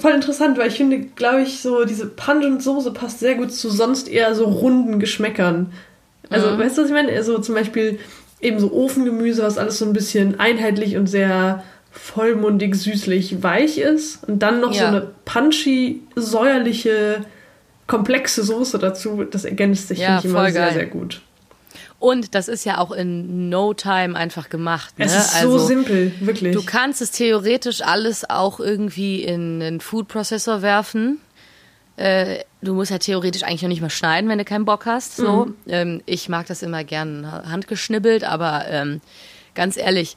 voll 0.00 0.12
interessant, 0.12 0.58
weil 0.58 0.68
ich 0.68 0.76
finde, 0.76 1.00
glaube 1.00 1.42
ich, 1.42 1.60
so 1.60 1.84
diese 1.84 2.06
Pungent 2.06 2.62
Soße 2.62 2.92
passt 2.92 3.18
sehr 3.18 3.34
gut 3.34 3.52
zu 3.52 3.70
sonst 3.70 4.08
eher 4.08 4.34
so 4.34 4.44
runden 4.44 5.00
Geschmäckern. 5.00 5.72
Also, 6.30 6.50
mhm. 6.50 6.58
weißt 6.58 6.78
du, 6.78 6.82
was 6.82 6.88
ich 6.88 6.94
meine? 6.94 7.12
Also 7.12 7.38
zum 7.38 7.54
Beispiel 7.54 7.98
eben 8.40 8.58
so 8.58 8.72
Ofengemüse, 8.72 9.42
was 9.42 9.58
alles 9.58 9.78
so 9.78 9.84
ein 9.84 9.92
bisschen 9.92 10.40
einheitlich 10.40 10.96
und 10.96 11.06
sehr 11.06 11.62
vollmundig, 11.92 12.74
süßlich, 12.74 13.42
weich 13.42 13.78
ist. 13.78 14.26
Und 14.26 14.40
dann 14.40 14.60
noch 14.60 14.72
ja. 14.72 14.80
so 14.80 14.86
eine 14.86 15.08
punchy, 15.24 16.02
säuerliche, 16.16 17.24
komplexe 17.86 18.42
Soße 18.42 18.78
dazu. 18.78 19.24
Das 19.24 19.44
ergänzt 19.44 19.88
sich, 19.88 20.00
ja, 20.00 20.18
finde 20.20 20.28
ich, 20.28 20.30
immer 20.32 20.50
geil. 20.50 20.52
sehr, 20.52 20.72
sehr 20.72 20.86
gut. 20.86 21.20
Und 21.98 22.34
das 22.34 22.48
ist 22.48 22.64
ja 22.64 22.78
auch 22.78 22.90
in 22.90 23.48
no 23.48 23.74
time 23.74 24.16
einfach 24.16 24.48
gemacht. 24.48 24.98
Ne? 24.98 25.04
Es 25.04 25.14
ist 25.14 25.36
also, 25.36 25.58
so 25.58 25.66
simpel, 25.66 26.12
wirklich. 26.18 26.52
Du 26.52 26.64
kannst 26.64 27.00
es 27.00 27.12
theoretisch 27.12 27.80
alles 27.82 28.28
auch 28.28 28.58
irgendwie 28.58 29.22
in 29.22 29.62
einen 29.62 29.80
Food 29.80 30.08
Processor 30.08 30.62
werfen. 30.62 31.20
Äh, 31.96 32.40
du 32.62 32.74
musst 32.74 32.90
ja 32.90 32.98
theoretisch 32.98 33.44
eigentlich 33.44 33.62
noch 33.62 33.68
nicht 33.68 33.82
mal 33.82 33.90
schneiden, 33.90 34.28
wenn 34.28 34.38
du 34.38 34.44
keinen 34.44 34.64
Bock 34.64 34.86
hast. 34.86 35.14
So. 35.16 35.46
Mhm. 35.46 35.56
Ähm, 35.68 36.02
ich 36.06 36.28
mag 36.28 36.46
das 36.46 36.62
immer 36.62 36.82
gern 36.82 37.30
handgeschnibbelt, 37.30 38.24
aber 38.24 38.64
ähm, 38.68 39.00
ganz 39.54 39.76
ehrlich, 39.76 40.16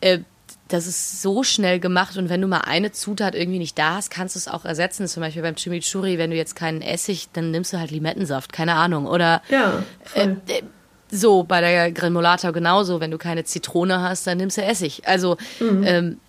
äh, 0.00 0.20
das 0.68 0.86
ist 0.86 1.20
so 1.20 1.42
schnell 1.42 1.78
gemacht 1.78 2.16
und 2.16 2.30
wenn 2.30 2.40
du 2.40 2.46
mal 2.46 2.62
eine 2.62 2.90
Zutat 2.90 3.34
irgendwie 3.34 3.58
nicht 3.58 3.78
da 3.78 3.96
hast, 3.96 4.10
kannst 4.10 4.34
du 4.34 4.38
es 4.38 4.48
auch 4.48 4.64
ersetzen. 4.64 5.06
Zum 5.06 5.22
Beispiel 5.22 5.42
beim 5.42 5.56
Chimichurri, 5.56 6.16
wenn 6.16 6.30
du 6.30 6.36
jetzt 6.36 6.56
keinen 6.56 6.80
Essig, 6.80 7.28
dann 7.32 7.50
nimmst 7.50 7.72
du 7.72 7.78
halt 7.78 7.90
Limettensaft, 7.90 8.52
keine 8.52 8.74
Ahnung. 8.74 9.06
Oder 9.06 9.42
ja, 9.50 9.82
äh, 10.14 10.28
äh, 10.48 10.62
so 11.10 11.44
bei 11.44 11.60
der 11.60 11.92
Gremolata 11.92 12.50
genauso, 12.50 13.00
wenn 13.00 13.10
du 13.10 13.18
keine 13.18 13.44
Zitrone 13.44 14.00
hast, 14.00 14.26
dann 14.26 14.38
nimmst 14.38 14.56
du 14.56 14.62
Essig. 14.62 15.06
Also 15.06 15.36
mhm. 15.60 15.84
ähm, 15.84 16.20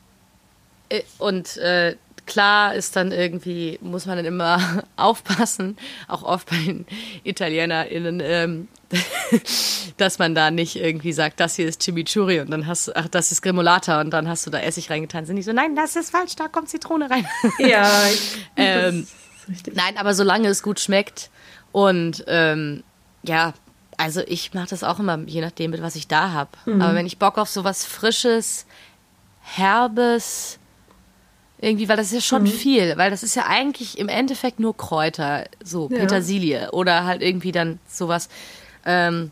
äh, 0.89 1.01
und 1.17 1.55
äh, 1.57 1.95
klar 2.25 2.73
ist 2.75 2.95
dann 2.95 3.11
irgendwie, 3.11 3.79
muss 3.81 4.05
man 4.05 4.17
dann 4.17 4.25
immer 4.25 4.83
aufpassen, 4.95 5.77
auch 6.07 6.23
oft 6.23 6.49
bei 6.49 6.57
den 6.57 6.85
ItalienerInnen, 7.23 8.21
ähm, 8.23 8.67
dass 9.97 10.19
man 10.19 10.35
da 10.35 10.51
nicht 10.51 10.75
irgendwie 10.75 11.13
sagt, 11.13 11.39
das 11.39 11.55
hier 11.55 11.67
ist 11.67 11.81
Chimichurri 11.81 12.39
und 12.39 12.51
dann 12.51 12.67
hast 12.67 12.87
du, 12.87 12.95
ach, 12.95 13.07
das 13.07 13.31
ist 13.31 13.41
Gremolata 13.41 13.99
und 14.01 14.11
dann 14.11 14.27
hast 14.27 14.45
du 14.45 14.51
da 14.51 14.59
Essig 14.59 14.89
reingetan. 14.89 15.25
Sind 15.25 15.35
die 15.35 15.43
so, 15.43 15.53
nein, 15.53 15.75
das 15.75 15.95
ist 15.95 16.11
falsch, 16.11 16.35
da 16.35 16.47
kommt 16.47 16.69
Zitrone 16.69 17.09
rein. 17.09 17.27
Ja, 17.59 17.89
ähm, 18.55 19.07
Nein, 19.73 19.97
aber 19.97 20.13
solange 20.15 20.47
es 20.47 20.63
gut 20.63 20.79
schmeckt 20.79 21.29
und 21.71 22.23
ähm, 22.27 22.83
ja, 23.23 23.53
also 23.97 24.21
ich 24.25 24.53
mache 24.53 24.69
das 24.69 24.83
auch 24.83 24.99
immer, 24.99 25.19
je 25.25 25.41
nachdem, 25.41 25.71
mit 25.71 25.81
was 25.81 25.95
ich 25.95 26.07
da 26.07 26.31
habe. 26.31 26.49
Mhm. 26.65 26.81
Aber 26.81 26.95
wenn 26.95 27.05
ich 27.05 27.17
Bock 27.17 27.37
auf 27.37 27.49
sowas 27.49 27.85
Frisches, 27.85 28.65
Herbes, 29.41 30.59
irgendwie, 31.59 31.87
weil 31.87 31.97
das 31.97 32.07
ist 32.07 32.13
ja 32.13 32.21
schon 32.21 32.43
mhm. 32.43 32.47
viel, 32.47 32.97
weil 32.97 33.09
das 33.09 33.23
ist 33.23 33.35
ja 33.35 33.45
eigentlich 33.47 33.97
im 33.97 34.09
Endeffekt 34.09 34.59
nur 34.59 34.75
Kräuter, 34.75 35.45
so 35.63 35.89
ja. 35.89 35.99
Petersilie 35.99 36.71
oder 36.71 37.05
halt 37.05 37.21
irgendwie 37.21 37.51
dann 37.51 37.79
sowas. 37.87 38.29
Ähm, 38.85 39.31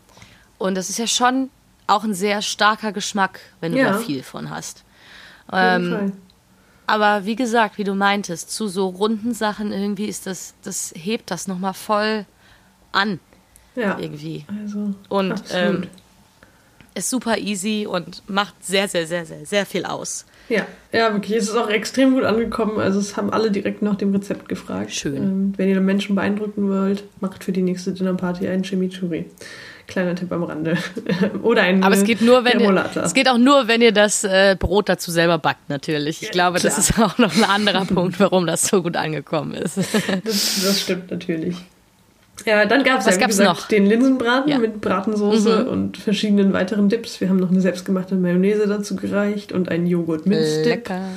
und 0.58 0.74
das 0.74 0.88
ist 0.88 0.98
ja 0.98 1.06
schon 1.06 1.50
auch 1.86 2.04
ein 2.04 2.14
sehr 2.14 2.40
starker 2.40 2.92
Geschmack, 2.92 3.40
wenn 3.60 3.72
du 3.72 3.78
ja. 3.78 3.92
da 3.92 3.98
viel 3.98 4.22
von 4.22 4.50
hast. 4.50 4.84
Ähm, 5.52 6.12
aber 6.86 7.24
wie 7.26 7.36
gesagt, 7.36 7.78
wie 7.78 7.84
du 7.84 7.94
meintest, 7.94 8.50
zu 8.50 8.68
so 8.68 8.88
runden 8.88 9.34
Sachen 9.34 9.72
irgendwie 9.72 10.06
ist 10.06 10.26
das, 10.26 10.54
das 10.62 10.92
hebt 10.96 11.30
das 11.30 11.46
nochmal 11.46 11.74
voll 11.74 12.26
an. 12.92 13.20
Ja. 13.74 13.98
Irgendwie. 13.98 14.46
Also, 14.62 14.94
und 15.08 15.42
ähm, 15.52 15.88
ist 16.94 17.10
super 17.10 17.38
easy 17.38 17.86
und 17.86 18.22
macht 18.28 18.64
sehr, 18.64 18.88
sehr, 18.88 19.06
sehr, 19.06 19.26
sehr, 19.26 19.44
sehr 19.44 19.66
viel 19.66 19.84
aus. 19.84 20.26
Ja, 20.48 20.66
ja, 20.92 21.12
wirklich. 21.12 21.36
Es 21.38 21.48
ist 21.48 21.56
auch 21.56 21.68
extrem 21.68 22.14
gut 22.14 22.24
angekommen. 22.24 22.78
Also 22.78 22.98
es 22.98 23.16
haben 23.16 23.32
alle 23.32 23.50
direkt 23.50 23.82
nach 23.82 23.96
dem 23.96 24.12
Rezept 24.12 24.48
gefragt. 24.48 24.92
Schön. 24.92 25.16
Ähm, 25.16 25.54
wenn 25.56 25.68
ihr 25.68 25.80
Menschen 25.80 26.14
beeindrucken 26.14 26.68
wollt, 26.70 27.04
macht 27.20 27.44
für 27.44 27.52
die 27.52 27.62
nächste 27.62 27.92
Dinnerparty 27.92 28.46
einen 28.48 28.62
Chimichurri. 28.62 29.26
Kleiner 29.86 30.14
Tipp 30.14 30.32
am 30.32 30.44
Rande. 30.44 30.78
Oder 31.42 31.62
ein 31.62 31.82
Aber 31.82 31.94
es 31.94 32.04
geht 32.04 32.22
nur, 32.22 32.44
wenn 32.44 32.60
ihr, 32.60 32.90
es 33.02 33.12
geht 33.12 33.28
auch 33.28 33.36
nur, 33.36 33.68
wenn 33.68 33.82
ihr 33.82 33.92
das 33.92 34.24
äh, 34.24 34.56
Brot 34.58 34.88
dazu 34.88 35.10
selber 35.10 35.38
backt, 35.38 35.68
natürlich. 35.68 36.22
Ich 36.22 36.30
glaube, 36.30 36.58
Klar. 36.58 36.74
das 36.74 36.90
ist 36.90 36.98
auch 36.98 37.18
noch 37.18 37.36
ein 37.36 37.44
anderer 37.44 37.84
Punkt, 37.84 38.18
warum 38.18 38.46
das 38.46 38.66
so 38.66 38.82
gut 38.82 38.96
angekommen 38.96 39.52
ist. 39.52 39.76
das, 39.76 40.62
das 40.64 40.80
stimmt 40.80 41.10
natürlich. 41.10 41.56
Ja, 42.44 42.66
dann 42.66 42.82
gab 42.84 43.00
es 43.00 43.06
ja, 43.06 43.26
gesagt, 43.26 43.48
noch? 43.48 43.68
den 43.68 43.86
Linsenbraten 43.86 44.50
ja. 44.50 44.58
mit 44.58 44.80
Bratensoße 44.80 45.64
mhm. 45.64 45.68
und 45.68 45.96
verschiedenen 45.96 46.52
weiteren 46.52 46.88
Dips. 46.88 47.20
Wir 47.20 47.28
haben 47.28 47.38
noch 47.38 47.50
eine 47.50 47.60
selbstgemachte 47.60 48.16
Mayonnaise 48.16 48.66
dazu 48.66 48.96
gereicht 48.96 49.52
und 49.52 49.68
einen 49.68 49.86
Joghurt-Minzdip. 49.86 50.66
Lecker. 50.66 51.08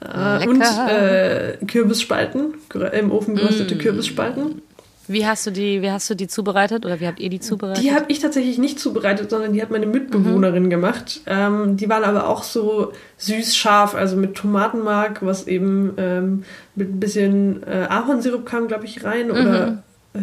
Äh, 0.00 0.46
und 0.48 0.62
äh, 0.62 1.58
Kürbisspalten, 1.66 2.54
im 2.92 3.12
Ofen 3.12 3.36
geröstete 3.36 3.74
mm. 3.74 3.78
Kürbisspalten. 3.78 4.62
Wie 5.08 5.26
hast 5.26 5.44
du 5.44 5.50
die, 5.50 5.82
wie 5.82 5.90
hast 5.90 6.08
du 6.08 6.14
die 6.14 6.28
zubereitet 6.28 6.86
oder 6.86 7.00
wie 7.00 7.06
habt 7.08 7.18
ihr 7.18 7.30
die 7.30 7.40
zubereitet? 7.40 7.82
Die 7.82 7.92
habe 7.92 8.04
ich 8.06 8.20
tatsächlich 8.20 8.58
nicht 8.58 8.78
zubereitet, 8.78 9.28
sondern 9.28 9.52
die 9.52 9.60
hat 9.60 9.70
meine 9.70 9.86
Mitbewohnerin 9.86 10.64
mhm. 10.64 10.70
gemacht. 10.70 11.22
Ähm, 11.26 11.76
die 11.76 11.88
waren 11.88 12.04
aber 12.04 12.28
auch 12.28 12.44
so 12.44 12.92
süß 13.18 13.56
scharf, 13.56 13.96
also 13.96 14.16
mit 14.16 14.36
Tomatenmark, 14.36 15.26
was 15.26 15.48
eben 15.48 15.94
ähm, 15.96 16.44
mit 16.76 16.90
ein 16.90 17.00
bisschen 17.00 17.64
äh, 17.64 17.88
Ahornsirup 17.88 18.46
kam, 18.46 18.68
glaube 18.68 18.84
ich, 18.84 19.02
rein 19.02 19.26
mhm. 19.26 19.32
oder 19.32 19.66
äh, 19.66 19.72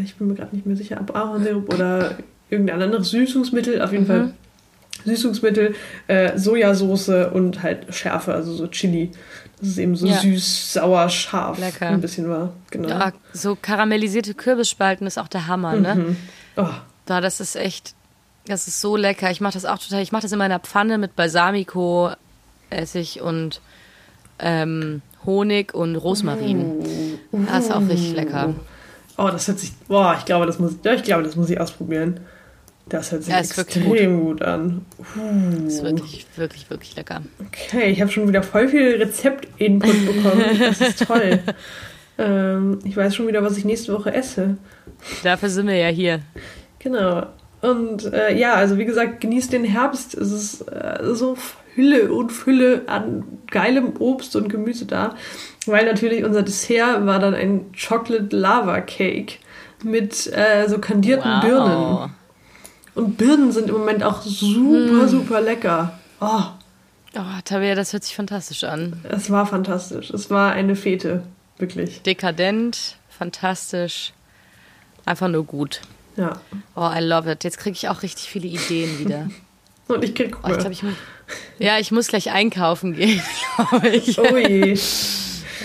ich 0.04 0.16
bin 0.16 0.28
mir 0.28 0.36
gerade 0.36 0.56
nicht 0.56 0.66
mehr 0.66 0.76
sicher, 0.76 0.98
ob 1.00 1.16
Ahornsirup 1.16 1.74
oder 1.74 2.18
irgendein 2.50 2.82
anderes 2.82 3.10
Süßungsmittel, 3.10 3.82
auf 3.82 3.92
jeden 3.92 4.04
mhm. 4.04 4.08
Fall 4.08 4.34
Süßungsmittel, 5.06 5.76
äh, 6.08 6.38
Sojasauce 6.38 7.32
und 7.32 7.64
halt 7.64 7.94
Schärfe, 7.94 8.34
also 8.34 8.54
so 8.54 8.68
Chili. 8.68 9.12
Das 9.60 9.70
ist 9.70 9.78
eben 9.78 9.96
so 9.96 10.08
ja. 10.08 10.18
süß, 10.18 10.74
sauer, 10.74 11.10
scharf 11.10 11.60
Lecker. 11.60 11.88
ein 11.88 12.02
bisschen 12.02 12.30
war. 12.30 12.54
Genau. 12.70 12.90
Ja, 12.90 13.14
so 13.34 13.58
karamellisierte 13.60 14.34
Kürbisspalten 14.34 15.08
ist 15.08 15.18
auch 15.18 15.28
der 15.28 15.48
Hammer, 15.48 15.76
ne? 15.76 15.96
Mhm. 15.96 16.18
Oh. 16.58 16.70
Da, 17.06 17.22
das 17.22 17.40
ist 17.40 17.56
echt, 17.56 17.96
das 18.46 18.68
ist 18.68 18.82
so 18.82 18.96
lecker. 18.96 19.32
Ich 19.32 19.42
mache 19.42 19.54
das 19.54 19.66
auch 19.66 19.80
total, 19.80 20.02
ich 20.02 20.12
mache 20.12 20.24
das 20.24 20.32
in 20.32 20.38
meiner 20.38 20.60
Pfanne 20.60 20.98
mit 20.98 21.16
Balsamico, 21.16 22.12
Essig 22.70 23.22
und 23.22 23.62
ähm, 24.40 25.02
Honig 25.26 25.74
und 25.74 25.96
Rosmarin. 25.96 26.60
Uh. 27.32 27.46
Das 27.48 27.66
ist 27.66 27.72
auch 27.72 27.82
richtig 27.82 28.14
lecker. 28.14 28.54
Oh, 29.18 29.30
das 29.32 29.48
hört 29.48 29.60
sich. 29.60 29.74
Boah, 29.88 30.16
ich 30.18 30.26
glaube, 30.26 30.46
das 30.46 30.60
muss, 30.60 30.74
ja, 30.84 30.94
ich 30.94 31.04
glaube, 31.04 31.24
das 31.24 31.36
muss 31.36 31.50
ich 31.50 31.60
ausprobieren. 31.60 32.20
Das 32.90 33.12
hört 33.12 33.24
sich 33.24 33.34
ja, 33.34 33.40
extrem 33.40 33.84
gut. 33.84 34.40
gut. 34.40 34.42
an. 34.44 34.86
Uh. 35.00 35.64
Das 35.66 35.74
ist 35.74 35.84
wirklich, 35.84 36.26
wirklich, 36.36 36.70
wirklich 36.70 36.96
lecker. 36.96 37.22
Okay, 37.46 37.90
ich 37.90 38.00
habe 38.00 38.12
schon 38.12 38.28
wieder 38.28 38.44
voll 38.44 38.70
viel 38.70 38.96
Rezept-Input 38.96 40.06
bekommen. 40.06 40.46
Das 40.60 40.80
ist 40.80 41.06
toll. 41.06 41.40
ähm, 42.18 42.80
ich 42.86 42.96
weiß 42.96 43.16
schon 43.16 43.28
wieder, 43.28 43.44
was 43.44 43.58
ich 43.58 43.66
nächste 43.66 43.94
Woche 43.94 44.14
esse. 44.14 44.58
Dafür 45.24 45.50
sind 45.50 45.68
wir 45.68 45.76
ja 45.76 45.90
hier. 45.90 46.22
Genau. 46.80 47.26
Und 47.62 48.14
äh, 48.14 48.38
ja, 48.38 48.54
also 48.54 48.78
wie 48.78 48.86
gesagt, 48.86 49.20
genießt 49.20 49.52
den 49.52 49.66
Herbst. 49.66 50.14
Es 50.14 50.32
ist 50.32 50.62
äh, 50.72 51.00
so 51.14 51.38
Hülle 51.76 52.12
und 52.12 52.32
Fülle 52.32 52.84
an 52.88 53.24
geilem 53.50 53.98
Obst 54.00 54.36
und 54.36 54.48
Gemüse 54.48 54.86
da. 54.86 55.16
Weil 55.68 55.86
natürlich 55.86 56.24
unser 56.24 56.44
Dessert 56.44 57.06
war 57.06 57.20
dann 57.20 57.34
ein 57.34 57.72
Chocolate 57.74 58.36
Lava 58.36 58.82
Cake 58.82 59.36
mit 59.84 60.28
äh, 60.34 60.68
so 60.68 60.80
kandierten 60.80 61.32
wow. 61.32 61.42
Birnen. 61.42 62.16
Und 62.96 63.18
Birnen 63.18 63.52
sind 63.52 63.70
im 63.70 63.76
Moment 63.76 64.04
auch 64.04 64.22
super, 64.22 65.02
hm. 65.02 65.08
super 65.08 65.42
lecker. 65.42 66.00
Oh, 66.20 66.42
Oh, 67.16 67.40
Tabea, 67.46 67.74
das 67.74 67.94
hört 67.94 68.04
sich 68.04 68.16
fantastisch 68.16 68.64
an. 68.64 69.02
Es 69.10 69.32
war 69.32 69.48
fantastisch. 69.48 70.12
Es 70.12 70.30
war 70.30 70.52
eine 70.52 70.76
Fete, 70.76 71.24
wirklich. 71.58 72.04
Dekadent, 72.04 72.98
fantastisch, 73.10 74.14
einfach 75.06 75.28
nur 75.28 75.44
gut. 75.44 75.82
Ja. 76.16 76.34
Oh, 76.76 76.90
I 76.94 77.00
love 77.00 77.32
it. 77.32 77.44
Jetzt 77.44 77.58
kriege 77.58 77.74
ich 77.76 77.90
auch 77.90 78.04
richtig 78.04 78.30
viele 78.30 78.48
Ideen 78.48 79.00
wieder. 79.00 79.30
Und 79.88 80.04
ich 80.04 80.14
krieg 80.14 80.36
Oh, 80.44 80.50
ich 80.50 80.58
glaub, 80.58 80.72
ich 80.72 80.84
mu- 80.84 80.92
ja, 81.60 81.80
ich 81.80 81.92
muss 81.92 82.08
gleich 82.08 82.32
einkaufen 82.32 82.94
gehen, 82.94 83.22
glaube 83.56 83.88
ich. 83.90 84.20
Oh 84.20 84.38
je, 84.38 84.78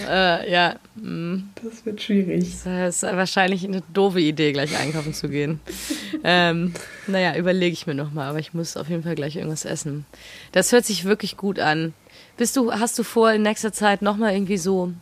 Äh, 0.09 0.51
ja, 0.51 0.77
das 0.95 1.87
wird 1.87 2.03
schwierig. 2.03 2.57
das 2.65 2.97
ist 2.97 3.03
wahrscheinlich 3.03 3.65
eine 3.65 3.83
doofe 3.93 4.21
Idee, 4.21 4.53
gleich 4.53 4.77
einkaufen 4.79 5.15
zu 5.15 5.29
gehen. 5.29 5.61
ähm, 6.25 6.75
naja, 7.07 7.37
überlege 7.37 7.73
ich 7.73 7.87
mir 7.87 7.95
nochmal, 7.95 8.29
aber 8.29 8.39
ich 8.39 8.55
muss 8.55 8.77
auf 8.77 8.89
jeden 8.89 9.03
Fall 9.03 9.15
gleich 9.15 9.37
irgendwas 9.37 9.65
essen. 9.65 10.07
Das 10.53 10.73
hört 10.73 10.85
sich 10.85 11.05
wirklich 11.05 11.37
gut 11.37 11.59
an. 11.59 11.95
Bist 12.37 12.57
du, 12.57 12.73
hast 12.73 12.99
du 12.99 13.03
vor, 13.03 13.33
in 13.33 13.43
nächster 13.43 13.73
Zeit 13.73 14.03
nochmal 14.03 14.33
irgendwie 14.35 14.59
so 14.59 14.93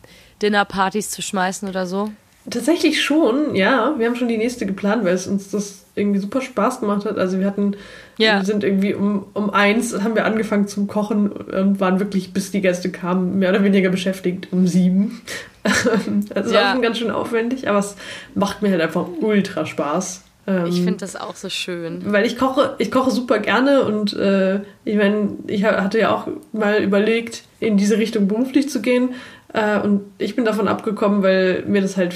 Dinnerpartys 0.41 1.09
zu 1.09 1.21
schmeißen 1.21 1.67
oder 1.67 1.85
so? 1.85 2.11
Tatsächlich 2.49 3.01
schon, 3.03 3.55
ja. 3.55 3.93
Wir 3.97 4.07
haben 4.07 4.15
schon 4.15 4.27
die 4.27 4.37
nächste 4.37 4.65
geplant, 4.65 5.03
weil 5.05 5.13
es 5.13 5.27
uns 5.27 5.51
das 5.51 5.83
irgendwie 5.95 6.19
super 6.19 6.41
Spaß 6.41 6.79
gemacht 6.79 7.05
hat. 7.05 7.17
Also 7.17 7.37
wir 7.39 7.45
hatten, 7.45 7.75
Ja. 8.17 8.37
wir 8.39 8.45
sind 8.45 8.63
irgendwie 8.63 8.93
um, 8.95 9.25
um 9.33 9.49
eins, 9.51 9.93
haben 10.03 10.15
wir 10.15 10.25
angefangen 10.25 10.67
zum 10.67 10.87
Kochen 10.87 11.29
und 11.31 11.79
waren 11.79 11.99
wirklich, 11.99 12.33
bis 12.33 12.49
die 12.51 12.61
Gäste 12.61 12.89
kamen, 12.89 13.37
mehr 13.39 13.49
oder 13.51 13.63
weniger 13.63 13.89
beschäftigt 13.89 14.47
um 14.51 14.65
sieben. 14.67 15.21
also 16.33 16.53
Ja. 16.53 16.61
war 16.63 16.73
schon 16.73 16.81
ganz 16.81 16.97
schön 16.97 17.11
aufwendig, 17.11 17.67
aber 17.69 17.79
es 17.79 17.95
macht 18.33 18.61
mir 18.61 18.71
halt 18.71 18.81
einfach 18.81 19.05
ultra 19.21 19.65
Spaß. 19.65 20.23
Ähm, 20.47 20.65
Ich 20.65 20.77
finde 20.81 20.97
das 20.97 21.15
auch 21.15 21.35
so 21.35 21.49
schön. 21.49 22.01
weil 22.11 22.25
ich 22.25 22.37
koche, 22.37 22.73
ich 22.79 22.89
koche 22.89 23.11
super 23.11 23.37
gerne 23.37 23.83
und 23.83 24.13
äh, 24.13 24.61
ich 24.85 24.95
meine, 24.95 25.33
ich 25.45 25.63
ha- 25.63 25.83
hatte 25.83 25.99
ja 25.99 26.15
auch 26.15 26.27
mal 26.51 26.81
überlegt, 26.81 27.43
in 27.59 27.77
diese 27.77 27.99
Richtung 27.99 28.27
beruflich 28.27 28.67
zu 28.69 28.81
gehen. 28.81 29.09
Äh, 29.53 29.79
und 29.79 30.01
ich 30.17 30.35
bin 30.35 30.45
davon 30.45 30.67
abgekommen, 30.67 31.23
weil 31.23 31.63
mir 31.67 31.81
das 31.81 31.97
halt 31.97 32.15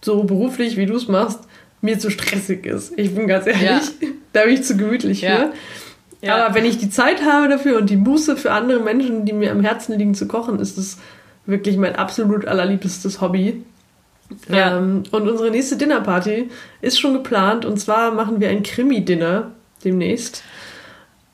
so 0.00 0.24
beruflich, 0.24 0.76
wie 0.76 0.86
du 0.86 0.94
es 0.96 1.08
machst, 1.08 1.40
mir 1.80 1.98
zu 1.98 2.10
stressig 2.10 2.64
ist. 2.66 2.92
Ich 2.98 3.14
bin 3.14 3.26
ganz 3.26 3.46
ehrlich, 3.46 3.62
Ja. 3.62 3.80
da 4.32 4.44
bin 4.44 4.54
ich 4.54 4.62
zu 4.64 4.76
gemütlich 4.76 5.20
Ja. 5.22 5.36
für. 5.36 5.52
Ja. 6.26 6.36
Aber 6.46 6.54
wenn 6.54 6.64
ich 6.64 6.78
die 6.78 6.88
Zeit 6.90 7.24
habe 7.24 7.48
dafür 7.48 7.78
und 7.78 7.90
die 7.90 7.96
Muße 7.96 8.36
für 8.36 8.52
andere 8.52 8.78
Menschen, 8.80 9.24
die 9.24 9.32
mir 9.32 9.50
am 9.50 9.60
Herzen 9.60 9.98
liegen, 9.98 10.14
zu 10.14 10.28
kochen, 10.28 10.60
ist 10.60 10.78
es 10.78 10.98
wirklich 11.46 11.76
mein 11.76 11.96
absolut 11.96 12.46
allerliebstes 12.46 13.20
Hobby. 13.20 13.64
Ja. 14.48 14.78
Ähm, 14.78 15.02
und 15.10 15.28
unsere 15.28 15.50
nächste 15.50 15.76
Dinnerparty 15.76 16.48
ist 16.80 16.98
schon 17.00 17.12
geplant. 17.14 17.64
Und 17.64 17.78
zwar 17.80 18.12
machen 18.12 18.40
wir 18.40 18.48
ein 18.50 18.62
Krimi-Dinner 18.62 19.50
demnächst. 19.84 20.42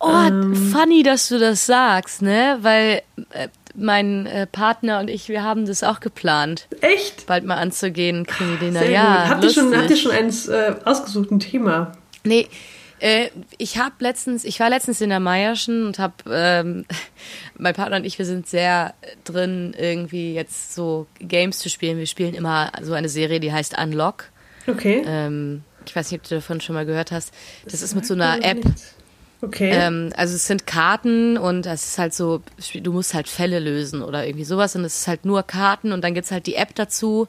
Oh, 0.01 0.09
Ähm. 0.27 0.55
funny, 0.55 1.03
dass 1.03 1.29
du 1.29 1.39
das 1.39 1.67
sagst, 1.67 2.23
ne? 2.23 2.57
Weil 2.63 3.03
äh, 3.33 3.49
mein 3.79 4.27
äh, 4.27 4.47
Partner 4.47 5.01
und 5.01 5.09
ich, 5.09 5.29
wir 5.29 5.43
haben 5.43 5.67
das 5.67 5.83
auch 5.83 6.01
geplant, 6.01 6.69
Echt? 6.81 7.27
bald 7.27 7.45
mal 7.45 7.57
anzugehen, 7.57 8.27
Krimi-Dinner. 8.27 8.81
Sehr 8.81 8.91
Ja. 8.91 9.29
Habt 9.29 9.45
ihr, 9.45 9.51
schon, 9.51 9.77
habt 9.77 9.91
ihr 9.91 9.97
schon 9.97 10.13
eins 10.13 10.49
äh, 10.49 10.75
ausgesucht, 10.85 11.31
ein 11.31 11.41
Thema? 11.41 11.93
Nee, 12.25 12.49
äh, 13.01 13.29
ich 13.59 13.79
habe 13.79 13.95
letztens, 14.01 14.45
ich 14.45 14.59
war 14.61 14.71
letztens 14.71 15.01
in 15.01 15.11
der 15.11 15.21
Meierschen 15.21 15.87
und 15.87 15.99
habe, 15.99 16.15
ähm, 16.31 16.85
mein 17.59 17.75
Partner 17.75 17.97
und 17.97 18.05
ich, 18.05 18.19
wir 18.19 18.27
sind 18.27 18.47
sehr 18.47 18.95
drin, 19.25 19.75
irgendwie 19.79 20.35
jetzt 20.35 20.75
so 20.75 21.07
Games 21.21 21.59
zu 21.59 21.69
spielen. 21.69 21.99
Wir 21.99 22.07
spielen 22.07 22.35
immer 22.35 22.73
so 22.83 22.95
eine 22.95 23.09
Serie, 23.09 23.41
die 23.41 23.53
heißt 23.53 23.79
Unlock. 23.79 24.25
Okay. 24.67 25.03
Ähm, 25.07 25.63
ich 25.87 25.97
weiß 25.97 26.11
nicht, 26.11 26.21
ob 26.21 26.29
du 26.29 26.35
davon 26.35 26.61
schon 26.61 26.75
mal 26.75 26.85
gehört 26.85 27.13
hast. 27.13 27.33
Das 27.65 27.83
ist 27.83 27.95
mit 27.95 28.05
so 28.05 28.15
einer 28.15 28.45
App. 28.45 28.63
Okay. 29.41 29.71
Ähm, 29.73 30.13
also 30.17 30.35
es 30.35 30.47
sind 30.47 30.67
Karten 30.67 31.37
und 31.39 31.67
es 31.67 31.91
ist 31.91 31.99
halt 31.99 32.13
so, 32.13 32.43
du 32.83 32.93
musst 32.93 33.15
halt 33.15 33.29
Fälle 33.29 33.61
lösen 33.61 34.03
oder 34.03 34.27
irgendwie 34.27 34.45
sowas 34.45 34.75
und 34.75 34.85
es 34.85 35.01
ist 35.01 35.09
halt 35.09 35.25
nur 35.25 35.45
Karten 35.45 35.93
und 35.93 36.03
dann 36.03 36.15
gibt's 36.15 36.33
halt 36.33 36.47
die 36.47 36.57
App 36.57 36.75
dazu 36.75 37.29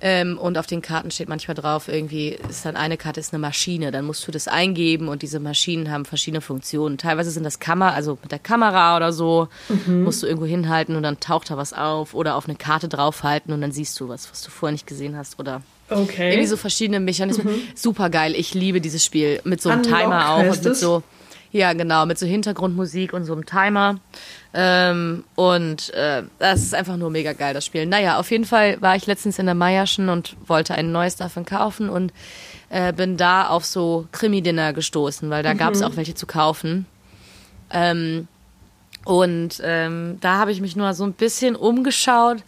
ähm, 0.00 0.38
und 0.38 0.58
auf 0.58 0.66
den 0.66 0.82
Karten 0.82 1.10
steht 1.10 1.28
manchmal 1.28 1.54
drauf, 1.54 1.88
irgendwie 1.88 2.38
ist 2.48 2.64
dann 2.64 2.76
eine 2.76 2.96
Karte 2.96 3.20
ist 3.20 3.32
eine 3.32 3.40
Maschine, 3.40 3.90
dann 3.90 4.04
musst 4.04 4.26
du 4.26 4.32
das 4.32 4.48
eingeben 4.48 5.08
und 5.08 5.22
diese 5.22 5.40
Maschinen 5.40 5.90
haben 5.90 6.04
verschiedene 6.04 6.40
Funktionen. 6.40 6.98
Teilweise 6.98 7.30
sind 7.30 7.44
das 7.44 7.58
Kamera, 7.58 7.94
also 7.94 8.18
mit 8.22 8.32
der 8.32 8.38
Kamera 8.38 8.96
oder 8.96 9.12
so, 9.12 9.48
musst 9.86 10.22
du 10.22 10.26
irgendwo 10.26 10.46
hinhalten 10.46 10.96
und 10.96 11.02
dann 11.02 11.20
taucht 11.20 11.50
da 11.50 11.56
was 11.56 11.72
auf 11.72 12.14
oder 12.14 12.36
auf 12.36 12.46
eine 12.46 12.56
Karte 12.56 12.88
draufhalten 12.88 13.52
und 13.52 13.60
dann 13.60 13.72
siehst 13.72 13.98
du 14.00 14.08
was, 14.08 14.30
was 14.30 14.42
du 14.42 14.50
vorher 14.50 14.72
nicht 14.72 14.86
gesehen 14.86 15.16
hast 15.16 15.38
oder 15.38 15.62
okay. 15.88 16.32
irgendwie 16.32 16.48
so 16.48 16.56
verschiedene 16.56 17.00
Mechanismen. 17.00 17.60
Super 17.74 18.10
geil. 18.10 18.34
Ich 18.36 18.54
liebe 18.54 18.80
dieses 18.80 19.04
Spiel 19.04 19.40
mit 19.44 19.62
so 19.62 19.70
einem 19.70 19.82
Unlock 19.82 20.00
Timer 20.00 20.30
auch 20.30 20.38
und 20.40 20.64
mit 20.64 20.66
es? 20.66 20.80
so 20.80 21.02
ja 21.58 21.72
genau 21.72 22.04
mit 22.06 22.18
so 22.18 22.26
Hintergrundmusik 22.26 23.12
und 23.12 23.24
so 23.24 23.32
einem 23.32 23.46
Timer. 23.46 23.96
Ähm, 24.52 25.24
und 25.34 25.92
äh, 25.94 26.24
das 26.38 26.62
ist 26.62 26.74
einfach 26.74 26.96
nur 26.96 27.10
mega 27.10 27.32
geil 27.32 27.54
das 27.54 27.64
Spiel. 27.64 27.86
Naja, 27.86 28.18
auf 28.18 28.30
jeden 28.30 28.44
Fall 28.44 28.80
war 28.80 28.96
ich 28.96 29.06
letztens 29.06 29.38
in 29.38 29.46
der 29.46 29.54
Meierschen 29.54 30.08
und 30.08 30.36
wollte 30.46 30.74
ein 30.74 30.92
neues 30.92 31.16
davon 31.16 31.44
kaufen 31.44 31.88
und 31.88 32.12
äh, 32.70 32.92
bin 32.92 33.16
da 33.16 33.48
auf 33.48 33.64
so 33.64 34.06
Krimi-Dinner 34.12 34.72
gestoßen, 34.72 35.30
weil 35.30 35.42
da 35.42 35.54
gab 35.54 35.74
es 35.74 35.82
auch 35.82 35.96
welche 35.96 36.14
zu 36.14 36.26
kaufen. 36.26 36.86
Ähm, 37.70 38.28
und 39.04 39.60
ähm, 39.62 40.18
da 40.20 40.38
habe 40.38 40.50
ich 40.50 40.60
mich 40.60 40.76
nur 40.76 40.92
so 40.94 41.04
ein 41.04 41.12
bisschen 41.12 41.56
umgeschaut 41.56 42.38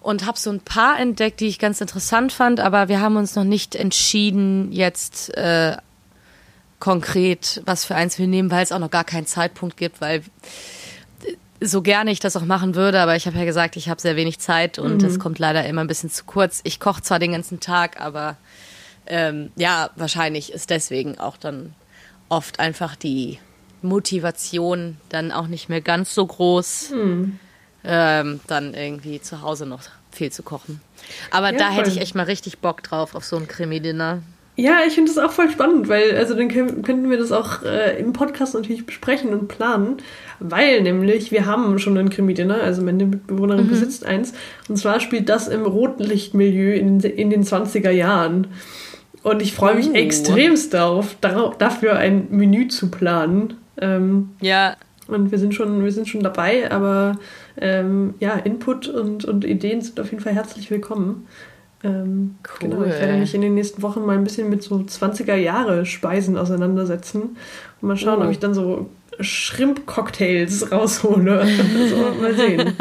und 0.00 0.24
habe 0.24 0.38
so 0.38 0.50
ein 0.50 0.60
paar 0.60 0.98
entdeckt, 0.98 1.40
die 1.40 1.48
ich 1.48 1.58
ganz 1.58 1.80
interessant 1.80 2.32
fand, 2.32 2.60
aber 2.60 2.88
wir 2.88 3.00
haben 3.00 3.16
uns 3.16 3.36
noch 3.36 3.44
nicht 3.44 3.74
entschieden, 3.74 4.72
jetzt 4.72 5.36
äh, 5.36 5.76
konkret, 6.80 7.62
was 7.66 7.84
für 7.84 7.94
eins 7.94 8.18
wir 8.18 8.26
nehmen, 8.26 8.50
weil 8.50 8.62
es 8.64 8.72
auch 8.72 8.78
noch 8.78 8.90
gar 8.90 9.04
keinen 9.04 9.26
Zeitpunkt 9.26 9.76
gibt, 9.76 10.00
weil 10.00 10.22
so 11.60 11.82
gerne 11.82 12.10
ich 12.10 12.20
das 12.20 12.36
auch 12.36 12.44
machen 12.44 12.74
würde, 12.74 13.00
aber 13.00 13.16
ich 13.16 13.26
habe 13.26 13.38
ja 13.38 13.44
gesagt, 13.44 13.76
ich 13.76 13.88
habe 13.90 14.00
sehr 14.00 14.16
wenig 14.16 14.38
Zeit 14.38 14.78
und 14.78 15.02
es 15.02 15.18
kommt 15.18 15.38
leider 15.38 15.64
immer 15.66 15.82
ein 15.82 15.86
bisschen 15.86 16.10
zu 16.10 16.24
kurz. 16.24 16.60
Ich 16.64 16.80
koche 16.80 17.02
zwar 17.02 17.18
den 17.18 17.32
ganzen 17.32 17.60
Tag, 17.60 18.00
aber 18.00 18.38
ähm, 19.06 19.52
ja, 19.56 19.90
wahrscheinlich 19.94 20.52
ist 20.52 20.70
deswegen 20.70 21.18
auch 21.18 21.36
dann 21.36 21.74
oft 22.30 22.60
einfach 22.60 22.96
die 22.96 23.38
Motivation 23.82 24.96
dann 25.10 25.32
auch 25.32 25.48
nicht 25.48 25.68
mehr 25.68 25.82
ganz 25.82 26.14
so 26.14 26.26
groß, 26.26 26.92
ähm, 27.84 28.40
dann 28.46 28.72
irgendwie 28.74 29.20
zu 29.20 29.42
Hause 29.42 29.66
noch 29.66 29.82
viel 30.10 30.32
zu 30.32 30.42
kochen. 30.42 30.80
Aber 31.30 31.52
Ja, 31.52 31.58
da 31.58 31.70
hätte 31.70 31.90
ich 31.90 32.00
echt 32.00 32.14
mal 32.14 32.24
richtig 32.24 32.58
Bock 32.60 32.82
drauf 32.82 33.14
auf 33.14 33.24
so 33.24 33.36
ein 33.36 33.48
Krimi-Dinner. 33.48 34.22
Ja, 34.60 34.78
ich 34.86 34.94
finde 34.94 35.10
das 35.12 35.18
auch 35.22 35.32
voll 35.32 35.50
spannend, 35.50 35.88
weil 35.88 36.16
also 36.16 36.34
dann 36.34 36.48
könnten 36.48 37.08
wir 37.08 37.16
das 37.18 37.32
auch 37.32 37.62
äh, 37.62 37.98
im 37.98 38.12
Podcast 38.12 38.54
natürlich 38.54 38.84
besprechen 38.84 39.30
und 39.32 39.48
planen, 39.48 39.96
weil 40.38 40.82
nämlich 40.82 41.32
wir 41.32 41.46
haben 41.46 41.78
schon 41.78 41.96
ein 41.96 42.10
Krimi-Dinner, 42.10 42.60
also 42.62 42.82
meine 42.82 43.06
Mitbewohnerin 43.06 43.64
Mhm. 43.66 43.70
besitzt 43.70 44.04
eins 44.04 44.34
und 44.68 44.76
zwar 44.76 45.00
spielt 45.00 45.28
das 45.30 45.48
im 45.48 45.62
roten 45.64 46.04
Lichtmilieu 46.04 46.74
in, 46.74 46.98
den- 46.98 47.12
in 47.16 47.30
den 47.30 47.42
20er 47.44 47.90
Jahren. 47.90 48.48
Und 49.22 49.40
ich 49.42 49.52
freue 49.54 49.74
mich 49.76 49.88
Oh. 49.90 49.94
extremst 49.94 50.74
darauf, 50.74 51.16
darauf, 51.20 51.56
dafür 51.58 51.96
ein 51.96 52.26
Menü 52.30 52.68
zu 52.68 52.90
planen. 52.90 53.54
Ähm, 53.80 54.30
Ja, 54.40 54.76
und 55.08 55.30
wir 55.30 55.38
sind 55.38 55.54
schon, 55.54 55.82
wir 55.84 55.92
sind 55.92 56.06
schon 56.08 56.22
dabei, 56.22 56.70
aber 56.70 57.18
ähm, 57.60 58.14
ja, 58.20 58.34
Input 58.34 58.88
und, 58.88 59.24
und 59.24 59.44
Ideen 59.44 59.80
sind 59.80 59.98
auf 60.00 60.10
jeden 60.10 60.22
Fall 60.22 60.34
herzlich 60.34 60.70
willkommen. 60.70 61.26
Ähm, 61.82 62.36
Cool. 62.60 62.68
Genau, 62.68 62.82
ich 62.84 62.90
werde 62.92 63.14
mich 63.14 63.34
in 63.34 63.40
den 63.40 63.54
nächsten 63.54 63.80
Wochen 63.82 64.04
mal 64.04 64.16
ein 64.16 64.24
bisschen 64.24 64.50
mit 64.50 64.62
so 64.62 64.76
20er 64.76 65.34
Jahre 65.36 65.86
Speisen 65.86 66.36
auseinandersetzen 66.36 67.22
und 67.80 67.88
mal 67.88 67.96
schauen, 67.96 68.20
Oh. 68.20 68.24
ob 68.26 68.30
ich 68.30 68.38
dann 68.38 68.52
so 68.54 68.90
Shrimp-Cocktails 69.20 70.70
raushole. 70.72 71.46
so, 71.90 72.20
mal 72.20 72.34
sehen. 72.34 72.74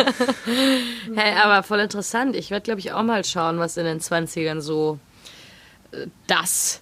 Hey, 1.16 1.34
aber 1.43 1.64
voll 1.64 1.80
interessant. 1.80 2.36
Ich 2.36 2.50
werde, 2.52 2.64
glaube 2.64 2.80
ich, 2.80 2.91
auch 2.91 3.04
mal 3.04 3.24
schauen, 3.26 3.60
was 3.60 3.78
in 3.78 3.86
den 3.86 4.00
20ern 4.00 4.62
so 4.62 5.00
äh, 5.91 6.08
das 6.28 6.82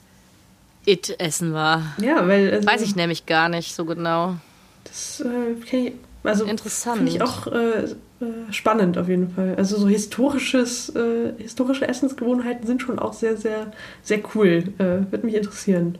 It-Essen 0.86 1.54
war. 1.54 1.96
Ja, 2.02 2.28
weil. 2.28 2.52
Also, 2.54 2.68
Weiß 2.68 2.82
ich 2.82 2.96
nämlich 2.96 3.26
gar 3.26 3.50
nicht 3.50 3.74
so 3.76 3.86
genau. 3.86 4.36
Das 4.84 5.22
äh, 5.22 5.56
kenn 5.66 5.88
ich, 5.88 5.94
also 6.28 6.46
Interessant. 6.46 6.98
Finde 6.98 7.12
ich 7.12 7.22
auch 7.22 7.48
äh, 7.48 7.84
äh, 7.84 8.52
spannend 8.52 8.98
auf 8.98 9.08
jeden 9.08 9.30
Fall. 9.30 9.56
Also 9.58 9.78
so 9.78 9.88
historisches, 9.88 10.90
äh, 10.96 11.34
historische 11.38 11.88
Essensgewohnheiten 11.88 12.66
sind 12.68 12.82
schon 12.82 13.00
auch 13.00 13.14
sehr, 13.14 13.38
sehr, 13.38 13.72
sehr 14.04 14.20
cool. 14.36 14.64
Äh, 14.78 15.12
Würde 15.12 15.26
mich 15.26 15.36
interessieren. 15.36 15.98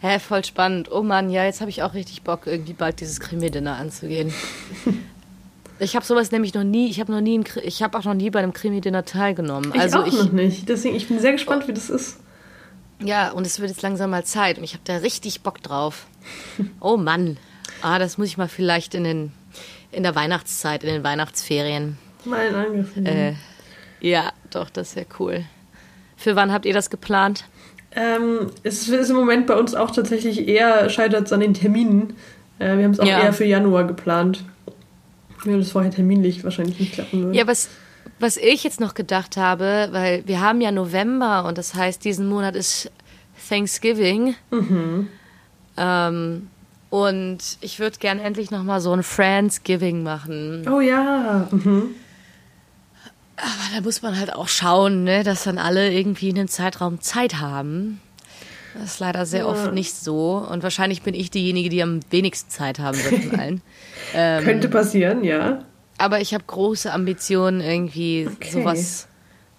Hä, 0.00 0.18
voll 0.18 0.44
spannend. 0.44 0.90
Oh 0.92 1.02
Mann, 1.02 1.30
ja, 1.30 1.44
jetzt 1.44 1.60
habe 1.60 1.70
ich 1.70 1.82
auch 1.82 1.94
richtig 1.94 2.22
Bock, 2.22 2.46
irgendwie 2.46 2.74
bald 2.74 3.00
dieses 3.00 3.20
Krimi-Dinner 3.20 3.76
anzugehen. 3.76 4.32
Ich 5.80 5.96
habe 5.96 6.06
sowas 6.06 6.30
nämlich 6.30 6.54
noch 6.54 6.62
nie, 6.62 6.88
ich 6.88 7.00
habe 7.00 7.10
noch 7.10 7.20
nie, 7.20 7.36
ein 7.36 7.44
ich 7.64 7.82
habe 7.82 7.98
auch 7.98 8.04
noch 8.04 8.14
nie 8.14 8.30
bei 8.30 8.38
einem 8.38 8.52
Krimi-Dinner 8.52 9.04
teilgenommen. 9.04 9.72
Ich 9.74 9.80
also 9.80 9.98
auch 9.98 10.12
noch 10.12 10.30
nicht. 10.30 10.68
Deswegen, 10.68 10.94
ich 10.94 11.08
bin 11.08 11.18
sehr 11.18 11.32
gespannt, 11.32 11.66
wie 11.66 11.72
das 11.72 11.90
ist. 11.90 12.20
Ja, 13.02 13.32
und 13.32 13.44
es 13.44 13.58
wird 13.58 13.70
jetzt 13.70 13.82
langsam 13.82 14.10
mal 14.10 14.24
Zeit 14.24 14.56
und 14.58 14.64
ich 14.64 14.74
habe 14.74 14.84
da 14.84 14.98
richtig 14.98 15.40
Bock 15.40 15.62
drauf. 15.62 16.06
Oh 16.80 16.96
Mann. 16.96 17.38
Ah, 17.82 17.98
das 17.98 18.18
muss 18.18 18.28
ich 18.28 18.36
mal 18.36 18.48
vielleicht 18.48 18.94
in, 18.94 19.04
den, 19.04 19.32
in 19.92 20.02
der 20.02 20.14
Weihnachtszeit, 20.14 20.84
in 20.84 20.90
den 20.90 21.04
Weihnachtsferien. 21.04 21.98
Mal 22.24 22.50
nehmen. 22.50 23.06
Äh, 23.06 23.34
ja, 24.00 24.32
doch, 24.50 24.70
das 24.70 24.96
wäre 24.96 25.06
cool. 25.18 25.44
Für 26.16 26.36
wann 26.36 26.52
habt 26.52 26.66
ihr 26.66 26.74
das 26.74 26.90
geplant? 26.90 27.44
Ähm, 27.92 28.50
es 28.62 28.88
ist 28.88 29.10
im 29.10 29.16
Moment 29.16 29.46
bei 29.46 29.54
uns 29.54 29.74
auch 29.74 29.90
tatsächlich 29.90 30.48
eher 30.48 30.88
scheitert 30.90 31.26
es 31.26 31.32
an 31.32 31.40
den 31.40 31.54
Terminen. 31.54 32.14
Äh, 32.58 32.76
wir 32.76 32.84
haben 32.84 32.90
es 32.92 33.00
auch 33.00 33.06
ja. 33.06 33.22
eher 33.22 33.32
für 33.32 33.44
Januar 33.44 33.84
geplant. 33.84 34.44
Weil 35.44 35.58
das 35.58 35.72
vorher 35.72 35.90
terminlich 35.90 36.42
wahrscheinlich 36.42 36.80
nicht 36.80 36.94
klappen 36.94 37.24
würde. 37.24 37.38
Ja, 37.38 37.46
was, 37.46 37.68
was 38.18 38.36
ich 38.36 38.64
jetzt 38.64 38.80
noch 38.80 38.94
gedacht 38.94 39.36
habe, 39.36 39.88
weil 39.92 40.26
wir 40.26 40.40
haben 40.40 40.60
ja 40.60 40.72
November 40.72 41.44
und 41.44 41.58
das 41.58 41.74
heißt, 41.74 42.04
diesen 42.04 42.28
Monat 42.28 42.56
ist 42.56 42.90
Thanksgiving. 43.48 44.34
Mhm. 44.50 45.08
Ähm, 45.76 46.48
und 46.94 47.38
ich 47.60 47.80
würde 47.80 47.98
gern 47.98 48.20
endlich 48.20 48.52
noch 48.52 48.62
mal 48.62 48.80
so 48.80 48.92
ein 48.92 49.02
Friendsgiving 49.02 50.04
machen. 50.04 50.64
Oh 50.68 50.78
ja. 50.78 51.48
Mhm. 51.50 51.96
Aber 53.36 53.74
da 53.74 53.80
muss 53.80 54.00
man 54.00 54.16
halt 54.16 54.32
auch 54.32 54.46
schauen, 54.46 55.02
ne, 55.02 55.24
dass 55.24 55.42
dann 55.42 55.58
alle 55.58 55.92
irgendwie 55.92 56.28
in 56.28 56.36
dem 56.36 56.46
Zeitraum 56.46 57.00
Zeit 57.00 57.40
haben. 57.40 58.00
Das 58.74 58.92
ist 58.92 59.00
leider 59.00 59.26
sehr 59.26 59.40
ja. 59.40 59.46
oft 59.46 59.72
nicht 59.72 59.92
so. 59.96 60.46
Und 60.48 60.62
wahrscheinlich 60.62 61.02
bin 61.02 61.14
ich 61.14 61.32
diejenige, 61.32 61.68
die 61.68 61.82
am 61.82 61.98
wenigsten 62.10 62.48
Zeit 62.48 62.78
haben 62.78 62.96
wird 62.96 63.24
von 63.24 63.40
allen. 63.40 63.62
ähm, 64.14 64.44
Könnte 64.44 64.68
passieren, 64.68 65.24
ja. 65.24 65.64
Aber 65.98 66.20
ich 66.20 66.32
habe 66.32 66.44
große 66.46 66.92
Ambitionen, 66.92 67.60
irgendwie 67.60 68.28
okay. 68.32 68.52
sowas 68.52 69.08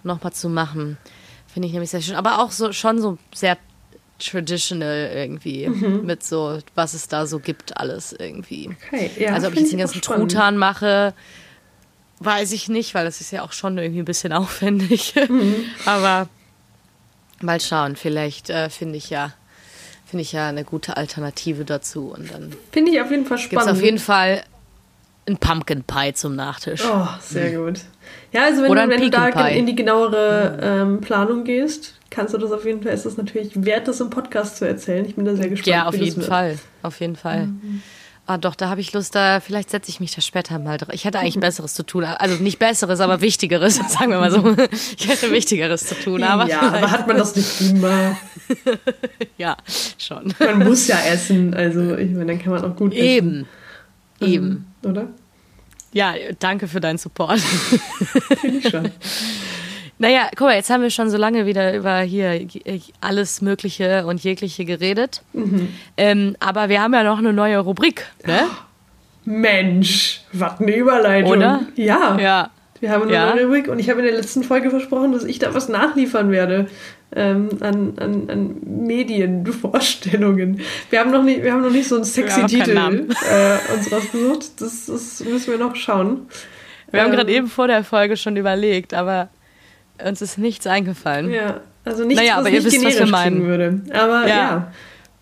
nochmal 0.04 0.32
zu 0.32 0.48
machen. 0.48 0.96
Finde 1.46 1.66
ich 1.66 1.74
nämlich 1.74 1.90
sehr 1.90 2.00
schön. 2.00 2.16
Aber 2.16 2.40
auch 2.40 2.50
so 2.50 2.72
schon 2.72 2.98
so 2.98 3.18
sehr 3.34 3.58
traditional 4.18 5.10
irgendwie. 5.14 5.68
Mhm. 5.68 6.06
Mit 6.06 6.24
so, 6.24 6.58
was 6.74 6.94
es 6.94 7.08
da 7.08 7.26
so 7.26 7.38
gibt, 7.38 7.76
alles 7.76 8.12
irgendwie. 8.12 8.70
Okay, 8.86 9.10
ja, 9.18 9.34
also 9.34 9.48
ob 9.48 9.54
ich 9.54 9.60
jetzt 9.60 9.72
den 9.72 9.78
ganzen 9.78 10.00
Truthahn 10.00 10.56
mache, 10.56 11.14
weiß 12.20 12.52
ich 12.52 12.68
nicht, 12.68 12.94
weil 12.94 13.04
das 13.04 13.20
ist 13.20 13.30
ja 13.30 13.42
auch 13.42 13.52
schon 13.52 13.78
irgendwie 13.78 14.00
ein 14.00 14.06
bisschen 14.06 14.32
aufwendig. 14.32 15.14
Mhm. 15.28 15.64
Aber 15.84 16.28
mal 17.40 17.60
schauen, 17.60 17.96
vielleicht 17.96 18.50
äh, 18.50 18.70
finde 18.70 18.96
ich 18.96 19.10
ja 19.10 19.32
finde 20.06 20.22
ich 20.22 20.32
ja 20.32 20.48
eine 20.48 20.62
gute 20.62 20.96
Alternative 20.96 21.64
dazu 21.64 22.14
und 22.16 22.32
dann 22.32 22.52
finde 22.70 22.92
ich 22.92 23.00
auf 23.00 23.10
jeden 23.10 23.26
Fall 23.26 23.38
spannend. 23.38 23.66
Gibt's 23.66 23.78
auf 23.78 23.84
jeden 23.84 23.98
Fall 23.98 24.44
ein 25.26 25.36
Pumpkin 25.36 25.82
Pie 25.82 26.14
zum 26.14 26.36
Nachtisch. 26.36 26.82
Oh, 26.84 27.08
sehr 27.20 27.50
mhm. 27.50 27.66
gut. 27.66 27.80
Ja, 28.32 28.44
also 28.44 28.62
wenn, 28.62 28.72
du, 28.72 28.88
wenn 28.88 29.00
du 29.00 29.10
da 29.10 29.30
Pie. 29.30 29.58
in 29.58 29.66
die 29.66 29.74
genauere 29.74 30.58
ähm, 30.62 31.00
Planung 31.00 31.42
gehst, 31.42 31.95
kannst 32.10 32.34
du 32.34 32.38
das 32.38 32.52
auf 32.52 32.64
jeden 32.64 32.82
Fall, 32.82 32.92
ist 32.92 33.06
das 33.06 33.16
natürlich 33.16 33.64
wert, 33.64 33.88
das 33.88 34.00
im 34.00 34.10
Podcast 34.10 34.56
zu 34.56 34.66
erzählen. 34.66 35.04
Ich 35.04 35.16
bin 35.16 35.24
da 35.24 35.34
sehr 35.34 35.48
gespannt. 35.48 35.66
Ja, 35.66 35.86
auf 35.86 35.96
jeden 35.96 36.22
Fall. 36.22 36.58
Auf 36.82 37.00
jeden 37.00 37.16
Fall. 37.16 37.46
Mhm. 37.46 37.82
Ah, 38.28 38.38
doch, 38.38 38.56
da 38.56 38.68
habe 38.68 38.80
ich 38.80 38.92
Lust, 38.92 39.14
da 39.14 39.38
vielleicht 39.38 39.70
setze 39.70 39.88
ich 39.88 40.00
mich 40.00 40.12
da 40.12 40.20
später 40.20 40.58
mal 40.58 40.78
drauf. 40.78 40.88
Ich 40.92 41.04
hätte 41.04 41.20
eigentlich 41.20 41.38
Besseres 41.38 41.74
zu 41.74 41.84
tun. 41.84 42.02
Also 42.02 42.42
nicht 42.42 42.58
Besseres, 42.58 42.98
aber 42.98 43.20
Wichtigeres, 43.20 43.76
sagen 43.88 44.10
wir 44.10 44.18
mal 44.18 44.32
so. 44.32 44.56
Ich 44.98 45.06
hätte 45.06 45.30
Wichtigeres 45.30 45.86
zu 45.86 45.94
tun. 45.94 46.24
Aber 46.24 46.48
ja, 46.48 46.60
aber 46.60 46.90
hat 46.90 47.06
man 47.06 47.16
das 47.16 47.36
nicht 47.36 47.60
immer? 47.60 48.16
ja, 49.38 49.56
schon. 49.96 50.34
Man 50.40 50.58
muss 50.58 50.88
ja 50.88 50.98
essen, 51.06 51.54
also 51.54 51.96
ich 51.96 52.10
meine, 52.10 52.26
dann 52.26 52.42
kann 52.42 52.52
man 52.52 52.64
auch 52.64 52.74
gut 52.74 52.92
essen. 52.94 53.04
Eben. 53.04 53.46
Eben. 54.20 54.66
Mhm, 54.82 54.90
oder? 54.90 55.08
Ja, 55.92 56.14
danke 56.40 56.66
für 56.66 56.80
deinen 56.80 56.98
Support. 56.98 57.38
Finde 57.38 58.58
ich 58.58 58.68
schon. 58.68 58.90
Naja, 59.98 60.28
guck 60.36 60.48
mal, 60.48 60.56
jetzt 60.56 60.68
haben 60.68 60.82
wir 60.82 60.90
schon 60.90 61.08
so 61.08 61.16
lange 61.16 61.46
wieder 61.46 61.74
über 61.74 62.00
hier 62.00 62.46
alles 63.00 63.40
Mögliche 63.40 64.06
und 64.06 64.22
jegliche 64.22 64.64
geredet. 64.64 65.22
Mhm. 65.32 65.68
Ähm, 65.96 66.36
aber 66.38 66.68
wir 66.68 66.82
haben 66.82 66.92
ja 66.92 67.02
noch 67.02 67.18
eine 67.18 67.32
neue 67.32 67.58
Rubrik, 67.58 68.06
ne? 68.26 68.40
Mensch, 69.24 70.22
was 70.32 70.60
eine 70.60 70.76
Überleitung. 70.76 71.32
Oder? 71.32 71.62
Ja. 71.76 72.18
Ja. 72.18 72.50
Wir 72.80 72.90
haben 72.90 73.04
eine 73.04 73.12
ja. 73.14 73.34
neue 73.34 73.46
Rubrik 73.46 73.68
und 73.68 73.78
ich 73.78 73.88
habe 73.88 74.00
in 74.00 74.06
der 74.06 74.14
letzten 74.14 74.42
Folge 74.44 74.68
versprochen, 74.68 75.12
dass 75.12 75.24
ich 75.24 75.38
da 75.38 75.54
was 75.54 75.68
nachliefern 75.68 76.30
werde 76.30 76.66
ähm, 77.14 77.48
an, 77.60 77.94
an, 77.98 78.28
an 78.28 78.56
Medienvorstellungen. 78.86 80.60
Wir 80.90 81.00
haben 81.00 81.10
noch 81.10 81.22
nicht, 81.22 81.42
wir 81.42 81.52
haben 81.52 81.62
noch 81.62 81.70
nicht 81.70 81.88
so 81.88 81.96
einen 81.96 82.04
sexy 82.04 82.44
Titel 82.46 82.76
äh, 82.76 83.74
uns 83.74 83.90
rausgesucht. 83.90 84.60
Das, 84.60 84.86
das 84.86 85.24
müssen 85.24 85.52
wir 85.52 85.58
noch 85.58 85.74
schauen. 85.74 86.28
Wir 86.90 87.00
ähm, 87.00 87.06
haben 87.06 87.12
gerade 87.12 87.32
eben 87.32 87.48
vor 87.48 87.66
der 87.66 87.82
Folge 87.82 88.16
schon 88.16 88.36
überlegt, 88.36 88.92
aber 88.92 89.30
uns 90.04 90.22
ist 90.22 90.38
nichts 90.38 90.66
eingefallen. 90.66 91.30
Ja, 91.30 91.60
also 91.84 92.04
nichts, 92.04 92.20
naja, 92.20 92.34
was 92.34 92.40
aber 92.40 92.50
ihr 92.50 92.64
wisst, 92.64 92.84
was 92.84 92.98
wir 92.98 93.06
meinen. 93.06 93.46
würde. 93.46 93.80
Aber 93.92 94.26
ja. 94.26 94.36
ja. 94.36 94.72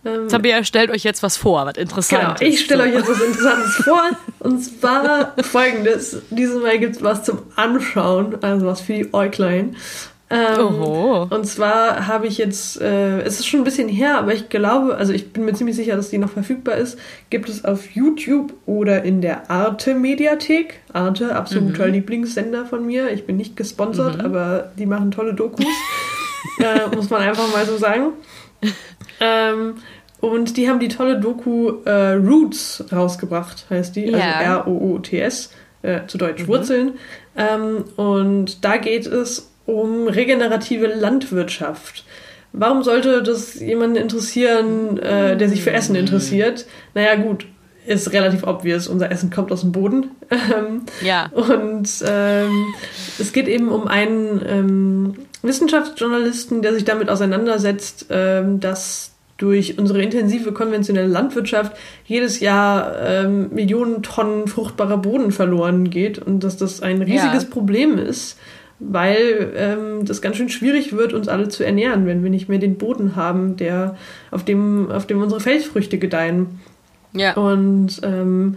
Ähm, 0.07 0.29
Tabea 0.29 0.65
stellt 0.65 0.91
euch 0.91 1.03
jetzt 1.03 1.23
was 1.23 1.37
vor, 1.37 1.65
was 1.67 1.77
Interessantes. 1.77 2.39
Genau, 2.39 2.51
ich 2.53 2.61
stelle 2.61 2.83
so. 2.83 2.89
euch 2.89 2.95
jetzt 2.95 3.09
was 3.09 3.21
Interessantes 3.27 3.75
vor. 3.77 4.03
Und 4.41 4.61
zwar 4.61 5.35
folgendes. 5.43 6.19
Dieses 6.31 6.63
Mal 6.63 6.79
gibt 6.79 6.97
es 6.97 7.03
was 7.03 7.25
zum 7.25 7.43
Anschauen, 7.57 8.43
also 8.43 8.67
was 8.67 8.81
für 8.81 8.93
die 8.93 9.15
Äuglein. 9.15 9.77
Ähm. 10.35 10.83
Und 11.31 11.47
zwar 11.47 12.09
habe 12.09 12.27
ich 12.27 12.39
jetzt, 12.39 12.81
äh, 12.81 13.21
es 13.21 13.39
ist 13.39 13.47
schon 13.47 13.61
ein 13.61 13.65
bisschen 13.65 13.89
her, 13.89 14.19
aber 14.19 14.35
ich 14.35 14.49
glaube, 14.49 14.97
also 14.97 15.13
ich 15.13 15.33
bin 15.33 15.45
mir 15.45 15.53
ziemlich 15.53 15.77
sicher, 15.77 15.95
dass 15.95 16.11
die 16.11 16.19
noch 16.19 16.31
verfügbar 16.31 16.75
ist, 16.75 16.99
gibt 17.31 17.49
es 17.49 17.65
auf 17.65 17.91
YouTube 17.91 18.53
oder 18.67 19.05
in 19.05 19.21
der 19.21 19.49
Arte 19.49 19.95
Mediathek. 19.95 20.81
Arte, 20.93 21.37
absoluter 21.37 21.87
mhm. 21.87 21.93
Lieblingssender 21.93 22.67
von 22.67 22.85
mir. 22.85 23.13
Ich 23.13 23.27
bin 23.27 23.37
nicht 23.37 23.57
gesponsert, 23.57 24.19
mhm. 24.19 24.25
aber 24.25 24.73
die 24.77 24.87
machen 24.87 25.13
tolle 25.13 25.35
Dokus. 25.35 25.67
äh, 26.59 26.95
muss 26.95 27.11
man 27.11 27.23
einfach 27.23 27.53
mal 27.53 27.65
so 27.65 27.77
sagen. 27.77 28.15
Ähm, 29.21 29.75
und 30.21 30.57
die 30.57 30.69
haben 30.69 30.81
die 30.81 30.89
tolle 30.89 31.21
Doku 31.21 31.83
äh, 31.85 32.15
Roots 32.15 32.85
rausgebracht, 32.91 33.67
heißt 33.71 33.95
die, 33.95 34.07
also 34.07 34.19
ja. 34.19 34.33
also 34.33 34.71
R-O-O-T-S, 34.71 35.53
äh, 35.83 36.01
zu 36.09 36.19
Deutsch 36.19 36.43
mhm. 36.43 36.49
Wurzeln. 36.49 36.93
Ähm, 37.37 37.85
und 37.97 38.65
da 38.65 38.79
geht 38.79 39.07
es 39.07 39.54
um 39.67 40.09
regenerative 40.09 40.87
Landwirtschaft. 40.87 42.05
Warum 42.53 42.85
sollte 42.85 43.23
das 43.23 43.59
jemanden 43.59 43.97
interessieren, 43.97 44.99
äh, 44.99 45.37
der 45.37 45.49
sich 45.49 45.63
für 45.63 45.73
Essen 45.73 45.97
interessiert? 45.97 46.67
Naja, 46.95 47.17
gut, 47.17 47.47
ist 47.87 48.13
relativ 48.13 48.45
obvious. 48.45 48.89
Unser 48.89 49.11
Essen 49.11 49.31
kommt 49.31 49.53
aus 49.53 49.63
dem 49.63 49.73
Boden. 49.73 50.11
Ähm, 50.31 50.83
ja. 51.03 51.31
Und 51.33 51.89
ähm, 52.07 52.75
es 53.19 53.33
geht 53.33 53.47
eben 53.49 53.69
um 53.69 53.87
einen 53.87 54.43
ähm, 54.47 55.15
Wissenschaftsjournalisten, 55.43 56.63
der 56.63 56.75
sich 56.75 56.85
damit 56.85 57.11
auseinandersetzt, 57.11 58.07
ähm, 58.11 58.61
dass 58.61 59.13
durch 59.37 59.79
unsere 59.79 60.01
intensive 60.01 60.53
konventionelle 60.53 61.09
Landwirtschaft 61.09 61.77
jedes 62.07 62.41
Jahr 62.41 62.95
ähm, 63.01 63.51
Millionen 63.53 64.03
Tonnen 64.03 64.47
fruchtbarer 64.47 64.99
Boden 64.99 65.33
verloren 65.33 65.91
geht 65.91 66.19
und 66.19 66.45
dass 66.45 66.57
das 66.57 66.81
ein 66.81 67.03
riesiges 67.03 67.43
ja. 67.43 67.49
Problem 67.51 67.99
ist 67.99 68.39
weil 68.81 69.53
ähm, 69.57 70.05
das 70.05 70.21
ganz 70.21 70.37
schön 70.37 70.49
schwierig 70.49 70.97
wird, 70.97 71.13
uns 71.13 71.29
alle 71.29 71.49
zu 71.49 71.65
ernähren, 71.65 72.07
wenn 72.07 72.23
wir 72.23 72.31
nicht 72.31 72.49
mehr 72.49 72.59
den 72.59 72.77
Boden 72.77 73.17
haben, 73.17 73.57
der 73.57 73.97
auf 74.31 74.45
dem, 74.45 74.91
auf 74.91 75.07
dem 75.07 75.23
unsere 75.23 75.41
Feldfrüchte 75.41 75.99
gedeihen. 75.99 76.61
Ja. 77.13 77.35
Und 77.35 78.01
ähm, 78.03 78.57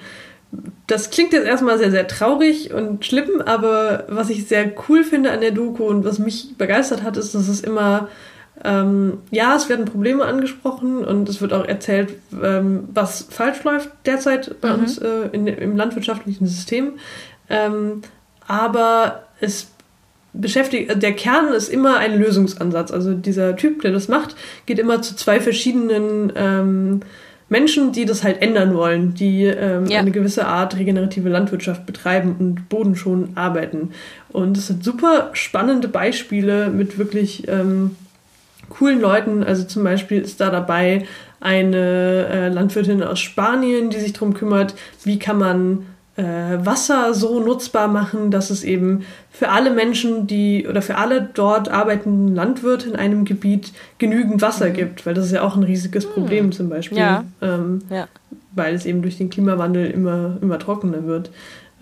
das 0.87 1.09
klingt 1.09 1.33
jetzt 1.33 1.45
erstmal 1.45 1.77
sehr, 1.77 1.91
sehr 1.91 2.07
traurig 2.07 2.73
und 2.73 3.05
schlimm, 3.05 3.41
aber 3.45 4.05
was 4.07 4.29
ich 4.29 4.47
sehr 4.47 4.71
cool 4.87 5.03
finde 5.03 5.31
an 5.31 5.41
der 5.41 5.51
Doku 5.51 5.83
und 5.83 6.05
was 6.05 6.19
mich 6.19 6.57
begeistert 6.57 7.03
hat, 7.03 7.17
ist, 7.17 7.35
dass 7.35 7.47
es 7.47 7.61
immer, 7.61 8.07
ähm, 8.63 9.19
ja, 9.29 9.55
es 9.55 9.69
werden 9.69 9.85
Probleme 9.85 10.25
angesprochen 10.25 11.03
und 11.03 11.27
es 11.29 11.41
wird 11.41 11.53
auch 11.53 11.65
erzählt, 11.65 12.15
ähm, 12.41 12.85
was 12.93 13.27
falsch 13.29 13.63
läuft 13.63 13.89
derzeit 14.05 14.59
bei 14.61 14.69
mhm. 14.73 14.79
uns 14.79 14.97
äh, 14.97 15.29
in, 15.31 15.47
im 15.47 15.75
landwirtschaftlichen 15.75 16.47
System. 16.47 16.93
Ähm, 17.49 18.01
aber 18.47 19.23
es 19.41 19.67
beschäftigt, 20.39 21.01
der 21.01 21.13
Kern 21.13 21.53
ist 21.53 21.69
immer 21.69 21.97
ein 21.97 22.17
Lösungsansatz. 22.19 22.91
Also 22.91 23.13
dieser 23.13 23.55
Typ, 23.55 23.81
der 23.81 23.91
das 23.91 24.07
macht, 24.07 24.35
geht 24.65 24.79
immer 24.79 25.01
zu 25.01 25.15
zwei 25.15 25.39
verschiedenen 25.39 26.31
ähm, 26.35 27.01
Menschen, 27.49 27.93
die 27.93 28.05
das 28.05 28.23
halt 28.23 28.41
ändern 28.41 28.73
wollen, 28.73 29.13
die 29.13 29.45
ähm, 29.45 29.85
ja. 29.85 29.99
eine 29.99 30.11
gewisse 30.11 30.47
Art 30.47 30.77
regenerative 30.77 31.29
Landwirtschaft 31.29 31.85
betreiben 31.85 32.35
und 32.37 32.69
Boden 32.69 32.95
schon 32.95 33.29
arbeiten. 33.35 33.91
Und 34.29 34.57
es 34.57 34.67
sind 34.67 34.83
super 34.83 35.29
spannende 35.33 35.87
Beispiele 35.87 36.69
mit 36.69 36.97
wirklich 36.97 37.47
ähm, 37.47 37.95
coolen 38.69 38.99
Leuten. 38.99 39.43
Also 39.43 39.63
zum 39.63 39.83
Beispiel 39.83 40.21
ist 40.21 40.41
da 40.41 40.49
dabei 40.49 41.05
eine 41.39 42.27
äh, 42.27 42.47
Landwirtin 42.49 43.03
aus 43.03 43.19
Spanien, 43.19 43.89
die 43.89 43.99
sich 43.99 44.13
darum 44.13 44.33
kümmert, 44.33 44.73
wie 45.03 45.19
kann 45.19 45.37
man 45.37 45.77
äh, 45.79 45.96
Wasser 46.23 47.13
so 47.13 47.39
nutzbar 47.39 47.87
machen, 47.87 48.31
dass 48.31 48.49
es 48.49 48.63
eben 48.63 49.03
für 49.29 49.49
alle 49.49 49.69
Menschen, 49.69 50.25
die 50.25 50.67
oder 50.67 50.81
für 50.81 50.97
alle 50.97 51.29
dort 51.31 51.69
arbeitenden 51.69 52.33
Landwirte 52.33 52.89
in 52.89 52.95
einem 52.95 53.23
Gebiet 53.23 53.71
genügend 53.99 54.41
Wasser 54.41 54.69
mhm. 54.69 54.73
gibt, 54.73 55.05
weil 55.05 55.13
das 55.13 55.27
ist 55.27 55.31
ja 55.33 55.43
auch 55.43 55.55
ein 55.55 55.63
riesiges 55.63 56.07
mhm. 56.07 56.11
Problem 56.11 56.51
zum 56.51 56.69
Beispiel, 56.69 56.97
ja. 56.97 57.23
Ähm, 57.41 57.83
ja. 57.91 58.07
weil 58.53 58.73
es 58.73 58.87
eben 58.87 59.03
durch 59.03 59.17
den 59.17 59.29
Klimawandel 59.29 59.91
immer, 59.91 60.37
immer 60.41 60.57
trockener 60.57 61.05
wird. 61.05 61.29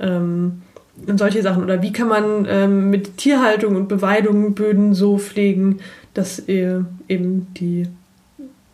Ähm, 0.01 0.63
und 1.07 1.17
solche 1.17 1.41
Sachen. 1.41 1.63
Oder 1.63 1.81
wie 1.81 1.91
kann 1.91 2.07
man 2.07 2.45
ähm, 2.49 2.89
mit 2.89 3.17
Tierhaltung 3.17 3.75
und 3.75 3.87
Beweidung 3.87 4.53
Böden 4.53 4.93
so 4.93 5.17
pflegen, 5.17 5.79
dass 6.13 6.39
äh, 6.39 6.79
eben 7.07 7.47
die 7.55 7.87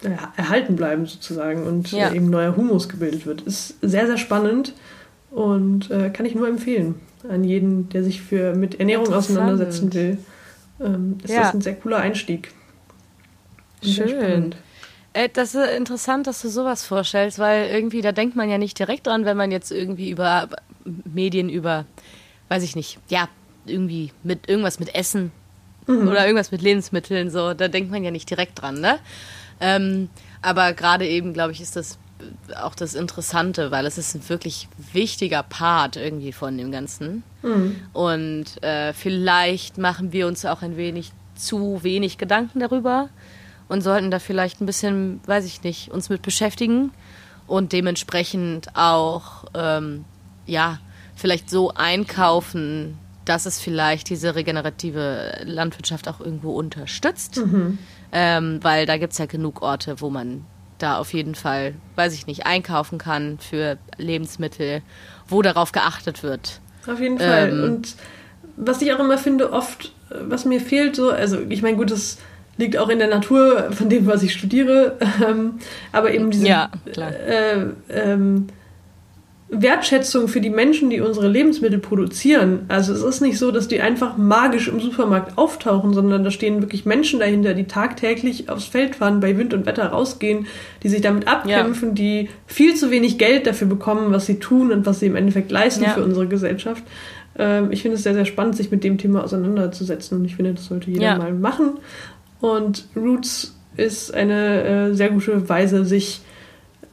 äh, 0.04 0.10
erhalten 0.38 0.76
bleiben 0.76 1.06
sozusagen 1.06 1.64
und 1.64 1.92
ja. 1.92 2.10
äh, 2.10 2.16
eben 2.16 2.30
neuer 2.30 2.56
Humus 2.56 2.90
gebildet 2.90 3.26
wird. 3.26 3.42
Ist 3.42 3.76
sehr, 3.82 4.08
sehr 4.08 4.18
spannend. 4.18 4.74
Und 5.32 5.90
äh, 5.90 6.10
kann 6.10 6.26
ich 6.26 6.36
nur 6.36 6.48
empfehlen 6.48 6.96
an 7.28 7.44
jeden, 7.44 7.90
der 7.90 8.04
sich 8.04 8.22
für, 8.22 8.54
mit 8.54 8.80
Ernährung 8.80 9.14
auseinandersetzen 9.14 9.94
will. 9.94 10.18
Ähm, 10.80 11.18
ist 11.24 11.34
ja. 11.34 11.42
das 11.42 11.54
ein 11.54 11.62
sehr 11.62 11.76
cooler 11.76 11.98
Einstieg. 11.98 12.52
Schön. 13.84 14.56
Äh, 15.14 15.30
das 15.32 15.56
ist 15.56 15.70
interessant, 15.78 16.28
dass 16.28 16.42
du 16.42 16.50
sowas 16.50 16.86
vorstellst, 16.86 17.40
weil 17.40 17.70
irgendwie, 17.70 18.02
da 18.02 18.12
denkt 18.12 18.36
man 18.36 18.50
ja 18.50 18.58
nicht 18.58 18.78
direkt 18.78 19.08
dran, 19.08 19.26
wenn 19.26 19.38
man 19.38 19.52
jetzt 19.52 19.72
irgendwie 19.72 20.10
über 20.10 20.50
Medien, 20.86 21.50
über, 21.50 21.86
weiß 22.50 22.64
ich 22.64 22.76
nicht, 22.76 23.00
ja, 23.10 23.28
irgendwie 23.66 24.12
mit 24.24 24.50
irgendwas 24.50 24.80
mit 24.80 24.96
Essen 24.96 25.32
mhm. 25.88 26.08
oder 26.08 26.26
irgendwas 26.26 26.52
mit 26.52 26.62
Lebensmitteln, 26.62 27.30
so, 27.30 27.54
da 27.54 27.68
denkt 27.68 27.92
man 27.92 28.04
ja 28.04 28.12
nicht 28.12 28.30
direkt 28.30 28.62
dran, 28.62 28.80
ne? 28.80 29.00
Ähm, 29.60 30.10
aber 30.42 30.74
gerade 30.74 31.08
eben, 31.08 31.34
glaube 31.34 31.52
ich, 31.52 31.62
ist 31.62 31.76
das 31.76 32.00
auch 32.62 32.76
das 32.76 32.94
Interessante, 32.94 33.72
weil 33.72 33.86
es 33.86 33.98
ist 33.98 34.16
ein 34.16 34.30
wirklich 34.30 34.68
wichtiger 34.94 35.44
Part 35.44 35.96
irgendwie 35.96 36.32
von 36.32 36.58
dem 36.58 36.72
Ganzen. 36.72 37.24
Mhm. 37.42 37.76
Und 37.94 38.64
äh, 38.64 38.94
vielleicht 38.94 39.78
machen 39.78 40.12
wir 40.12 40.28
uns 40.28 40.46
auch 40.46 40.62
ein 40.62 40.78
wenig 40.78 41.12
zu 41.36 41.84
wenig 41.84 42.18
Gedanken 42.18 42.60
darüber 42.60 43.10
und 43.68 43.82
sollten 43.82 44.12
da 44.12 44.20
vielleicht 44.20 44.62
ein 44.62 44.66
bisschen, 44.66 45.22
weiß 45.26 45.46
ich 45.46 45.64
nicht, 45.64 45.92
uns 45.92 46.10
mit 46.10 46.22
beschäftigen 46.22 46.92
und 47.48 47.74
dementsprechend 47.74 48.76
auch, 48.76 49.46
ähm, 49.54 50.06
ja, 50.46 50.80
vielleicht 51.16 51.50
so 51.50 51.74
einkaufen, 51.74 52.98
dass 53.26 53.46
es 53.46 53.60
vielleicht 53.60 54.10
diese 54.10 54.36
regenerative 54.36 55.42
Landwirtschaft 55.44 56.08
auch 56.08 56.20
irgendwo 56.20 56.52
unterstützt. 56.52 57.38
Mhm. 57.38 57.78
Ähm, 58.12 58.60
weil 58.62 58.86
da 58.86 58.98
gibt 58.98 59.14
es 59.14 59.20
ja 59.20 59.26
genug 59.26 59.62
Orte, 59.62 60.02
wo 60.02 60.10
man 60.10 60.46
da 60.82 60.98
auf 60.98 61.14
jeden 61.14 61.36
Fall, 61.36 61.74
weiß 61.96 62.14
ich 62.14 62.28
nicht, 62.28 62.46
einkaufen 62.46 62.98
kann 62.98 63.38
für 63.40 63.78
Lebensmittel, 63.98 64.82
wo 65.28 65.42
darauf 65.42 65.72
geachtet 65.72 66.24
wird. 66.24 66.60
Auf 66.88 67.00
jeden 67.00 67.18
Fall. 67.18 67.50
Ähm, 67.50 67.64
Und 67.64 67.96
was 68.58 68.82
ich 68.82 68.94
auch 68.94 69.00
immer 69.00 69.18
finde, 69.18 69.54
oft, 69.54 69.94
was 70.10 70.46
mir 70.46 70.60
fehlt, 70.60 70.96
so, 70.96 71.12
also 71.12 71.40
ich 71.50 71.62
meine, 71.62 71.78
gut, 71.78 71.92
das 71.92 72.18
liegt 72.58 72.78
auch 72.78 72.90
in 72.90 73.00
der 73.00 73.08
Natur 73.08 73.72
von 73.72 73.90
dem, 73.90 74.06
was 74.08 74.24
ich 74.24 74.34
studiere, 74.34 74.98
ähm, 75.26 75.60
aber 75.92 76.14
eben 76.14 76.32
diese 76.32 76.48
ja, 76.48 76.70
äh, 76.96 77.66
ähm, 77.90 78.48
Wertschätzung 79.54 80.30
für 80.30 80.40
die 80.40 80.50
Menschen, 80.50 80.90
die 80.90 81.02
unsere 81.02 81.28
Lebensmittel 81.28 81.78
produzieren. 81.78 82.62
Also 82.70 82.94
es 82.94 83.04
ist 83.04 83.20
nicht 83.20 83.38
so, 83.38 83.52
dass 83.52 83.68
die 83.68 83.82
einfach 83.82 84.16
magisch 84.16 84.70
im 84.70 84.80
Supermarkt 84.80 85.38
auftauchen, 85.38 85.94
sondern 85.94 86.24
da 86.24 86.32
stehen 86.32 86.62
wirklich 86.62 86.86
Menschen 86.86 87.20
dahinter, 87.20 87.54
die 87.54 87.66
tagtäglich 87.66 88.50
aufs 88.50 88.64
Feld 88.64 88.96
fahren, 88.96 89.20
bei 89.20 89.38
Wind 89.38 89.54
und 89.54 89.66
Wetter 89.66 89.88
rausgehen, 89.88 90.48
die 90.84 90.90
sich 90.90 91.02
damit 91.02 91.28
abkämpfen, 91.28 91.90
ja. 91.90 91.96
die 91.96 92.30
viel 92.48 92.76
zu 92.76 92.92
wenig 92.92 93.18
Geld 93.18 93.46
dafür 93.46 93.68
bekommen, 93.68 94.14
was 94.14 94.26
sie 94.26 94.40
tun 94.40 94.72
und 94.72 94.86
was 94.86 95.02
sie 95.02 95.08
im 95.08 95.18
Endeffekt 95.18 95.52
leisten 95.52 95.84
ja. 95.84 95.90
für 95.90 96.04
unsere 96.04 96.28
Gesellschaft. 96.28 96.84
Ähm, 97.38 97.74
ich 97.74 97.82
finde 97.82 97.98
es 97.98 98.04
sehr, 98.04 98.14
sehr 98.14 98.26
spannend, 98.26 98.56
sich 98.56 98.72
mit 98.72 98.86
dem 98.86 98.98
Thema 98.98 99.22
auseinanderzusetzen 99.22 100.18
und 100.18 100.24
ich 100.24 100.38
finde, 100.38 100.54
das 100.54 100.68
sollte 100.68 100.90
jeder 100.90 101.04
ja. 101.04 101.18
mal 101.18 101.34
machen. 101.34 101.72
Und 102.40 102.86
Roots 102.96 103.54
ist 103.76 104.14
eine 104.14 104.64
äh, 104.64 104.94
sehr 104.94 105.10
gute 105.10 105.50
Weise, 105.50 105.84
sich 105.84 106.22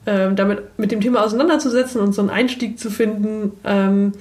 ähm, 0.09 0.37
damit 0.37 0.79
mit 0.79 0.91
dem 0.91 1.03
Thema 1.03 1.23
auseinanderzusetzen 1.23 2.01
und 2.01 2.15
so 2.15 2.23
einen 2.23 2.31
Einstieg 2.31 2.79
zu 2.79 2.91
finden, 2.91 3.53
ähm, 3.63 4.13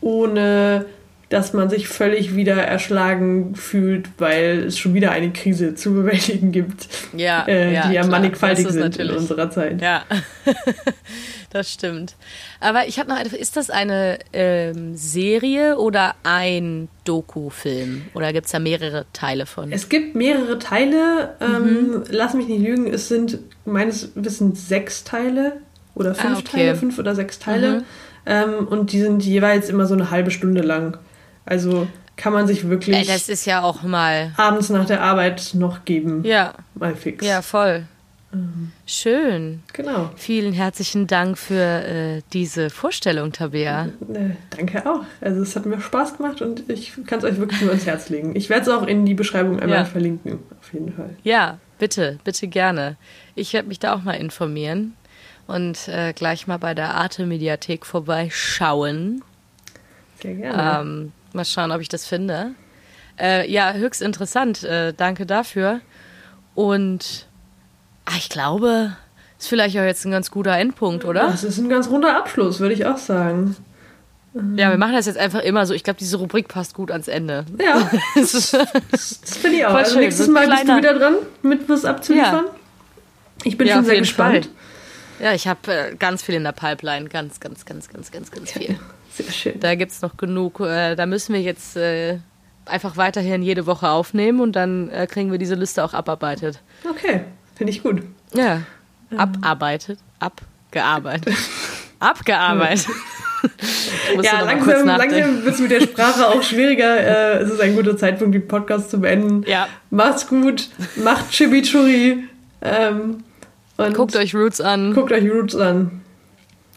ohne 0.00 0.86
dass 1.28 1.52
man 1.52 1.68
sich 1.68 1.88
völlig 1.88 2.36
wieder 2.36 2.54
erschlagen 2.54 3.56
fühlt, 3.56 4.08
weil 4.18 4.64
es 4.66 4.78
schon 4.78 4.94
wieder 4.94 5.10
eine 5.10 5.32
Krise 5.32 5.74
zu 5.74 5.92
bewältigen 5.92 6.52
gibt, 6.52 6.88
ja, 7.16 7.44
äh, 7.48 7.74
ja, 7.74 7.88
die 7.88 7.94
ja 7.94 8.02
klar. 8.02 8.12
mannigfaltig 8.12 8.68
sind 8.68 8.80
natürlich. 8.80 9.12
in 9.12 9.18
unserer 9.18 9.50
Zeit. 9.50 9.82
Ja, 9.82 10.04
das 11.50 11.72
stimmt. 11.72 12.14
Aber 12.60 12.86
ich 12.86 13.00
habe 13.00 13.08
noch 13.08 13.16
eine, 13.16 13.28
ist 13.30 13.56
das 13.56 13.70
eine 13.70 14.20
ähm, 14.32 14.94
Serie 14.94 15.78
oder 15.78 16.14
ein 16.22 16.88
Doku-Film? 17.04 18.02
Oder 18.14 18.32
gibt 18.32 18.46
es 18.46 18.52
da 18.52 18.60
mehrere 18.60 19.06
Teile 19.12 19.46
von? 19.46 19.72
Es 19.72 19.88
gibt 19.88 20.14
mehrere 20.14 20.60
Teile. 20.60 21.34
Ähm, 21.40 21.62
mhm. 21.62 22.04
Lass 22.08 22.34
mich 22.34 22.46
nicht 22.46 22.62
lügen, 22.62 22.86
es 22.92 23.08
sind 23.08 23.40
meines 23.64 24.12
Wissens 24.14 24.68
sechs 24.68 25.02
Teile 25.02 25.60
oder 25.96 26.14
fünf 26.14 26.36
ah, 26.36 26.38
okay. 26.38 26.56
Teile, 26.56 26.76
fünf 26.76 27.00
oder 27.00 27.16
sechs 27.16 27.40
Teile. 27.40 27.80
Mhm. 27.80 27.84
Ähm, 28.26 28.68
und 28.68 28.92
die 28.92 29.00
sind 29.00 29.24
jeweils 29.24 29.68
immer 29.68 29.86
so 29.86 29.94
eine 29.94 30.12
halbe 30.12 30.30
Stunde 30.30 30.60
lang. 30.60 30.98
Also 31.46 31.86
kann 32.16 32.32
man 32.32 32.46
sich 32.46 32.68
wirklich. 32.68 32.96
Ey, 32.96 33.06
das 33.06 33.28
ist 33.28 33.46
ja 33.46 33.62
auch 33.62 33.82
mal. 33.82 34.32
Abends 34.36 34.68
nach 34.70 34.86
der 34.86 35.02
Arbeit 35.02 35.50
noch 35.54 35.84
geben. 35.84 36.24
Ja. 36.24 36.54
Mal 36.74 36.94
fix. 36.94 37.24
Ja, 37.24 37.42
voll. 37.42 37.84
Ähm, 38.32 38.72
Schön. 38.86 39.62
Genau. 39.72 40.10
Vielen 40.16 40.52
herzlichen 40.52 41.06
Dank 41.06 41.38
für 41.38 41.54
äh, 41.54 42.22
diese 42.32 42.70
Vorstellung, 42.70 43.32
Tabea. 43.32 43.86
Äh, 43.86 44.30
danke 44.50 44.90
auch. 44.90 45.04
Also 45.20 45.42
es 45.42 45.54
hat 45.56 45.66
mir 45.66 45.80
Spaß 45.80 46.16
gemacht 46.16 46.42
und 46.42 46.68
ich 46.68 46.92
kann 47.06 47.18
es 47.18 47.24
euch 47.24 47.38
wirklich 47.38 47.60
nur 47.60 47.70
ans 47.70 47.86
Herz 47.86 48.08
legen. 48.08 48.34
Ich 48.34 48.48
werde 48.48 48.62
es 48.62 48.68
auch 48.68 48.86
in 48.86 49.04
die 49.06 49.14
Beschreibung 49.14 49.60
einmal 49.60 49.78
ja. 49.78 49.84
verlinken, 49.84 50.40
auf 50.60 50.72
jeden 50.72 50.92
Fall. 50.92 51.10
Ja, 51.22 51.58
bitte, 51.78 52.18
bitte 52.24 52.48
gerne. 52.48 52.96
Ich 53.34 53.52
werde 53.52 53.68
mich 53.68 53.78
da 53.78 53.94
auch 53.94 54.02
mal 54.02 54.14
informieren 54.14 54.94
und 55.46 55.88
äh, 55.88 56.12
gleich 56.12 56.46
mal 56.46 56.58
bei 56.58 56.74
der 56.74 56.94
Arte-Mediathek 56.94 57.86
vorbeischauen. 57.86 59.22
Sehr 60.20 60.34
gerne. 60.34 60.80
Ähm, 60.80 61.12
Mal 61.36 61.44
schauen, 61.44 61.70
ob 61.70 61.80
ich 61.80 61.88
das 61.88 62.06
finde. 62.06 62.52
Äh, 63.18 63.50
ja, 63.50 63.72
höchst 63.72 64.02
interessant. 64.02 64.64
Äh, 64.64 64.92
danke 64.92 65.26
dafür. 65.26 65.80
Und 66.54 67.26
ach, 68.04 68.16
ich 68.16 68.28
glaube, 68.28 68.96
ist 69.38 69.48
vielleicht 69.48 69.76
auch 69.76 69.82
jetzt 69.82 70.04
ein 70.04 70.10
ganz 70.10 70.30
guter 70.30 70.56
Endpunkt, 70.56 71.04
oder? 71.04 71.28
Das 71.28 71.44
ist 71.44 71.58
ein 71.58 71.68
ganz 71.68 71.88
runder 71.88 72.16
Abschluss, 72.16 72.60
würde 72.60 72.74
ich 72.74 72.86
auch 72.86 72.98
sagen. 72.98 73.56
Ja, 74.56 74.70
wir 74.70 74.76
machen 74.76 74.92
das 74.92 75.06
jetzt 75.06 75.18
einfach 75.18 75.40
immer 75.40 75.64
so. 75.64 75.72
Ich 75.72 75.82
glaube, 75.82 75.98
diese 75.98 76.18
Rubrik 76.18 76.48
passt 76.48 76.74
gut 76.74 76.90
ans 76.90 77.08
Ende. 77.08 77.46
Ja. 77.58 77.90
das, 78.14 78.54
finde 79.40 79.56
ich 79.58 79.66
auch. 79.66 79.74
Also 79.74 79.98
nächstes 79.98 80.28
Mal 80.28 80.46
bist 80.48 80.68
du 80.68 80.76
wieder 80.76 80.94
dran, 80.98 81.14
mit 81.42 81.68
was 81.68 81.84
abzuliefern. 81.84 82.44
Ja. 82.44 82.54
Ich 83.44 83.56
bin 83.56 83.66
ja, 83.66 83.76
schon 83.76 83.84
sehr 83.86 83.98
gespannt. 83.98 84.46
Fall. 84.46 85.26
Ja, 85.26 85.32
ich 85.32 85.48
habe 85.48 85.72
äh, 85.72 85.96
ganz 85.96 86.22
viel 86.22 86.34
in 86.34 86.44
der 86.44 86.52
Pipeline. 86.52 87.08
Ganz, 87.08 87.40
ganz, 87.40 87.64
ganz, 87.64 87.88
ganz, 87.88 88.10
ganz, 88.10 88.30
ganz 88.30 88.52
viel. 88.52 88.78
Sehr 89.16 89.32
schön. 89.32 89.60
Da 89.60 89.74
gibt 89.74 89.92
es 89.92 90.02
noch 90.02 90.16
genug. 90.16 90.60
Äh, 90.60 90.94
da 90.94 91.06
müssen 91.06 91.32
wir 91.32 91.40
jetzt 91.40 91.76
äh, 91.76 92.18
einfach 92.66 92.96
weiterhin 92.96 93.42
jede 93.42 93.66
Woche 93.66 93.88
aufnehmen 93.88 94.40
und 94.40 94.54
dann 94.54 94.90
äh, 94.90 95.06
kriegen 95.06 95.30
wir 95.30 95.38
diese 95.38 95.54
Liste 95.54 95.82
auch 95.84 95.94
abarbeitet. 95.94 96.60
Okay, 96.88 97.22
finde 97.54 97.72
ich 97.72 97.82
gut. 97.82 98.02
Ja, 98.34 98.62
ähm. 99.10 99.18
abarbeitet, 99.18 99.98
abgearbeitet. 100.18 101.34
Abgearbeitet. 101.98 102.88
ja, 104.22 104.42
langsam, 104.42 104.86
langsam 104.86 105.44
wird 105.44 105.54
es 105.54 105.60
mit 105.60 105.70
der 105.70 105.80
Sprache 105.80 106.28
auch 106.28 106.42
schwieriger. 106.42 106.98
Äh, 106.98 107.38
es 107.38 107.50
ist 107.50 107.60
ein 107.60 107.74
guter 107.74 107.96
Zeitpunkt, 107.96 108.34
den 108.34 108.46
Podcast 108.46 108.90
zu 108.90 109.00
beenden. 109.00 109.44
Ja. 109.48 109.66
Macht's 109.88 110.28
gut, 110.28 110.68
macht 110.96 111.30
Chimichurri. 111.30 112.24
Ähm, 112.60 113.24
guckt 113.94 114.14
euch 114.14 114.34
Roots 114.34 114.60
an. 114.60 114.92
Guckt 114.92 115.10
euch 115.10 115.24
Roots 115.30 115.56
an. 115.56 116.02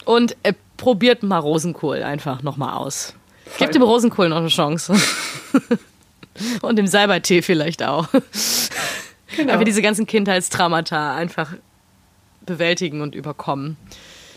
Und 0.05 0.37
äh, 0.43 0.53
probiert 0.80 1.21
mal 1.21 1.38
Rosenkohl 1.38 2.01
einfach 2.01 2.41
nochmal 2.41 2.73
aus. 2.73 3.13
Voll. 3.45 3.57
Gebt 3.59 3.75
dem 3.75 3.84
Rosenkohl 3.84 4.30
noch 4.30 4.38
eine 4.38 4.47
Chance. 4.47 4.95
Und 6.61 6.77
dem 6.77 6.88
Salbeitee 6.88 7.41
vielleicht 7.41 7.84
auch. 7.84 8.07
Genau. 9.36 9.53
Weil 9.53 9.59
wir 9.59 9.65
diese 9.65 9.82
ganzen 9.82 10.07
Kindheitstraumata 10.07 11.15
einfach 11.15 11.53
bewältigen 12.41 13.01
und 13.01 13.13
überkommen. 13.13 13.77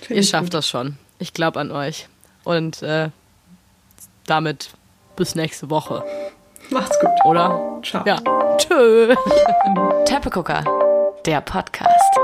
Find 0.02 0.16
Ihr 0.16 0.22
schafft 0.22 0.46
gut. 0.46 0.54
das 0.54 0.68
schon. 0.68 0.98
Ich 1.18 1.32
glaube 1.32 1.60
an 1.60 1.70
euch. 1.70 2.08
Und 2.44 2.82
äh, 2.82 3.10
damit 4.26 4.70
bis 5.16 5.34
nächste 5.34 5.70
Woche. 5.70 6.04
Macht's 6.70 6.98
gut. 7.00 7.10
Oder? 7.24 7.80
Ciao. 7.82 8.04
Ja. 8.04 8.18
Tschö. 8.58 9.14
Teppegucker, 10.04 10.64
der 11.24 11.40
Podcast. 11.40 12.21